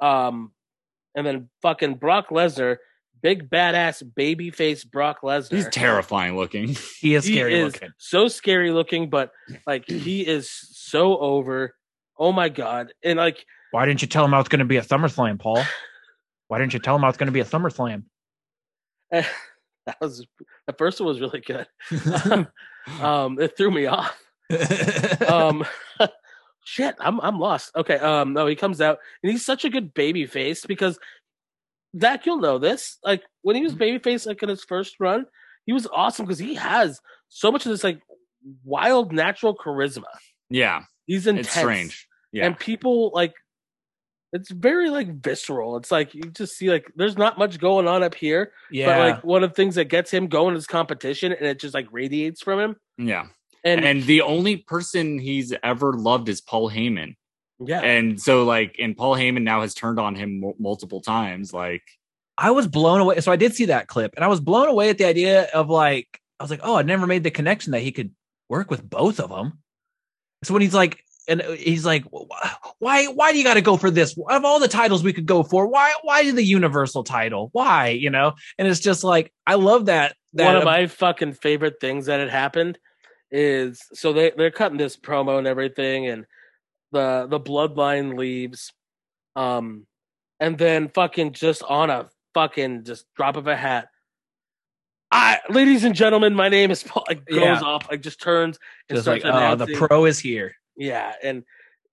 [0.00, 0.52] Um,
[1.14, 2.76] and then fucking Brock Lesnar,
[3.24, 5.56] big badass baby face Brock Lesnar.
[5.56, 6.68] he's terrifying looking
[7.00, 7.90] he is He scary is looking.
[7.98, 9.32] so scary looking, but
[9.66, 11.74] like he is so over.
[12.18, 12.92] Oh my god!
[13.02, 15.60] And like Why didn't you tell him I was going to be a SummerSlam, Paul?
[16.48, 18.04] Why didn't you tell him I was going to be a SummerSlam?
[19.10, 20.26] that was
[20.66, 21.66] the first one was really good.
[23.00, 24.16] um, it threw me off.
[25.28, 25.64] um
[26.66, 29.94] shit i'm i'm lost okay um no he comes out and he's such a good
[29.94, 30.98] baby face because
[31.98, 32.98] Zach, you'll know this.
[33.04, 33.82] Like when he was mm-hmm.
[33.96, 35.26] babyface, like in his first run,
[35.66, 38.00] he was awesome because he has so much of this like
[38.64, 40.04] wild natural charisma.
[40.50, 41.46] yeah He's intense.
[41.48, 43.34] it's strange yeah And people like
[44.32, 45.76] it's very like visceral.
[45.76, 48.52] It's like you just see like there's not much going on up here.
[48.70, 51.60] yeah, But like one of the things that gets him going is competition and it
[51.60, 52.76] just like radiates from him.
[52.98, 53.26] yeah
[53.62, 57.14] And, and the only person he's ever loved is Paul Heyman.
[57.66, 57.80] Yeah.
[57.80, 61.52] And so like, and Paul Heyman now has turned on him m- multiple times.
[61.52, 61.82] Like,
[62.36, 63.20] I was blown away.
[63.20, 65.70] So I did see that clip, and I was blown away at the idea of
[65.70, 68.10] like, I was like, oh, I never made the connection that he could
[68.48, 69.58] work with both of them.
[70.42, 72.04] So when he's like, and uh, he's like,
[72.78, 74.16] why, why do you got to go for this?
[74.28, 77.48] Of all the titles we could go for, why, why the Universal title?
[77.52, 78.34] Why, you know?
[78.58, 80.16] And it's just like, I love that.
[80.34, 82.78] that One of my fucking favorite things that had happened
[83.30, 86.24] is so they they're cutting this promo and everything, and
[86.94, 88.72] the the bloodline leaves,
[89.36, 89.86] um,
[90.40, 93.88] and then fucking just on a fucking just drop of a hat.
[95.10, 97.04] I, ladies and gentlemen, my name is Paul.
[97.08, 97.60] Like goes Yeah.
[97.60, 98.58] off, like just turns
[98.88, 100.54] and just like, starts oh, the pro is here.
[100.76, 101.44] Yeah, and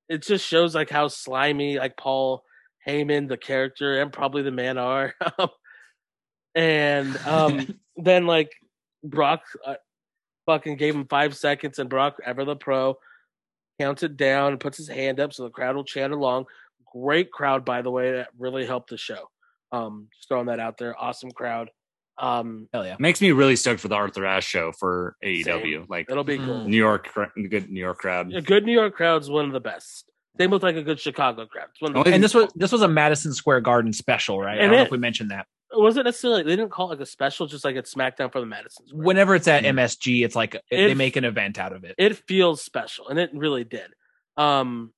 [0.08, 2.44] it just shows like how slimy like Paul
[2.88, 5.14] Heyman, the character, and probably the man are.
[6.56, 8.52] and um, then like
[9.04, 9.76] Brock uh,
[10.46, 12.98] fucking gave him five seconds, and Brock, ever the pro,
[13.82, 16.46] counts it down and puts his hand up so the crowd will chant along.
[16.94, 19.30] Great crowd, by the way, that really helped the show.
[19.72, 21.70] Um, just throwing that out there, awesome crowd.
[22.18, 22.98] Um, Hell yeah.
[23.00, 25.90] makes me really stoked for the Arthur Ashe show for AEW.
[25.90, 26.68] Like, it'll be cool.
[26.68, 28.34] New York, cra- good New York crowd.
[28.34, 30.12] A good New York crowd's one of the best.
[30.36, 31.68] They with like a good Chicago crowd.
[31.72, 34.60] It's one of the And this was this was a Madison Square Garden special, right?
[34.60, 35.46] I don't know if we mentioned that.
[35.74, 38.40] It wasn't necessarily they didn't call it like a special, just like it's SmackDown for
[38.40, 38.88] the Madison.
[38.88, 39.04] Square.
[39.06, 39.76] Whenever it's at Mm.
[39.76, 41.96] MSG, it's like they make an event out of it.
[41.98, 43.88] it feels special, and it really did.
[44.38, 44.94] Um,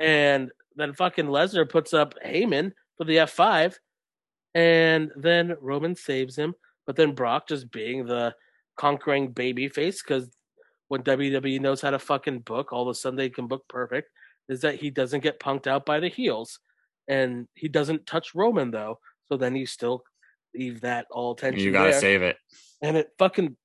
[0.00, 3.78] and then fucking Lesnar puts up Heyman for the F five,
[4.54, 6.54] and then Roman saves him.
[6.86, 8.34] But then Brock just being the
[8.76, 10.30] conquering baby face because
[10.88, 14.10] when WWE knows how to fucking book, all of a sudden they can book perfect.
[14.48, 16.58] Is that he doesn't get punked out by the heels,
[17.08, 18.98] and he doesn't touch Roman though.
[19.32, 20.02] So then you still
[20.54, 21.64] leave that all tension.
[21.64, 22.36] You got to there save it.
[22.82, 23.56] and it fucking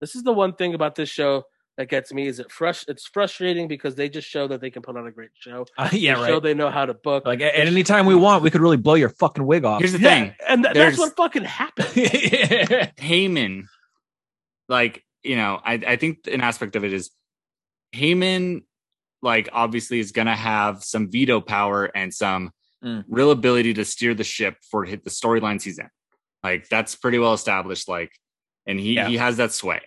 [0.00, 1.44] this is the one thing about this show
[1.76, 4.82] that gets me is it fresh it's frustrating because they just show that they can
[4.82, 5.66] put on a great show.
[5.78, 6.42] Uh, yeah, They show right.
[6.42, 7.24] they know how to book.
[7.26, 9.78] Like at any time we want, we could really blow your fucking wig off.
[9.80, 11.86] Here's the Yeah, thing and th- that's what fucking happened.
[12.98, 13.66] Heyman,
[14.68, 17.12] like, you know, I, I think an aspect of it is
[17.94, 18.64] Heyman,
[19.22, 22.50] like, obviously is going to have some veto power and some
[22.84, 23.04] Mm.
[23.08, 25.88] real ability to steer the ship for hit the storylines he's in.
[26.42, 27.88] Like, that's pretty well established.
[27.88, 28.12] Like,
[28.66, 29.08] and he, Yeah.
[29.08, 29.80] he has that sway.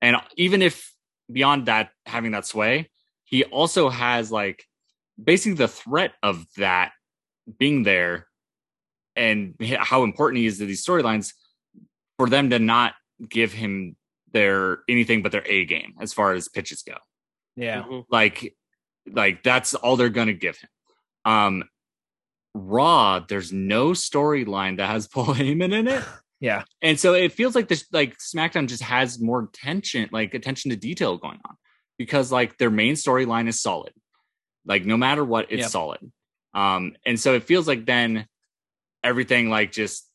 [0.00, 0.92] And even if
[1.32, 2.90] beyond that, having that sway,
[3.24, 4.64] he also has like
[5.22, 6.92] basically the threat of that
[7.58, 8.28] being there
[9.16, 11.32] and how important he is to these storylines
[12.18, 12.94] for them to not
[13.28, 13.96] give him
[14.32, 16.96] their anything but their A game as far as pitches go.
[17.56, 17.82] yeah.
[17.82, 18.04] Mhm.
[18.10, 18.54] Like,
[19.10, 20.68] like that's all they're gonna give him.
[21.24, 21.64] Um
[22.56, 26.02] Raw, there's no storyline that has Paul Heyman in it.
[26.38, 26.64] Yeah.
[26.82, 30.76] And so it feels like this like SmackDown just has more tension, like attention to
[30.76, 31.56] detail going on.
[31.96, 33.94] Because like their main storyline is solid.
[34.66, 35.70] Like no matter what, it's Yep.
[35.70, 36.12] solid.
[36.52, 38.26] Um, and so it feels like then
[39.02, 40.06] everything like just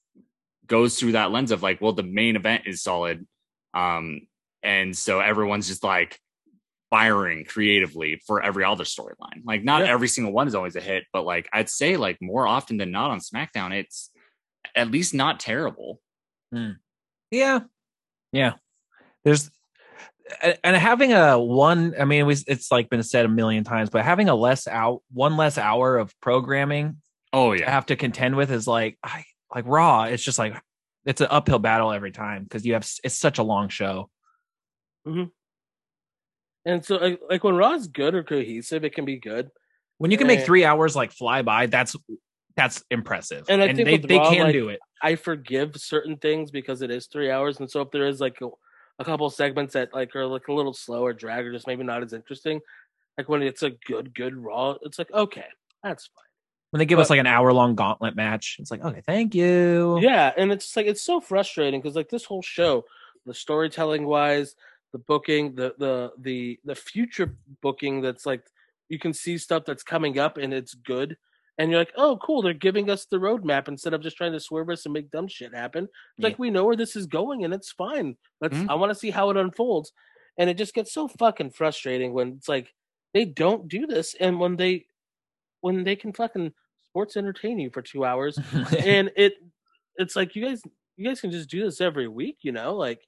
[0.68, 3.26] goes through that lens of like, well, the main event is solid.
[3.74, 4.28] Um,
[4.62, 6.20] and so everyone's just like
[6.92, 9.44] firing creatively for every other storyline.
[9.44, 9.88] Like not Yeah.
[9.92, 12.92] every single one is always a hit, but like I'd say like more often than
[12.92, 14.12] not on SmackDown, it's
[14.76, 16.00] at least not terrible.
[16.54, 16.72] Hmm.
[17.32, 17.62] Yeah.
[18.32, 18.54] Yeah.
[19.24, 19.50] There's
[20.64, 24.30] and having a one, I mean, it's like been said a million times, but having
[24.30, 26.98] a less out, one less hour of programming
[27.34, 27.72] Oh to yeah.
[27.72, 29.24] have to contend with is like, I
[29.54, 30.04] like Raw.
[30.04, 30.62] It's just like,
[31.06, 34.10] it's an uphill battle every time because you have, it's such a long show.
[35.08, 35.30] Mm-hmm.
[36.66, 39.50] And so like, like when Raw's good or cohesive, it can be good.
[39.98, 41.96] When you can make three hours like fly by, that's,
[42.56, 43.46] that's impressive.
[43.50, 44.80] And think they, they Raw, can like, do it.
[45.02, 48.40] I forgive certain things because it is three hours, and so if there is like
[48.42, 48.50] a,
[49.00, 51.84] a couple segments that like are like a little slow or drag or just maybe
[51.84, 52.60] not as interesting,
[53.18, 55.46] like when it's a good good Raw, it's like okay,
[55.82, 56.26] that's fine.
[56.72, 60.00] When they give us like an hour long gauntlet match, it's like, okay, thank you.
[60.02, 62.86] Yeah, and it's like it's so frustrating because like this whole show,
[63.26, 64.56] the storytelling wise,
[64.92, 68.44] the booking, the the the the future booking that's like
[68.90, 71.18] you can see stuff that's coming up and it's good.
[71.58, 72.42] And you're like, oh, cool!
[72.42, 75.28] They're giving us the roadmap instead of just trying to swerve us and make dumb
[75.28, 75.88] shit happen.
[76.18, 76.28] Yeah.
[76.28, 78.18] Like we know where this is going, and it's fine.
[78.40, 78.58] Let's.
[78.58, 78.70] Mhm.
[78.70, 79.92] I want to see how it unfolds,
[80.38, 82.74] and it just gets so fucking frustrating when it's like
[83.14, 84.88] they don't do this, and when they
[85.60, 86.54] when they can fucking
[86.90, 88.40] sports entertain you for two hours,
[88.80, 89.34] and it
[89.98, 90.64] it's like you guys
[90.98, 93.02] you guys can just do this every week you know like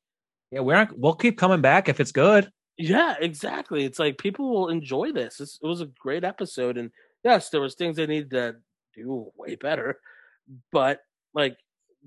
[0.53, 2.49] yeah, we're not, we'll keep coming back if it's good.
[2.77, 6.89] yeah exactly it's like people will enjoy this It's- it was a great episode and
[7.23, 8.55] yes there was things they needed to
[8.95, 9.99] do way better
[10.71, 10.99] but
[11.33, 11.55] like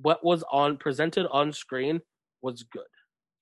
[0.02, 2.00] what was on presented on screen
[2.42, 2.82] was good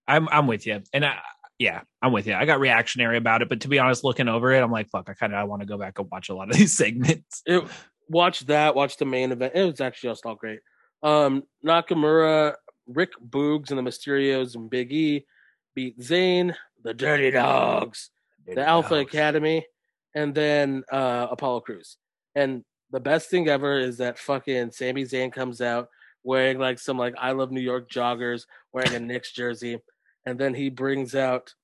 [0.06, 1.16] I'm I'm with you, and I
[1.58, 2.34] yeah, I'm with you.
[2.34, 5.08] I got reactionary about it, but to be honest, looking over it, I'm like, fuck,
[5.08, 7.40] I kind of I want to go back and watch a lot of these segments.
[7.46, 7.64] It,
[8.08, 8.74] watch that.
[8.74, 9.52] Watch the main event.
[9.54, 10.60] It was actually just all great.
[11.02, 12.54] Um, Nakamura,
[12.86, 15.26] Rick Boogs, and the Mysterios and Big E
[15.74, 18.10] beat Zayn, the Dirty Dogs,
[18.46, 19.66] the Alpha Academy,
[20.14, 21.96] and then uh, Apollo Crews.
[22.34, 25.88] And the best thing ever is that fucking Sami Zayn comes out
[26.24, 29.78] wearing like some like I love New York joggers, wearing a Knicks jersey,
[30.26, 31.54] and then he brings out.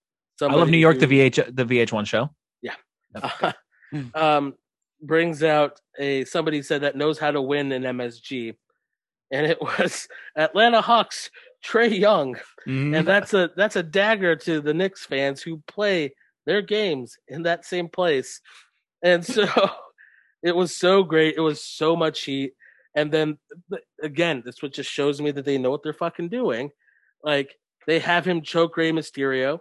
[0.41, 2.31] I love New York, the VH, the VH1 show.
[2.63, 3.53] Yeah.
[4.15, 4.55] Um,
[5.03, 8.55] brings out a somebody said that knows how to win in MSG,
[9.31, 11.31] and it was Atlanta Hawks
[11.65, 12.37] Trae Young,
[12.67, 12.97] Mhm.
[12.99, 16.15] and that's a that's a dagger to the Knicks fans who play
[16.47, 18.41] their games in that same place,
[19.03, 19.45] and so
[20.43, 21.37] it was so great.
[21.37, 22.55] It was so much heat,
[22.95, 23.39] and then
[24.03, 26.71] again, this what just shows me that they know what they're fucking doing.
[27.23, 27.55] Like
[27.87, 29.61] they have him choke Rey Mysterio,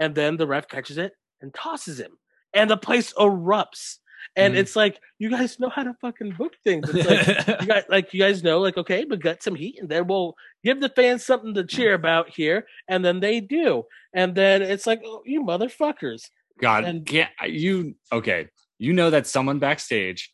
[0.00, 2.18] and then the ref catches it and tosses him,
[2.52, 3.98] and the place erupts.
[4.34, 4.58] And Mhm.
[4.58, 6.88] it's like you guys know how to fucking book things.
[6.92, 9.88] It's like you guys, like you guys know, like okay, we got some heat, and
[9.88, 10.34] then we'll
[10.64, 14.86] give the fans something to cheer about here, and then they do, and then it's
[14.86, 16.28] like, oh, you motherfuckers.
[16.60, 17.94] God, And- can't you?
[18.12, 18.48] Okay,
[18.78, 20.32] you know that someone backstage,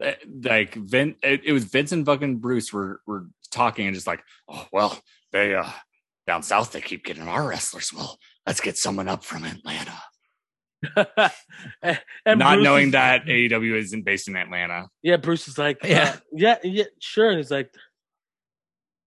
[0.00, 4.06] eh, like Vin, it, it was Vince and fucking Bruce were were talking and just
[4.06, 4.98] like, oh well,
[5.32, 5.68] they uh
[6.26, 7.92] down south they keep getting our wrestlers.
[7.92, 9.98] Well, let's get someone up from Atlanta.
[10.96, 14.88] and Not Bruce knowing is- that AEW isn't based in Atlanta.
[15.02, 16.16] yeah, Bruce is like, Yeah.
[16.32, 17.28] yeah, yeah, yeah, sure.
[17.30, 17.72] And he's like,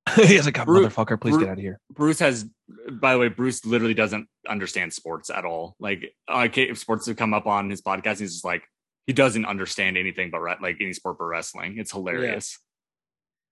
[0.16, 1.80] He's like, "God, Bru- motherfucker, please Bru- get out of here.
[1.94, 2.46] Bruce has,
[2.92, 5.76] by the way, Bruce literally doesn't understand sports at all.
[5.80, 8.64] Like, uh, okay, if sports have come up on his podcast, he's just like,
[9.06, 11.78] he doesn't understand anything but re- like any sport but wrestling.
[11.78, 12.58] It's hilarious.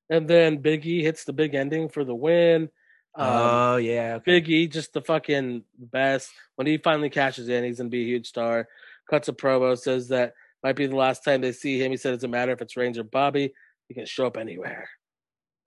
[0.10, 2.70] and then Biggie hits the big ending for the win.
[3.20, 4.40] Um, oh yeah, okay.
[4.40, 6.32] Big E, just the fucking best.
[6.56, 8.70] When he finally cashes in, he's gonna be a huge star.
[9.10, 10.34] Cuts a promo, says that
[10.64, 11.92] might be the last time they see him.
[11.92, 13.54] He said it doesn't matter if it's Reigns or Bobby,
[13.90, 14.90] he can show up anywhere.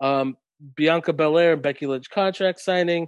[0.00, 0.38] Um,
[0.76, 3.06] Bianca Belair and Becky Lynch contract signing.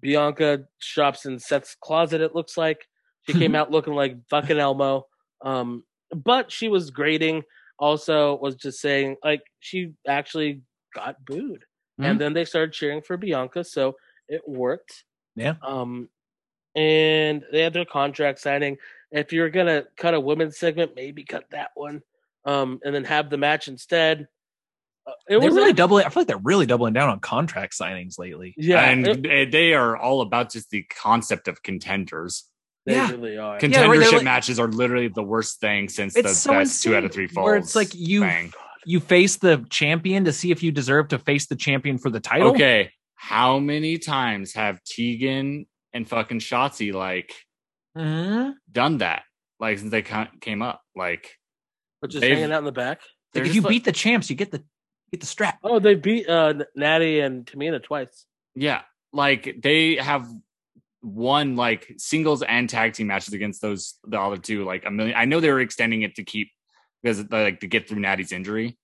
[0.00, 2.20] Bianca shops in Seth's closet.
[2.20, 2.86] It looks like
[3.26, 5.06] she came out looking like fucking Elmo.
[5.44, 5.82] Um,
[6.14, 7.42] but she was grading.
[7.76, 10.62] Also, was just saying like she actually
[10.94, 11.64] got booed
[12.00, 12.04] Mhm.
[12.10, 13.96] and then they started cheering for Bianca, so
[14.28, 15.04] it worked.
[15.36, 15.54] Yeah.
[15.62, 16.08] Um,
[16.74, 18.78] and they had their contract signing.
[19.10, 22.02] If you're gonna cut a women's segment, maybe cut that one,
[22.44, 24.28] um, and then have the match instead.
[25.06, 26.04] Uh, it They're was really act- doubling.
[26.06, 28.54] I feel like they're really doubling down on contract signings lately.
[28.56, 32.44] yeah, and it- they are all about just the concept of contenders.
[32.86, 33.10] they yeah.
[33.10, 33.58] really are.
[33.58, 36.82] Con- Yeah, where Contendership like- matches are literally the worst thing since the so best
[36.82, 37.44] two out of three falls.
[37.44, 38.52] where it's like you- thing.
[38.86, 42.20] You face the champion to see if you deserve to face the champion for the
[42.20, 42.50] title.
[42.50, 47.34] Okay, how many times have Tegan and fucking Shotzi like
[47.96, 48.54] Mhm.
[48.70, 49.22] done that?
[49.58, 50.02] Like since they
[50.40, 51.36] came up, like
[52.00, 53.00] but just hanging out in the back.
[53.34, 54.64] Like if you like- beat the champs, you get the
[55.12, 55.58] get the strap.
[55.62, 58.24] Oh, they beat uh, Natty and Tamina twice.
[58.54, 58.82] Yeah,
[59.12, 60.26] like they have
[61.02, 65.16] won like singles and tag team matches against those the other two like a million.
[65.16, 66.50] I know they were extending it to keep
[67.02, 68.76] because like to get through Natty's injury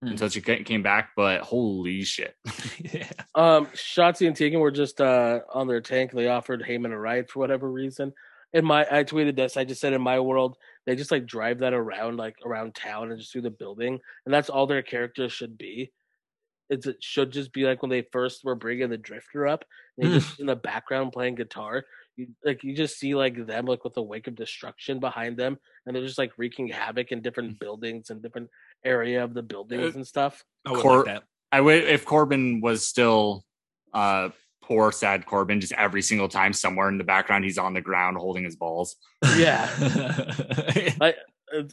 [0.00, 0.10] Hmm.
[0.10, 1.10] until she came back.
[1.16, 2.36] But holy shit,
[2.78, 3.08] yeah.
[3.34, 6.12] Um, Shotzi and Tegan were just uh on their tank.
[6.12, 8.12] They offered Heyman a ride for whatever reason.
[8.54, 9.56] In my, I tweeted this.
[9.58, 13.10] I just said in my world, they just like drive that around, like around town
[13.10, 15.92] and just through the building, and that's all their characters should be.
[16.70, 19.64] It's it should just be like when they first were bringing the Drifter up,
[19.98, 21.84] and they just in the background playing guitar.
[22.18, 25.56] You like you just see like them like with a wake of destruction behind them,
[25.86, 28.50] and they're just like wreaking havoc in different buildings and different
[28.84, 30.44] area of the buildings and stuff.
[30.66, 31.22] I would Cor- like that.
[31.52, 33.44] I would if Corbin was still
[33.94, 34.30] uh
[34.64, 38.16] poor sad Corbin just every single time somewhere in the background he's on the ground
[38.16, 38.96] holding his balls.
[39.36, 39.70] Yeah.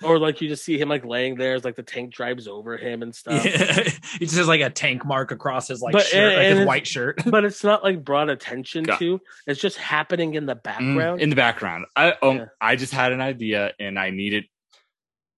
[0.04, 2.78] or like you just see him like laying there as like the tank drives over
[2.78, 3.44] him and stuff.
[3.46, 3.84] Yeah.
[4.20, 6.58] he just has like a tank mark across his like But- shirt, and- like and
[6.60, 7.22] his white shirt.
[7.26, 8.98] But it's not like brought attention Yeah.
[8.98, 9.22] to.
[9.48, 11.22] It's just happening in the Mm, background.
[11.22, 11.86] in the background.
[11.96, 12.46] I um, Yeah.
[12.62, 14.46] I just had an idea and I needed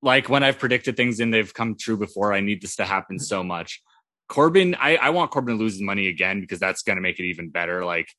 [0.01, 3.17] like when I've predicted things and they've come true before, I need this to happen
[3.19, 3.81] so much.
[4.29, 7.25] Corbin, I, I want Corbin to lose his money again because that's gonna make it
[7.25, 7.83] even better.
[7.85, 8.09] Like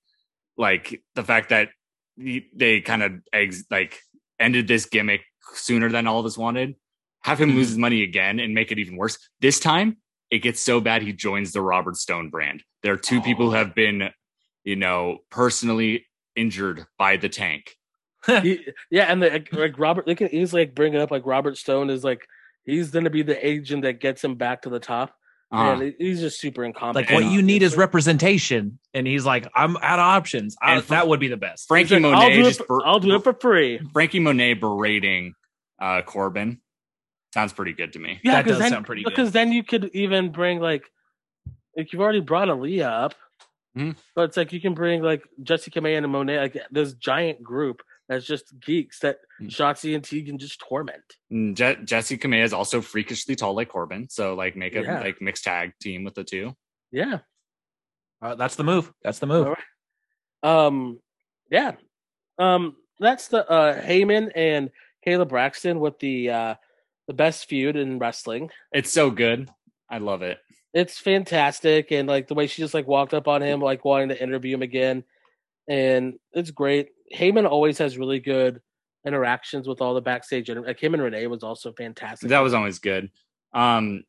[0.56, 1.68] like the fact that
[2.16, 4.00] he- they kind of ex- like
[4.40, 5.22] ended this gimmick
[5.54, 6.76] sooner than all of us wanted.
[7.22, 7.72] Have him lose mm-hmm.
[7.72, 9.18] his money again and make it even worse.
[9.40, 9.98] This time
[10.30, 12.62] it gets so bad he joins the Robert Stone brand.
[12.82, 14.10] There are two people who have been,
[14.64, 16.06] you know, personally
[16.36, 17.74] injured by the tank.
[18.42, 21.10] He- yeah, and the, like, like Robert, they can easily like bring it up.
[21.10, 22.26] Like Robert Stone is like
[22.64, 25.14] he's gonna be the agent that gets him back to the top.
[25.50, 27.10] Uh, And he- he's just super incompetent.
[27.10, 30.56] Like what you need is representation, and he's like, I'm out of options.
[30.60, 31.68] I, And that would be the best.
[31.68, 33.80] Franky like, Monet I'll do, it just for, I'll do it for free.
[33.92, 35.32] Franky Monet berating
[35.80, 36.60] uh, Corbin
[37.32, 38.20] sounds pretty good to me.
[38.22, 39.10] Yeah, That 'cause does then, sound pretty good.
[39.10, 40.84] Because then you could even bring like,
[41.76, 43.14] like you've already brought Aliyah up,
[43.74, 43.92] Hmm.
[44.14, 47.82] but it's like you can bring like Jessi Kamea and Monet, like this giant group
[48.08, 49.46] that's just geeks that Hmm.
[49.46, 51.02] Shotzi and T can just torment.
[51.30, 55.00] Je- Jessi Kamea is also freakishly tall like Corbin, so like make a Yeah.
[55.00, 56.56] like mixed tag team with the two.
[56.90, 57.18] Yeah.
[58.20, 58.92] Uh, that's the move.
[59.02, 59.46] That's the move.
[59.46, 60.66] All right.
[60.66, 61.00] Um,
[61.50, 61.72] yeah.
[62.38, 64.70] Um, that's the uh Heyman and
[65.06, 66.54] Kayla Braxton with the uh
[67.06, 68.50] the best feud in wrestling.
[68.72, 69.48] It's so good.
[69.88, 70.38] I love it.
[70.74, 74.08] It's fantastic, and like the way she just like walked up on him, like wanting
[74.10, 75.04] to interview him again,
[75.68, 76.88] and it's great.
[77.14, 78.60] Heyman always has really good
[79.06, 82.28] interactions with all the backstage, and like him and Renee was also fantastic.
[82.30, 83.10] That was always good.
[83.52, 84.04] Um,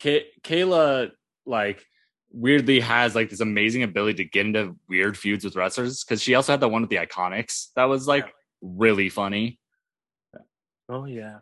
[0.00, 1.10] Kay- Kayla
[1.46, 1.84] like
[2.30, 6.34] weirdly has like this amazing ability to get into weird feuds with wrestlers because she
[6.34, 8.26] also had the one with the Iconics that was like
[8.60, 9.58] really funny.
[10.88, 11.38] oh yeah,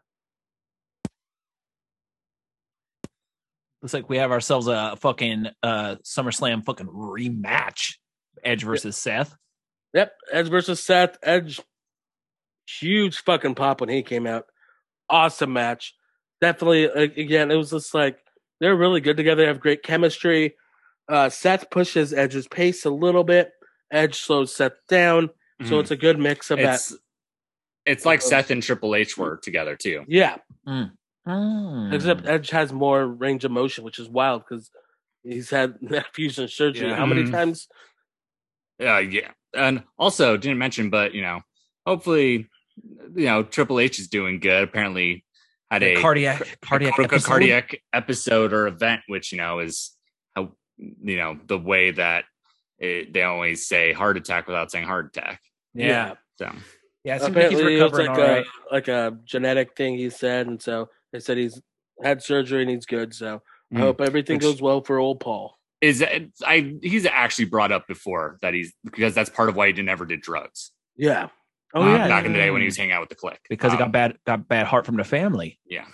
[3.83, 7.95] Looks like we have ourselves a fucking uh SummerSlam fucking rematch.
[8.45, 9.35] Edge versus Seth.
[9.97, 10.13] Yep.
[10.33, 11.17] Edge versus Seth.
[11.23, 11.61] Edge,
[12.69, 14.45] huge fucking pop when he came out.
[15.09, 15.95] Awesome match.
[16.41, 16.85] Definitely.
[16.85, 18.19] Again, it was just like
[18.61, 19.43] they're really good together.
[19.43, 20.55] They have great chemistry.
[21.09, 23.53] Uh, Seth pushes Edge's pace a little bit.
[23.91, 25.31] Edge slows Seth down.
[25.65, 25.81] So Mhm.
[25.81, 26.75] it's a good mix of that.
[26.75, 26.95] it's
[27.87, 30.05] it's like Seth and Triple H were together too.
[30.09, 31.93] Yeah, Mm.
[31.95, 34.71] except Edge has more range of motion, which is wild because
[35.23, 36.89] he's had that fusion surgery.
[36.89, 36.97] Yeah.
[36.97, 37.31] How many Mhm.
[37.31, 37.69] times?
[38.83, 41.41] Uh, yeah, and also didn't mention, but you know,
[41.87, 42.49] hopefully,
[43.15, 44.63] you know, Triple H is doing good.
[44.65, 45.25] Apparently,
[45.71, 47.27] had a cardiac cardiac a episode?
[47.27, 49.97] cardiac episode or event, which you know is
[50.35, 52.25] how you know the way that
[52.79, 55.41] it, they always say heart attack without saying heart attack.
[55.75, 56.15] Yeah.
[56.39, 56.53] So
[57.05, 58.47] Yeah, it seems like he's Apparently, it was recovering like all a right.
[58.73, 59.97] like a genetic thing.
[59.97, 61.61] He said, and so they said he's
[62.03, 63.15] had surgery and he's good.
[63.15, 63.43] So
[63.73, 63.81] I Mm.
[63.81, 65.57] hope everything Which- goes well for old Paul.
[65.81, 66.03] Is
[66.45, 69.85] I he's actually brought up before that he's because that's part of why he did
[69.85, 70.73] never did drugs.
[70.97, 71.29] Yeah.
[71.75, 72.09] Oh um, yeah.
[72.09, 73.85] back in the day when he was hanging out with the Kliq because he Um,
[73.85, 75.59] got bad got bad heart from the family.
[75.67, 75.85] Yeah,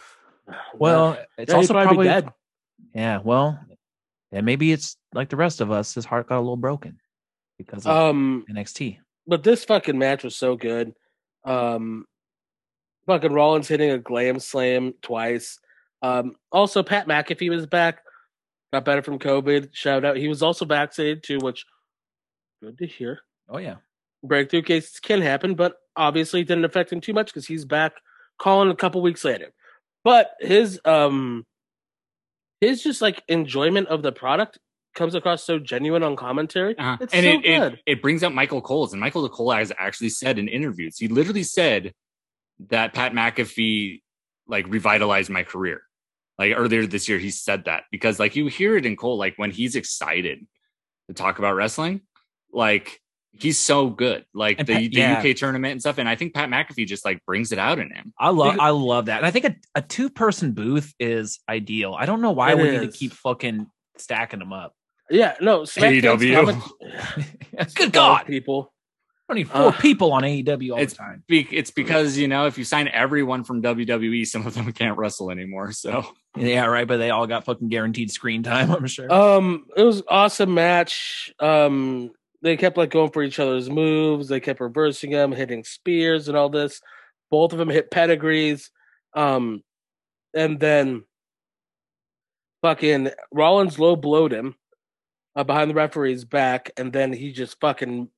[0.74, 2.28] Well, it's Yeah, also probably probably dead.
[2.94, 3.18] yeah.
[3.24, 3.59] Well,
[4.30, 5.94] and maybe it's like the rest of us.
[5.94, 7.00] His heart got a little broken
[7.59, 8.98] because of Um, NXT.
[9.26, 10.92] but this fucking match was so good.
[11.44, 12.06] Um,
[13.06, 15.59] fucking Rollins hitting a glam slam twice.
[16.02, 18.02] Um, also Pat McAfee if he was back,
[18.72, 19.70] got better from COVID.
[19.72, 21.64] Shout out, he was also vaccinated too, which
[22.62, 23.20] good to hear.
[23.48, 23.76] Oh yeah,
[24.24, 27.92] Breakthrough cases can happen, but obviously it didn't affect him too much because he's back
[28.38, 29.52] calling a couple weeks later.
[30.04, 31.44] But his um,
[32.60, 34.58] his just like enjoyment of the product
[34.94, 36.76] comes across so genuine on commentary.
[36.76, 36.98] Uh-huh.
[37.00, 37.72] It's and so it, good.
[37.74, 41.08] it it brings up Michael Cole's, and Michael Cole has actually said in interviews, he
[41.08, 41.92] literally said
[42.68, 44.02] that Pat McAfee
[44.46, 45.82] like revitalized my career.
[46.43, 49.35] Like earlier this year, he said that because like you hear it in Cole, like
[49.36, 50.44] when he's excited
[51.09, 52.01] to talk about wrestling,
[52.52, 53.01] like
[53.31, 54.24] he's so good.
[54.35, 55.23] Like And the, Pat- the yeah.
[55.31, 57.90] UK tournament and stuff, and I think Pat McAfee just like brings it out in
[57.94, 58.12] him.
[58.19, 61.94] I love I love that, and I think a, a two person booth is ideal.
[61.97, 64.74] I don't know why It we need to keep fucking stacking them up.
[65.10, 67.74] Yeah, no, SmackDown's AEW.
[67.74, 68.73] Good God, people.
[69.28, 71.23] I need four Uh, people on AEW all it's- the time.
[71.27, 74.98] Be- It's because you know if you sign everyone from WWE, some of them can't
[74.98, 75.73] wrestle anymore.
[75.73, 76.05] So
[76.36, 76.86] Yeah, right.
[76.88, 78.70] But they all got fucking guaranteed screen time.
[78.74, 79.12] I'm sure.
[79.12, 81.32] Um, it was awesome match.
[81.38, 82.10] Um,
[82.42, 84.28] they kept like going for each other's moves.
[84.28, 86.80] They kept reversing them, hitting spears and all this.
[87.30, 88.70] Both of them hit pedigrees.
[89.14, 89.62] Um,
[90.34, 91.04] and then
[92.62, 94.56] fucking Rollins low blowed him
[95.36, 98.09] uh, behind the referee's back, and then he just fucking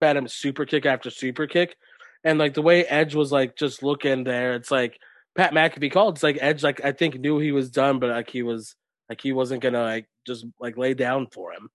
[0.00, 1.76] fed him super kick after super kick.
[2.22, 4.98] And like the way Edge was like just looking there, it's like
[5.36, 6.14] Pat McAfee called.
[6.16, 8.76] It's like Edge, like I think knew he was done, but like he was
[9.08, 11.68] like he wasn't gonna like just like lay down for him.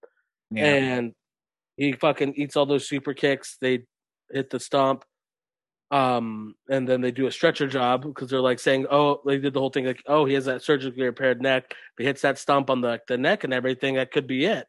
[0.51, 0.65] yeah.
[0.65, 1.13] And
[1.77, 3.57] he fucking eats all those super kicks.
[3.61, 3.85] They
[4.31, 5.05] hit the stomp.
[5.91, 9.53] Um, and then they do a stretcher job because they're like saying, "Oh, they did
[9.53, 11.71] the whole thing like, oh, he has that surgically repaired neck.
[11.71, 14.67] If he hits that stomp on the the neck and everything, that could be it."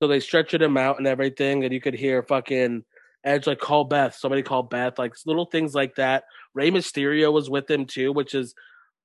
[0.00, 2.84] So they stretched him out and everything, and you could hear fucking
[3.24, 4.14] Edge like call Beth.
[4.14, 6.24] Somebody call Beth, like little things like that.
[6.54, 8.54] Rey Mysterio was with him too, which is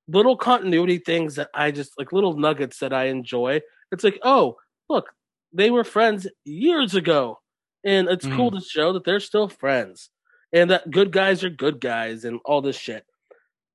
[0.07, 3.61] little continuity things that I just like little nuggets that I enjoy.
[3.91, 4.57] It's like, oh,
[4.89, 5.09] look,
[5.53, 7.39] they were friends years ago,
[7.83, 10.09] and it's cool to show that they're still friends,
[10.51, 13.05] and that good guys are good guys, and all this shit.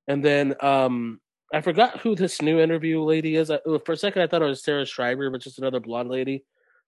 [0.07, 1.21] And then um
[1.53, 3.49] I forgot who this new interview lady is.
[3.49, 6.45] I, for a second, I thought it was Sarah Schreiber, but just another blonde lady.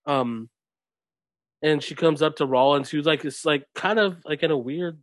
[0.07, 0.49] Um,
[1.63, 4.57] and she comes up to Rollins, who's like, it's like kind of like in a
[4.59, 4.99] weird,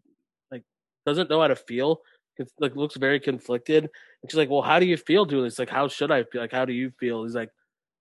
[0.51, 0.63] like
[1.05, 2.01] doesn't know how to feel.
[2.37, 3.83] It's like looks very conflicted.
[4.21, 5.59] And she's like, "Well, how do you feel doing this?
[5.59, 6.41] Like, how should I feel?
[6.41, 7.49] Like, how do you feel?" He's like,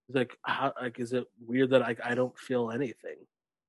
[0.09, 3.17] "He's like, how, like, is it weird that I I don't feel anything?"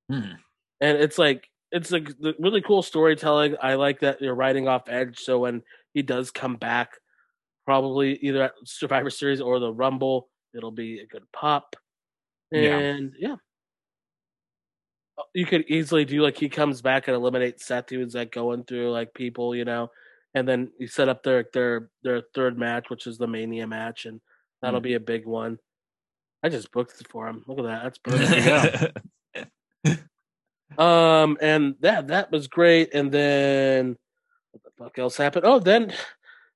[0.09, 0.33] Hmm.
[0.81, 3.55] and it's like it's like the really cool storytelling.
[3.61, 6.91] I like that you're writing off Edge, so when he does come back,
[7.65, 11.75] probably either at Survivor Series or the Rumble, it'll be a good pop.
[12.51, 12.77] Yeah.
[12.77, 13.37] And yeah, Uh,
[15.33, 18.91] you could easily do like he comes back and eliminates Seth, who's like going through
[18.91, 19.89] like people, you know,
[20.33, 24.05] and then you set up their their their third match, which is the Mania match,
[24.05, 24.19] and
[24.61, 24.83] that'll Mm.
[24.83, 25.59] be a big one.
[26.43, 27.43] I just booked it for him.
[27.47, 27.83] Look at that.
[27.83, 27.97] That's
[29.83, 30.07] perfect.
[30.77, 32.93] Um, and that that was great.
[32.93, 33.95] And then
[34.51, 35.45] what the fuck else happened?
[35.45, 35.93] Oh, then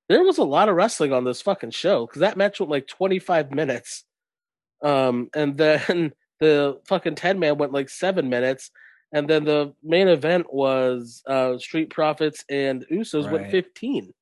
[0.09, 2.87] there was a lot of wrestling on this fucking show because that match went like
[2.87, 4.05] 25 minutes.
[4.83, 8.71] Um, and then the fucking 10 man went like seven minutes.
[9.13, 14.13] And then the main event was uh Street Profits and Usos went 15.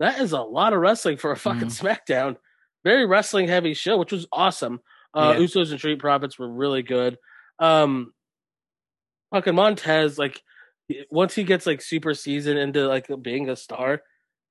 [0.00, 2.36] That is a lot of wrestling for a fucking SmackDown.
[2.84, 4.80] Very wrestling heavy show, which was awesome.
[5.14, 5.44] Uh Yeah.
[5.44, 7.16] Usos and Street Profits were really good.
[7.58, 8.12] Um
[9.32, 10.42] fucking Montez, like
[11.10, 14.02] once he gets like super seasoned into like being a star,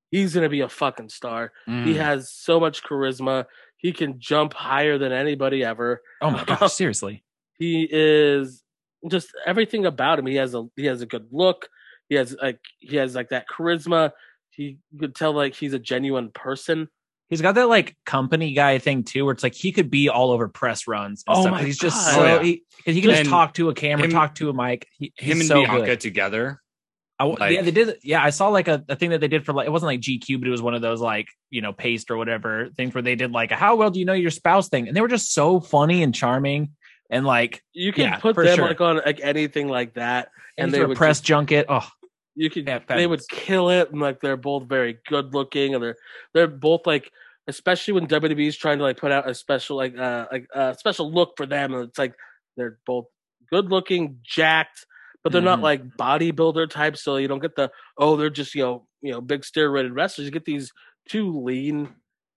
[0.10, 1.52] he's gonna be a fucking star.
[1.68, 1.96] He Mm.
[1.98, 3.46] has so much charisma.
[3.82, 6.02] He can jump higher than anybody ever.
[6.22, 7.24] oh my gosh, seriously.
[7.58, 8.64] He is
[9.10, 10.26] just everything about him.
[10.28, 11.68] He has a he has a good look.
[12.10, 14.12] He has like he has like that charisma.
[14.52, 16.90] He you could tell like he's a genuine person.
[17.30, 20.32] He's got that like company guy thing too, where it's like he could be all
[20.32, 21.24] over press runs.
[21.26, 21.52] And Oh stuff.
[21.54, 22.44] my He's just so Oh, yeah.
[22.44, 24.86] he, 'cause he can just talk to a camera, him- talk to a mic.
[25.00, 26.00] He, Him he's and so Bianca good.
[26.02, 26.62] together.
[27.22, 27.98] I w like- yeah, they did.
[28.04, 30.02] Yeah, I saw like a, a thing that they did for like it wasn't like
[30.02, 33.02] GQ, but it was one of those like you know paste or whatever things where
[33.02, 35.08] they did like a how well do you know your spouse thing, and they were
[35.08, 36.72] just so funny and charming
[37.10, 38.66] and like You can Yeah, put them sure.
[38.68, 41.66] like on like anything like that, and and they they would press just- junket.
[41.70, 41.88] Oh,
[42.36, 45.84] you could Yeah, they would kill it and like they're both very good looking and
[45.84, 45.98] they're
[46.34, 47.12] they're both like
[47.48, 51.12] especially when WWE's trying to like put out a special like uh like a special
[51.12, 52.14] look for them and it's like
[52.56, 53.06] they're both
[53.52, 54.86] good looking jacked
[55.24, 55.64] but they're not Mhm.
[55.64, 59.22] like bodybuilder types so you don't get the oh they're just you know you know
[59.22, 60.72] big steroided wrestlers you get these
[61.10, 61.90] two lean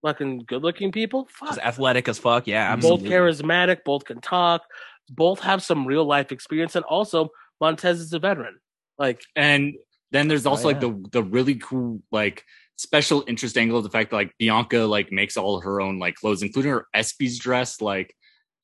[0.02, 1.48] fucking good looking people Fuck.
[1.51, 2.47] just athletic as fuck.
[2.47, 4.62] Yeah, both charismatic both can talk
[5.11, 7.28] both have some real life experience and also
[7.61, 8.59] Montez is a veteran
[8.98, 9.74] like And
[10.13, 12.45] then there's also Oh, like the the really cool like
[12.77, 16.16] special interest angle of the fact that like Bianca like makes all her own like
[16.16, 18.14] clothes, including her Espy's dress, like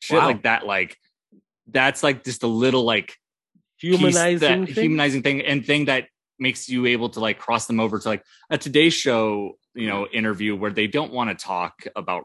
[0.00, 0.26] shit Wow.
[0.26, 0.66] like that.
[0.66, 0.96] Like
[1.68, 3.16] that's like just a little like piece
[3.80, 4.74] humanizing thing.
[4.74, 6.06] humanizing thing and thing that
[6.38, 10.06] makes you able to like cross them over to like a Today Show, you know,
[10.06, 12.24] interview where they don't want to talk about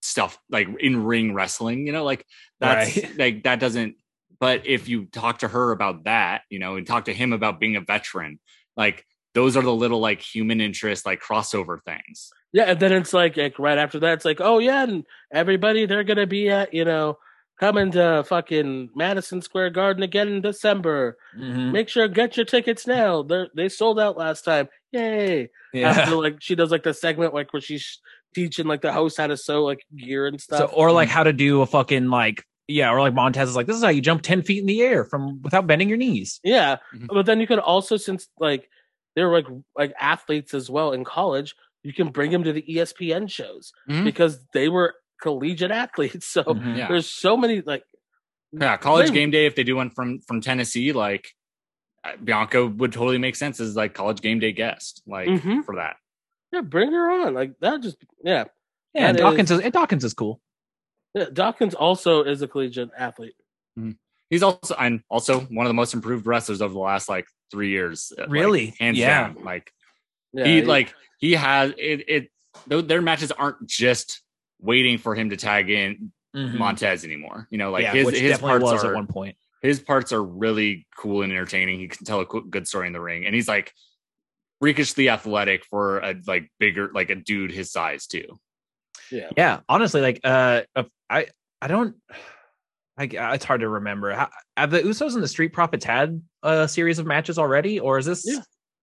[0.00, 2.24] stuff like in ring wrestling, you know, like
[2.60, 3.18] that's Right.
[3.18, 3.96] like that doesn't.
[4.40, 7.58] But if you talk to her about that, you know, and talk to him about
[7.58, 8.38] being a veteran,
[8.76, 12.30] like those are the little like human interest, like crossover things.
[12.52, 15.86] Yeah, and then it's like, like right after that, it's like, oh yeah, and everybody
[15.86, 17.18] they're gonna be at you know
[17.60, 21.16] coming to fucking Madison Square Garden again in December.
[21.36, 21.72] Mhm.
[21.72, 23.22] Make sure get your tickets now.
[23.22, 24.68] They they sold out last time.
[24.92, 25.50] Yay!
[25.74, 25.90] Yeah.
[25.90, 28.00] After like she does like the segment like where she's
[28.34, 31.24] teaching like the host how to sew like gear and stuff, So, or like how
[31.24, 34.00] to do a fucking like yeah, or like Montez is like this is how you
[34.02, 36.38] jump ten feet in the air from without bending your knees.
[36.44, 37.06] yeah, Mhm.
[37.08, 38.68] but then you could also since like
[39.16, 39.46] they're like
[39.76, 44.04] like athletes as well in college, you can bring them to the ESPN shows Mhm.
[44.04, 46.26] because they were collegiate athletes.
[46.32, 46.76] So Mhm.
[46.76, 46.88] Yeah.
[46.88, 47.84] there's so many like
[48.52, 49.46] Yeah, college They- game day.
[49.46, 51.34] If they do one from from Tennessee, like
[52.04, 55.64] uh, Bianca would totally make sense as like college game day guest, like Mhm.
[55.64, 55.96] for that.
[56.52, 57.34] Yeah, bring her on.
[57.34, 58.44] Like that just yeah.
[58.94, 60.40] Yeah, and Dawkins is- is and Dawkins is cool.
[61.14, 61.26] yeah.
[61.32, 63.34] Dawkins also is a collegiate athlete.
[64.30, 67.70] He's also and also one of the most improved wrestlers over the last like three
[67.70, 68.12] years.
[68.18, 68.74] uh, like, Really?
[68.78, 69.28] hands Yeah.
[69.28, 69.44] down.
[69.44, 69.72] Like
[70.32, 72.04] Yeah, he like he has it.
[72.08, 72.30] It
[72.66, 74.22] tho- their matches aren't just
[74.60, 76.58] waiting for him to tag in Mhm.
[76.58, 77.46] Montez anymore.
[77.50, 79.36] You know, like yeah, his his parts was are at one point.
[79.62, 81.80] his parts are really cool and entertaining.
[81.80, 83.72] He can tell a good story in the ring, and he's like
[84.60, 88.38] freakishly athletic for a like bigger like a dude his size too.
[89.10, 89.30] yeah.
[89.36, 90.62] Yeah, honestly, like uh,
[91.08, 91.26] I
[91.62, 91.96] I don't.
[92.98, 93.04] I,
[93.34, 94.12] it's hard to remember.
[94.12, 97.96] How, have the Usos and the Street Profits had a series of matches already, or
[97.98, 98.24] is this?
[98.26, 98.40] Yeah.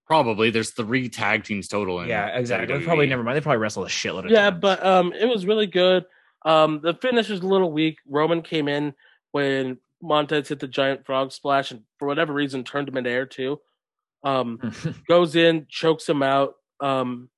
[0.08, 2.00] Probably there's three tag teams total.
[2.02, 2.76] In yeah, exactly.
[2.78, 2.84] WWE.
[2.86, 3.36] Probably never mind.
[3.38, 4.62] They probably wrestled a shitload of Yeah, times.
[4.62, 6.06] but um it was really good.
[6.46, 7.98] Um the finish was a little weak.
[8.08, 8.94] Roman came in
[9.32, 13.26] when Montez hit the giant frog splash and for whatever reason turned him into air
[13.26, 13.60] too.
[14.24, 14.60] Um
[15.08, 16.54] goes in, chokes him out.
[16.80, 17.30] Um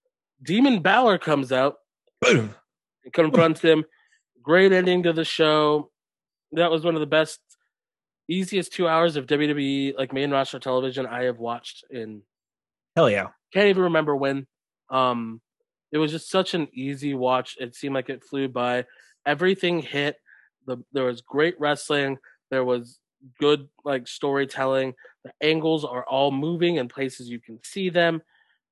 [0.44, 1.78] Demon Balor comes out
[2.22, 2.54] Boom.
[3.06, 3.86] and confronts him.
[4.44, 5.90] Great ending to the show.
[6.52, 7.40] That was one of the best,
[8.30, 12.22] easiest two hours of WWE like main roster television I have watched in
[12.98, 13.27] Hell yeah.
[13.53, 14.48] can't even remember when.
[14.90, 15.40] Um,
[15.92, 17.56] it was just such an easy watch.
[17.59, 18.85] It seemed like it flew by.
[19.24, 20.16] Everything hit.
[20.66, 22.17] The there was great wrestling.
[22.50, 22.98] There was
[23.40, 24.95] good like storytelling.
[25.24, 28.22] The angles are all moving in places you can see them.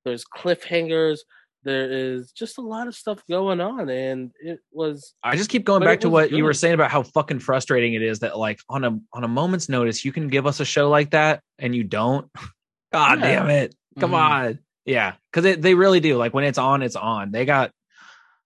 [0.06, 1.20] There's cliffhangers.
[1.64, 5.66] There is just a lot of stuff going on, and it was I just keep
[5.66, 8.60] going back to what you were saying about how fucking frustrating it is that like
[8.70, 11.76] on a on a moment's notice you can give us a show like that and
[11.76, 12.28] you don't.
[12.94, 13.26] God Yeah.
[13.26, 13.76] damn it.
[14.00, 14.14] Come Mhm.
[14.14, 14.60] on.
[14.86, 16.18] Yeah, cuz they really do.
[16.18, 17.32] Like when it's on it's on.
[17.32, 17.72] They got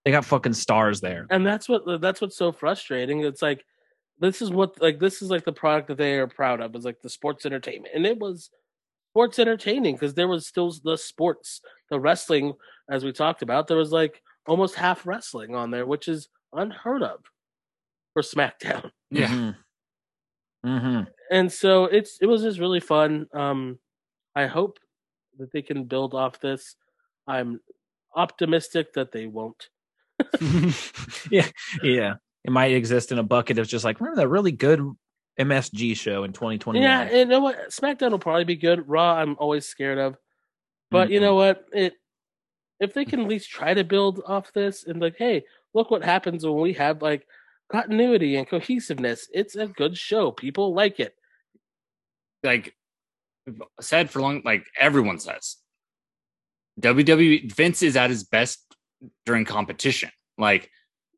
[0.06, 1.28] they got fucking stars there.
[1.30, 3.22] and that's what that's what's so frustrating.
[3.22, 3.66] It's like
[4.20, 6.86] this is what like this is like the product that they are proud of is
[6.86, 8.50] like the sports entertainment, and it was
[9.12, 12.54] sports entertaining because there was still the sports, the wrestling,
[12.90, 13.68] as we talked about.
[13.68, 17.22] There was like almost half wrestling on there, which is unheard of
[18.14, 18.92] for SmackDown.
[19.12, 19.28] Yeah.
[19.30, 19.56] Mhm.
[20.66, 21.08] Mhm.
[21.32, 23.28] And so it's it was just really fun.
[23.34, 23.80] Um,
[24.36, 24.80] I hope
[25.40, 26.76] that they can build off this.
[27.28, 27.60] I'm
[28.16, 29.70] optimistic that they won't.
[31.32, 31.48] yeah.
[31.84, 32.16] Yeah.
[32.46, 34.82] It might exist in a bucket of just like remember that really good
[35.40, 36.82] MSG show in 2021.
[36.82, 37.70] Yeah, and you know what?
[37.70, 38.88] SmackDown will probably be good.
[38.88, 40.18] Raw, I'm always scared of.
[40.92, 41.24] But you Mhm.
[41.24, 41.66] know what?
[41.74, 41.94] It
[42.80, 45.44] if they can at least try to build off this and like, hey,
[45.74, 47.28] look what happens when we have like
[47.70, 49.28] continuity and cohesiveness.
[49.34, 50.32] It's a good show.
[50.32, 51.16] People like it.
[52.42, 52.74] like
[53.82, 55.58] said for long, like everyone says,
[56.80, 58.60] WWE Vince is at his best
[59.26, 60.10] during competition.
[60.38, 60.70] Like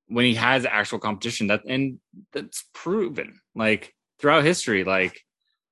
[0.07, 1.99] when he has actual competition, that and
[2.33, 3.39] that's proven.
[3.55, 5.21] Like throughout history, like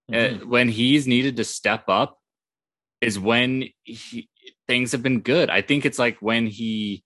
[0.10, 0.42] Mhm.
[0.42, 2.18] uh, when he's needed to step up
[3.02, 4.28] is when he,
[4.68, 5.50] things have been good.
[5.50, 7.04] I think it's like when he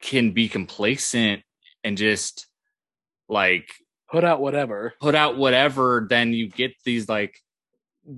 [0.00, 1.42] can be complacent
[1.82, 2.46] and just
[3.28, 3.68] like
[4.10, 4.94] Put out whatever.
[5.00, 7.40] put out whatever, then you get these like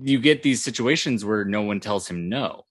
[0.01, 2.65] you get these situations where no one tells him no.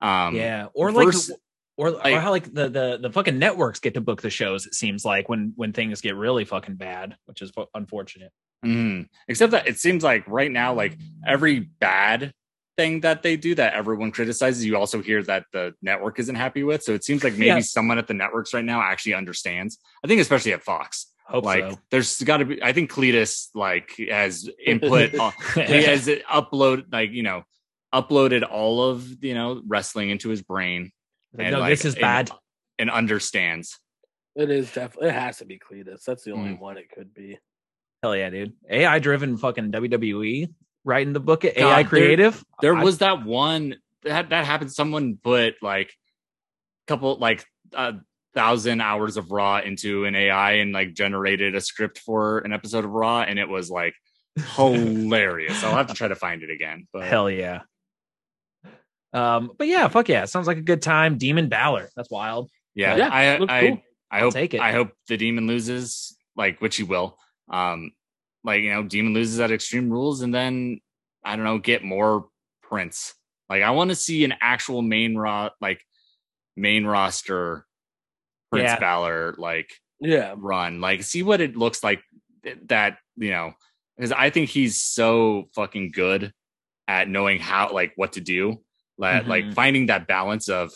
[0.00, 1.32] Um yeah, or like, vers-
[1.76, 4.66] or, like- or how like the, the the fucking networks get to book the shows.
[4.66, 8.32] It seems like when when things get really fucking bad, which is unfortunate.
[8.64, 9.08] mhm.
[9.28, 10.96] except that it seems like right now, like
[11.26, 12.32] every bad
[12.76, 16.62] thing that they do that everyone criticizes, you also hear that the network isn't happy
[16.62, 16.82] with.
[16.84, 17.58] So it seems like maybe Yeah.
[17.60, 19.78] someone at the networks right now actually understands.
[20.04, 21.12] I think especially at Fox.
[21.28, 21.78] Hope like so.
[21.90, 27.10] there's got to be I think Cleatus like has input on, he has upload like
[27.10, 27.42] you know
[27.94, 30.90] uploaded all of you know wrestling into his brain
[31.34, 32.30] Like, no, this is and- bad.
[32.78, 33.78] and understands
[34.36, 36.04] It is definitely it has to be Cleatus.
[36.04, 36.60] That's the only Mm.
[36.60, 37.38] one it could be.
[38.02, 38.52] Hell yeah, dude.
[38.70, 40.48] AI driven fucking WWE
[40.84, 42.42] writing the book at God, AI there- creative.
[42.62, 45.92] there I- was that one that that happened someone put like
[46.86, 47.96] couple like a
[48.38, 52.84] thousand hours of raw into an ai and like generated a script for an episode
[52.84, 53.94] of raw and it was like
[54.54, 57.60] hilarious i'll have to try to find it again but hell yeah.
[59.12, 60.26] Um, but yeah, fuck yeah.
[60.26, 61.16] Sounds like a good time.
[61.16, 61.88] Demon Balor.
[61.96, 62.50] That's wild.
[62.74, 63.46] yeah, Yeah, i i cool.
[63.48, 64.60] i I'll hope take it.
[64.60, 67.16] i hope the demon loses like which he will
[67.50, 67.90] um
[68.44, 70.80] like you know demon loses at extreme rules and then
[71.24, 72.28] i don't know get more
[72.62, 73.14] prints
[73.50, 75.82] like i want to see an actual main raw like
[76.56, 77.64] main roster
[78.50, 78.78] prince Yeah.
[78.78, 79.70] Balor like
[80.00, 80.34] Yeah.
[80.36, 82.02] run like see what it looks like
[82.66, 83.52] that you know
[83.96, 86.32] because i think he's so fucking good
[86.86, 88.62] at knowing how like what to do
[88.96, 89.54] like, like Mhm.
[89.54, 90.72] finding that balance of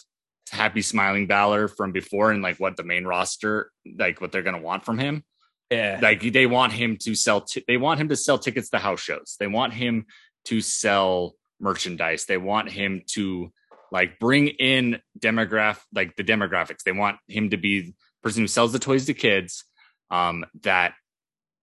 [0.51, 4.61] happy smiling Balor from before and like what the main roster like what they're gonna
[4.61, 5.25] want from him
[5.71, 5.99] Yeah.
[6.03, 9.01] like they want him to sell t- they want him to sell tickets to house
[9.01, 10.05] shows they want him
[10.47, 13.53] to sell merchandise they want him to
[13.93, 18.49] like bring in demograph like the demographics they want him to be the person who
[18.49, 19.65] sells the toys to kids
[20.11, 20.95] um that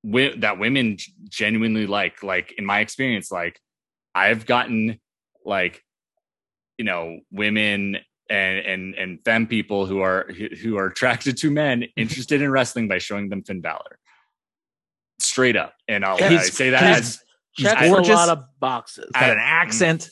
[0.06, 0.96] wi- that women
[1.28, 3.60] genuinely like like in my experience like
[4.16, 5.00] i've gotten
[5.44, 5.84] like
[6.78, 7.98] you know women
[8.30, 12.52] and and and femme people who are who- who are attracted to men interested in
[12.52, 13.98] wrestling by showing them Finn Balor.
[15.22, 17.20] Straight up, and I'll I He's- say that he's- as
[17.54, 18.10] He's Checks gorgeous.
[18.10, 19.10] a lot of boxes.
[19.14, 20.10] Got I- an accent.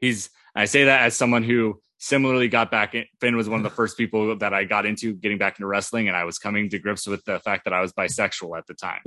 [0.00, 0.28] he's.
[0.56, 2.94] I say that as someone who similarly got back.
[2.94, 5.66] In, Finn was one of the first people that I got into getting back into
[5.66, 8.66] wrestling, and I was coming to grips with the fact that I was bisexual at
[8.66, 9.02] the time.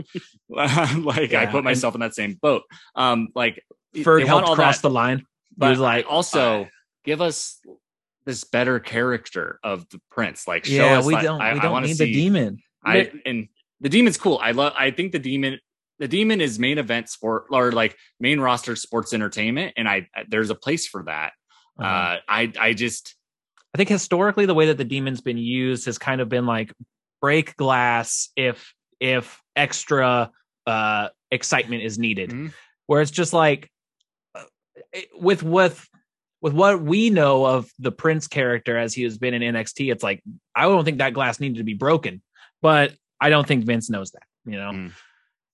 [1.03, 2.63] like I put myself in that same boat.
[2.95, 3.63] Um, like
[3.95, 5.25] Ferg helped cross that- the line.
[5.57, 6.65] but he was like, also uh,
[7.03, 7.59] give us
[8.25, 10.47] this better character of the prince.
[10.47, 11.41] Like, show yeah, us, we like, don't.
[11.41, 12.05] I, we don't want to need see.
[12.05, 12.59] the demon.
[12.83, 13.47] I and
[13.81, 14.39] the demon's cool.
[14.41, 14.73] I love.
[14.77, 15.59] I think the demon.
[15.99, 20.49] The demon is main event sport or like main roster sports entertainment, and I there's
[20.49, 21.33] a place for that.
[21.79, 21.87] Uh-huh.
[21.87, 23.15] Uh, I I just
[23.73, 26.73] I think historically the way that the demon's been used has kind of been like
[27.21, 30.31] break glass if if extra
[30.67, 32.29] uh excitement is needed.
[32.31, 32.53] Mhm.
[32.87, 33.69] Where it's just like
[34.35, 34.43] uh,
[35.19, 35.87] with with
[36.41, 40.03] with what we know of the Prince character as he has been in NXT, it's
[40.03, 40.21] like
[40.55, 42.21] I don't think that glass needed to be broken,
[42.61, 44.23] but I don't think Vince knows that.
[44.45, 44.91] You know, Mm.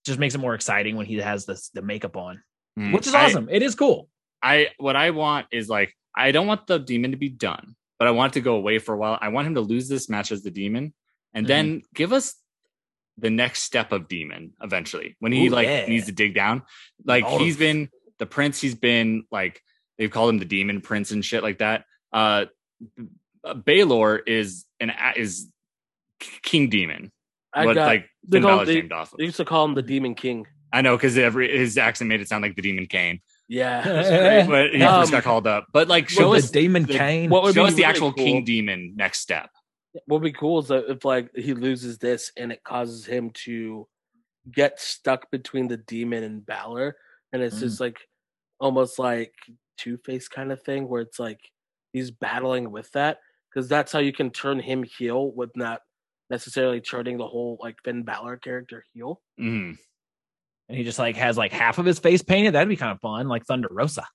[0.06, 2.42] just makes it more exciting when he has this the makeup on,
[2.80, 2.94] Mm.
[2.94, 3.50] which is I- awesome.
[3.50, 4.10] it is cool.
[4.42, 8.08] I what I want is like I don't want the demon to be done, but
[8.08, 9.18] I want it to go away for a while.
[9.22, 10.94] I want him to lose this match as the demon,
[11.34, 11.50] and Mhm.
[11.50, 12.36] then give us
[13.18, 15.86] the next step of demon eventually when he Ooh, like yeah.
[15.88, 16.64] needs to dig down.
[17.04, 18.60] Like All he's of- been the prince.
[18.62, 19.62] He's been like
[19.98, 21.86] they've called him the demon prince and shit like that.
[22.12, 22.46] Uh,
[23.54, 25.50] Balor is an is
[26.42, 27.12] king demon.
[27.54, 27.86] I what got.
[27.88, 29.18] like they call- they- named off of.
[29.18, 30.46] They used to call him the Demon King.
[30.74, 34.72] I know because every his accent made it sound like the demon Kane, Yeah, but
[34.74, 35.68] he Um, first got called up.
[35.72, 37.30] But like show With us the Damon the- Kane.
[37.30, 39.50] what would show be us the really actual cool- king demon next step.
[40.08, 43.30] what would be cool is that if like he loses this and it causes him
[43.46, 43.88] to
[44.52, 46.96] get stuck between the demon and Balor,
[47.32, 47.60] and it's Mm.
[47.62, 47.98] just like
[48.60, 49.34] almost like
[49.78, 51.40] Two Face kind of thing where it's like
[51.94, 55.82] he's battling with that because that's how you can turn him heel with not
[56.30, 59.22] necessarily turning the whole like Finn Balor character heel.
[59.40, 59.78] Mhm.
[60.68, 62.54] And he just like has like half of his face painted.
[62.56, 64.06] That'd be kind of fun, like Thunder Rosa.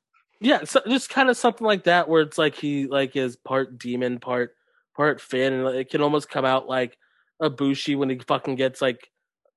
[0.40, 3.78] Yeah, so just kind of something like that where it's like he like is part
[3.78, 4.54] demon, part
[4.96, 6.96] part Finn, and it can almost come out like
[7.42, 9.06] Ibushi when he fucking gets like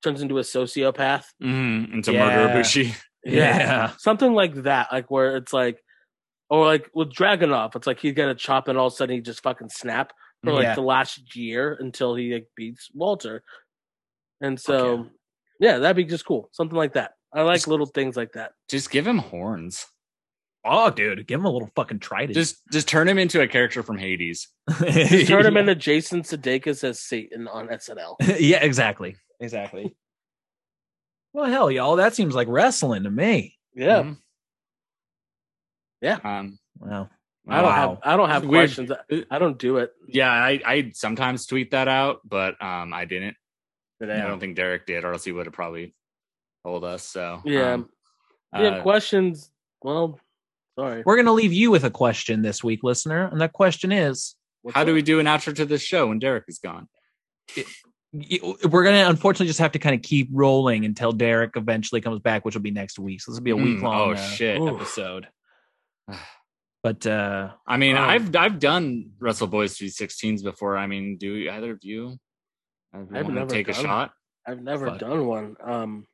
[0.04, 1.24] turns into a sociopath.
[1.42, 1.94] Mhm.
[1.94, 2.26] Into Yeah.
[2.26, 2.96] murder Ibushi.
[3.26, 3.94] Yeah.
[4.00, 5.82] something like that, like where it's like,
[6.50, 9.22] or like with Dragunov, it's like he's gonna chop and all of a sudden he
[9.22, 10.12] just fucking snap
[10.44, 10.76] for like Yeah.
[10.76, 13.42] the last year until he like beats Walter,
[14.42, 15.10] and so Okay.
[15.64, 17.14] Yeah, that'd be just cool, something like that.
[17.34, 18.52] I like Just- little things like that.
[18.70, 19.86] Just give him horns.
[20.66, 22.34] Oh, dude, give him a little fucking trident.
[22.36, 24.48] Just just turn him into a character from Hades.
[24.82, 28.16] Just turn him into Jason Sudeikis as Satan on SNL.
[28.40, 29.16] yeah, exactly.
[29.42, 29.94] Exactly.
[31.34, 33.58] well, hell, y'all, that seems like wrestling to me.
[33.76, 34.18] Yeah, Mhm.
[36.02, 36.20] Yeah.
[36.24, 37.10] Um, Wow.
[37.48, 37.72] I don't Wow.
[37.90, 38.92] have I don't have questions.
[38.92, 39.92] I- I don't do it.
[40.08, 43.36] yeah, I I sometimes tweet that out, but um, I didn't.
[44.08, 44.20] Today.
[44.22, 45.96] I don't think Derek did, or else he would have probably
[46.66, 47.04] told us.
[47.04, 47.74] So Yeah.
[47.74, 47.90] um,
[48.54, 49.50] If have uh, questions,
[49.82, 50.20] well,
[50.78, 51.04] sorry.
[51.06, 53.28] We're going to leave you with a question this week, listener.
[53.32, 56.20] And that question is What's how do we do an outro to this show when
[56.20, 56.90] Derek is gone?
[57.56, 62.02] y- we're going to unfortunately just have to kind of keep rolling until Derek eventually
[62.02, 63.22] comes back, which will be next week.
[63.22, 64.62] So this will be a Mm, week long oh, shit.
[64.62, 65.28] episode.
[66.84, 70.76] But uh I mean, Um, I've I've done Wrestle Boys 316s before.
[70.76, 72.18] I mean, do either of you?
[72.94, 74.12] I've I've never never take a done shot.
[74.48, 75.00] I've never Fuck.
[75.00, 75.56] done one.
[75.64, 76.06] Um,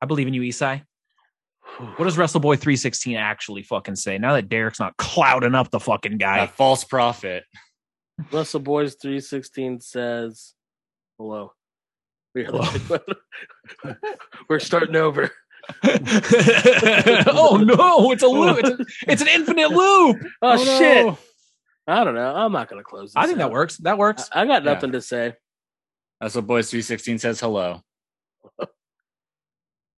[0.00, 0.82] I believe in you, Isai.
[1.96, 4.16] What does WrestleBoy 316 actually fucking say?
[4.18, 6.44] Now that Derek's not clouding up the fucking guy.
[6.44, 7.44] A false prophet.
[8.30, 10.54] Wrestle Boys three sixteen says,
[11.18, 11.52] "Hello,
[12.32, 12.98] we're, Hello.
[14.48, 15.30] we're starting over."
[15.82, 18.58] oh no, it's a loop.
[18.60, 20.18] It's, a- it's an infinite loop.
[20.42, 20.64] Oh, no.
[20.64, 21.14] shit!
[21.88, 22.34] I don't know.
[22.36, 23.14] I'm not gonna close.
[23.14, 23.78] This I think that works.
[23.78, 24.28] That works.
[24.32, 24.74] I, I got Yeah.
[24.74, 25.34] nothing to say.
[26.24, 27.82] Wrestle Boys 316 says hello.